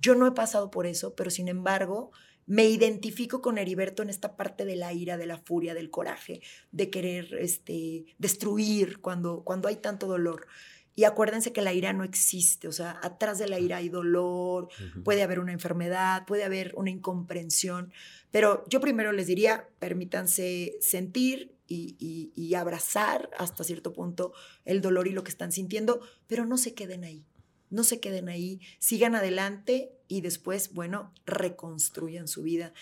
yo 0.00 0.14
no 0.14 0.26
he 0.26 0.32
pasado 0.32 0.70
por 0.70 0.86
eso, 0.86 1.14
pero 1.14 1.30
sin 1.30 1.48
embargo 1.48 2.10
me 2.46 2.68
identifico 2.68 3.42
con 3.42 3.58
Heriberto 3.58 4.02
en 4.02 4.10
esta 4.10 4.36
parte 4.36 4.64
de 4.64 4.76
la 4.76 4.92
ira, 4.92 5.16
de 5.16 5.26
la 5.26 5.36
furia, 5.36 5.74
del 5.74 5.90
coraje, 5.90 6.40
de 6.70 6.90
querer 6.90 7.34
este, 7.40 8.06
destruir 8.18 9.00
cuando, 9.00 9.42
cuando 9.42 9.68
hay 9.68 9.76
tanto 9.76 10.06
dolor. 10.06 10.46
Y 10.94 11.04
acuérdense 11.04 11.52
que 11.52 11.60
la 11.60 11.74
ira 11.74 11.92
no 11.92 12.04
existe, 12.04 12.68
o 12.68 12.72
sea, 12.72 12.98
atrás 13.02 13.38
de 13.38 13.48
la 13.48 13.58
ira 13.58 13.78
hay 13.78 13.90
dolor, 13.90 14.68
puede 15.04 15.22
haber 15.22 15.40
una 15.40 15.52
enfermedad, 15.52 16.24
puede 16.24 16.44
haber 16.44 16.72
una 16.74 16.88
incomprensión, 16.88 17.92
pero 18.30 18.64
yo 18.68 18.80
primero 18.80 19.12
les 19.12 19.26
diría, 19.26 19.68
permítanse 19.78 20.76
sentir 20.80 21.56
y, 21.68 22.54
abrazar 22.54 23.28
hasta 23.38 23.64
cierto 23.64 23.92
punto 23.92 24.32
el 24.64 24.80
dolor 24.80 25.08
y 25.08 25.12
lo 25.12 25.24
que 25.24 25.30
están 25.30 25.52
sintiendo, 25.52 26.00
pero 26.26 26.46
no 26.46 26.56
se 26.56 26.74
queden 26.74 27.04
ahí 27.04 27.26
no 27.70 27.84
se 27.84 28.00
queden 28.00 28.28
ahí, 28.28 28.60
sigan 28.78 29.14
adelante 29.14 29.92
y 30.08 30.20
después, 30.20 30.72
bueno, 30.72 31.12
reconstruyan 31.24 32.28
su 32.28 32.42
vida. 32.42 32.72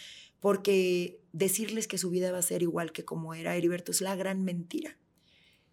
Porque 0.41 1.21
decirles 1.33 1.89
que 1.89 1.99
su 1.99 2.11
vida 2.11 2.33
va 2.33 2.39
a 2.39 2.43
ser 2.43 2.63
igual 2.63 2.93
que 2.93 3.05
como 3.05 3.35
era 3.35 3.57
Heriberto 3.57 3.93
es 3.93 4.01
la 4.01 4.15
gran 4.15 4.45
mentira. 4.45 4.99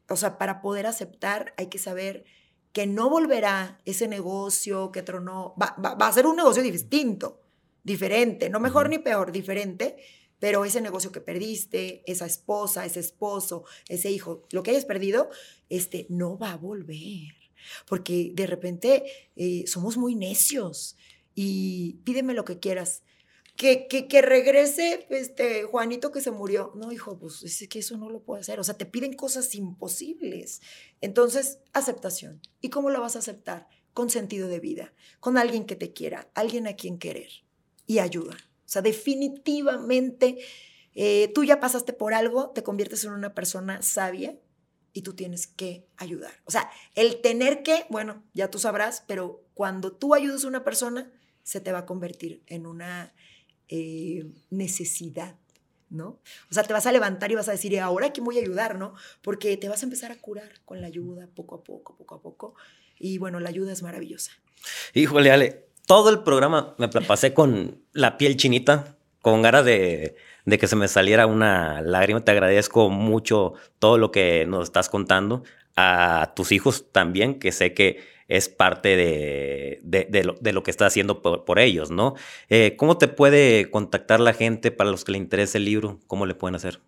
O 0.07 0.15
sea, 0.15 0.37
para 0.37 0.61
poder 0.61 0.87
aceptar 0.87 1.53
hay 1.57 1.67
que 1.67 1.77
saber 1.77 2.23
que 2.71 2.87
no 2.87 3.09
volverá 3.09 3.81
ese 3.83 4.07
negocio 4.07 4.91
que 4.93 5.01
tronó, 5.01 5.55
va, 5.61 5.75
a 5.75 6.13
ser 6.13 6.25
un 6.25 6.37
negocio 6.37 6.63
distinto, 6.63 7.41
diferente, 7.83 8.49
no 8.49 8.59
mejor 8.59 8.89
ni 8.89 8.99
peor, 8.99 9.31
diferente, 9.31 9.97
pero 10.39 10.65
ese 10.65 10.81
negocio 10.81 11.11
que 11.11 11.21
perdiste, 11.21 12.03
esa 12.05 12.25
esposa, 12.25 12.85
ese 12.85 12.99
esposo, 12.99 13.63
ese 13.87 14.09
hijo, 14.09 14.47
lo 14.51 14.63
que 14.63 14.71
hayas 14.71 14.85
perdido, 14.85 15.29
este, 15.69 16.07
no 16.09 16.37
va 16.37 16.53
a 16.53 16.57
volver 16.57 17.41
porque 17.87 18.31
de 18.33 18.47
repente 18.47 19.03
eh, 19.35 19.63
somos 19.67 19.97
muy 19.97 20.15
necios 20.15 20.97
y 21.35 21.99
pídeme 22.03 22.33
lo 22.33 22.45
que 22.45 22.59
quieras. 22.59 23.03
Que, 23.57 23.87
que, 23.87 24.07
que, 24.07 24.23
regrese 24.23 25.05
este 25.09 25.63
Juanito 25.63 26.11
que 26.11 26.21
se 26.21 26.31
murió. 26.31 26.71
No, 26.75 26.91
hijo, 26.91 27.19
pues 27.19 27.43
es 27.43 27.67
que 27.67 27.79
eso 27.79 27.95
no 27.97 28.09
lo 28.09 28.23
puede 28.23 28.41
hacer. 28.41 28.59
O 28.59 28.63
sea, 28.63 28.75
te 28.75 28.87
piden 28.87 29.13
cosas 29.13 29.53
imposibles. 29.53 30.61
Entonces, 30.99 31.59
aceptación. 31.73 32.41
¿Y 32.59 32.69
cómo 32.69 32.89
lo 32.89 33.01
vas 33.01 33.17
a 33.17 33.19
aceptar? 33.19 33.67
Con 33.93 34.09
sentido 34.09 34.47
de 34.47 34.61
vida, 34.61 34.93
con 35.19 35.37
alguien 35.37 35.65
que 35.65 35.75
te 35.75 35.93
quiera, 35.93 36.31
alguien 36.33 36.65
a 36.65 36.75
quien 36.75 36.97
querer 36.97 37.29
y 37.91 37.99
ayuda. 37.99 38.37
O 38.65 38.69
sea, 38.71 38.81
definitivamente 38.81 40.37
eh, 40.95 41.29
tú 41.35 41.43
ya 41.43 41.59
pasaste 41.59 41.91
por 41.91 42.13
algo, 42.13 42.51
te 42.51 42.63
conviertes 42.63 43.03
en 43.03 43.11
una 43.11 43.35
persona 43.35 43.81
sabia 43.81 44.39
y 44.93 45.01
tú 45.01 45.13
tienes 45.13 45.45
que 45.45 45.85
ayudar. 45.97 46.31
O 46.45 46.51
sea, 46.51 46.71
el 46.95 47.19
tener 47.19 47.63
que, 47.63 47.85
bueno, 47.89 48.23
ya 48.33 48.49
tú 48.49 48.59
sabrás, 48.59 49.03
pero 49.05 49.43
cuando 49.53 49.91
tú 49.91 50.15
ayudas 50.15 50.45
a 50.45 50.47
una 50.47 50.63
persona, 50.63 51.11
se 51.43 51.59
te 51.59 51.73
va 51.73 51.79
a 51.79 51.85
convertir 51.85 52.43
en 52.47 52.65
una 52.65 53.13
eh, 53.67 54.31
necesidad, 54.49 55.35
¿no? 55.89 56.21
O 56.49 56.53
sea, 56.53 56.63
te 56.63 56.71
vas 56.71 56.85
a 56.85 56.93
levantar 56.93 57.29
y 57.29 57.35
vas 57.35 57.49
a 57.49 57.51
decir, 57.51 57.77
ahora 57.81 58.13
quién 58.13 58.23
voy 58.23 58.37
a 58.37 58.41
ayudar, 58.41 58.79
¿no? 58.79 58.93
Porque 59.21 59.57
te 59.57 59.67
vas 59.67 59.83
a 59.83 59.85
empezar 59.85 60.13
a 60.13 60.17
curar 60.17 60.61
con 60.63 60.79
la 60.79 60.87
ayuda, 60.87 61.27
poco 61.35 61.55
a 61.55 61.63
poco, 61.65 61.97
poco 61.97 62.15
a 62.15 62.21
poco. 62.21 62.55
Y 62.97 63.17
bueno, 63.17 63.41
la 63.41 63.49
ayuda 63.49 63.73
es 63.73 63.83
maravillosa. 63.83 64.31
Híjole, 64.93 65.31
Ale, 65.31 65.70
todo 65.91 66.09
el 66.09 66.19
programa 66.19 66.73
me 66.77 66.87
pasé 66.87 67.33
con 67.33 67.81
la 67.91 68.17
piel 68.17 68.37
chinita, 68.37 68.95
con 69.21 69.41
ganas 69.41 69.65
de 69.65 70.15
que 70.45 70.67
se 70.67 70.77
me 70.77 70.87
saliera 70.87 71.27
una 71.27 71.81
lágrima. 71.81 72.23
Te 72.23 72.31
agradezco 72.31 72.89
mucho 72.89 73.55
todo 73.77 73.97
lo 73.97 74.09
que 74.09 74.45
nos 74.47 74.63
estás 74.63 74.87
contando. 74.87 75.43
A 75.75 76.31
tus 76.33 76.53
hijos 76.53 76.85
también, 76.93 77.39
que 77.39 77.51
sé 77.51 77.73
que 77.73 77.99
es 78.29 78.47
parte 78.47 78.95
de, 78.95 79.81
de, 79.83 80.23
lo, 80.23 80.37
de 80.39 80.53
lo, 80.53 80.63
que 80.63 80.71
estás 80.71 80.87
haciendo 80.87 81.21
por, 81.21 81.59
ellos, 81.59 81.91
¿no? 81.91 82.15
Eh, 82.47 82.75
¿Cómo 82.77 82.97
te 82.97 83.09
puede 83.09 83.69
contactar 83.69 84.21
la 84.21 84.31
gente 84.31 84.71
para 84.71 84.91
los 84.91 85.03
que 85.03 85.11
le 85.11 85.17
interese 85.17 85.57
el 85.57 85.65
libro? 85.65 85.99
¿Cómo 86.07 86.25
le 86.25 86.35
pueden 86.35 86.55
hacer? 86.55 86.79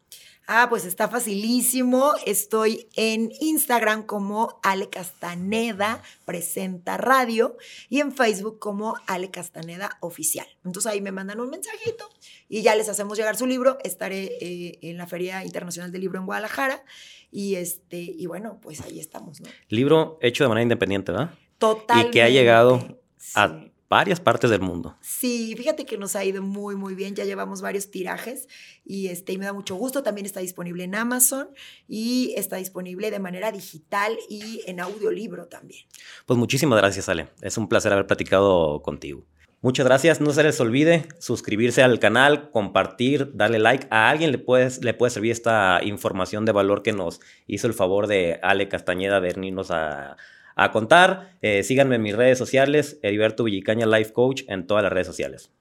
Ah, 0.46 0.68
pues 0.70 0.86
está 0.86 1.08
facilísimo. 1.08 2.14
Estoy 2.26 2.89
en 2.96 3.32
Instagram 3.39 4.04
como 4.04 4.60
Ale 4.62 4.89
Castaneda 4.89 6.02
Presenta 6.26 6.98
Radio 6.98 7.58
y 7.89 8.02
en 8.02 8.12
Facebook 8.12 8.60
como 8.60 8.96
Ale 9.08 9.32
Castaneda 9.32 9.98
Oficial. 10.02 10.48
Entonces 10.66 10.91
ahí 10.91 11.00
me 11.00 11.14
mandan 11.14 11.39
un 11.39 11.50
mensajito 11.50 12.10
y 12.50 12.62
ya 12.62 12.76
les 12.76 12.89
hacemos 12.89 13.18
llegar 13.18 13.38
su 13.38 13.46
libro. 13.46 13.78
Estaré 13.84 14.38
eh, 14.41 14.80
en 14.82 14.98
la 14.98 15.08
Feria 15.08 15.46
Internacional 15.46 15.91
del 15.91 16.02
Libro 16.02 16.20
en 16.20 16.26
Guadalajara 16.26 16.84
y 17.32 17.56
este 17.56 17.98
y 18.00 18.26
bueno, 18.26 18.60
pues 18.62 18.82
ahí 18.82 19.00
estamos, 19.00 19.39
¿no? 19.39 19.48
Libro 19.70 20.20
hecho 20.22 20.44
de 20.44 20.50
manera 20.50 20.64
independiente, 20.64 21.14
¿verdad? 21.14 21.34
Total. 21.58 22.08
Y 22.08 22.12
que 22.12 22.22
ha 22.22 22.30
llegado 22.30 23.00
a 23.36 23.66
varias 23.90 24.20
partes 24.20 24.50
del 24.50 24.62
mundo. 24.62 24.96
Sí, 25.02 25.54
fíjate 25.56 25.86
que 25.86 25.98
nos 25.98 26.16
ha 26.16 26.26
ido 26.26 26.42
muy, 26.42 26.76
muy 26.76 26.96
bien. 26.96 27.16
Ya 27.16 27.26
llevamos 27.26 27.62
varios 27.62 27.92
tirajes 27.92 28.48
y, 28.86 29.08
este, 29.08 29.34
y 29.34 29.38
me 29.38 29.46
da 29.46 29.54
mucho 29.54 29.76
gusto. 29.76 30.04
También 30.04 30.26
está 30.26 30.40
disponible 30.40 30.84
en 30.84 30.96
Amazon 30.96 31.50
y 31.88 32.34
está 32.38 32.58
disponible 32.58 33.12
de 33.12 33.20
manera 33.20 33.52
digital 33.52 34.18
y 34.30 34.62
en 34.66 34.80
audiolibro 34.80 35.48
también. 35.48 35.86
Pues 36.26 36.38
muchísimas 36.38 36.80
gracias, 36.80 37.10
Ale. 37.10 37.28
Es 37.42 37.58
un 37.58 37.70
placer 37.70 37.94
haber 37.94 38.08
platicado 38.08 38.82
contigo. 38.82 39.26
Muchas 39.64 39.86
gracias. 39.86 40.20
No 40.20 40.32
se 40.32 40.44
les 40.44 40.60
olvide 40.60 41.08
suscribirse 41.20 41.84
al 41.84 41.98
canal, 41.98 42.52
compartir, 42.52 43.32
darle 43.34 43.60
like. 43.60 43.88
A 43.92 44.10
alguien 44.10 44.34
le 44.34 44.38
puede, 44.38 44.70
le 44.82 44.94
puede 44.94 45.12
servir 45.12 45.32
esta 45.32 45.80
información 45.84 46.44
de 46.44 46.52
valor 46.52 46.84
que 46.84 46.92
nos 46.92 47.22
hizo 47.48 47.68
el 47.68 47.74
favor 47.74 48.08
de 48.08 48.40
Ale 48.44 48.68
Castañeda 48.68 49.22
de 49.22 49.32
venirnos 49.32 49.72
a, 49.72 50.18
a 50.56 50.72
contar. 50.72 51.38
Eh, 51.41 51.64
síganme 51.64 51.95
en 51.95 52.01
mis 52.01 52.16
redes 52.16 52.38
sociales, 52.38 52.99
Heriberto 53.01 53.43
Villicaña 53.43 53.86
Life 53.86 54.14
Coach 54.14 54.43
en 54.47 54.68
todas 54.68 54.84
las 54.84 54.93
redes 54.93 55.08
sociales. 55.08 55.51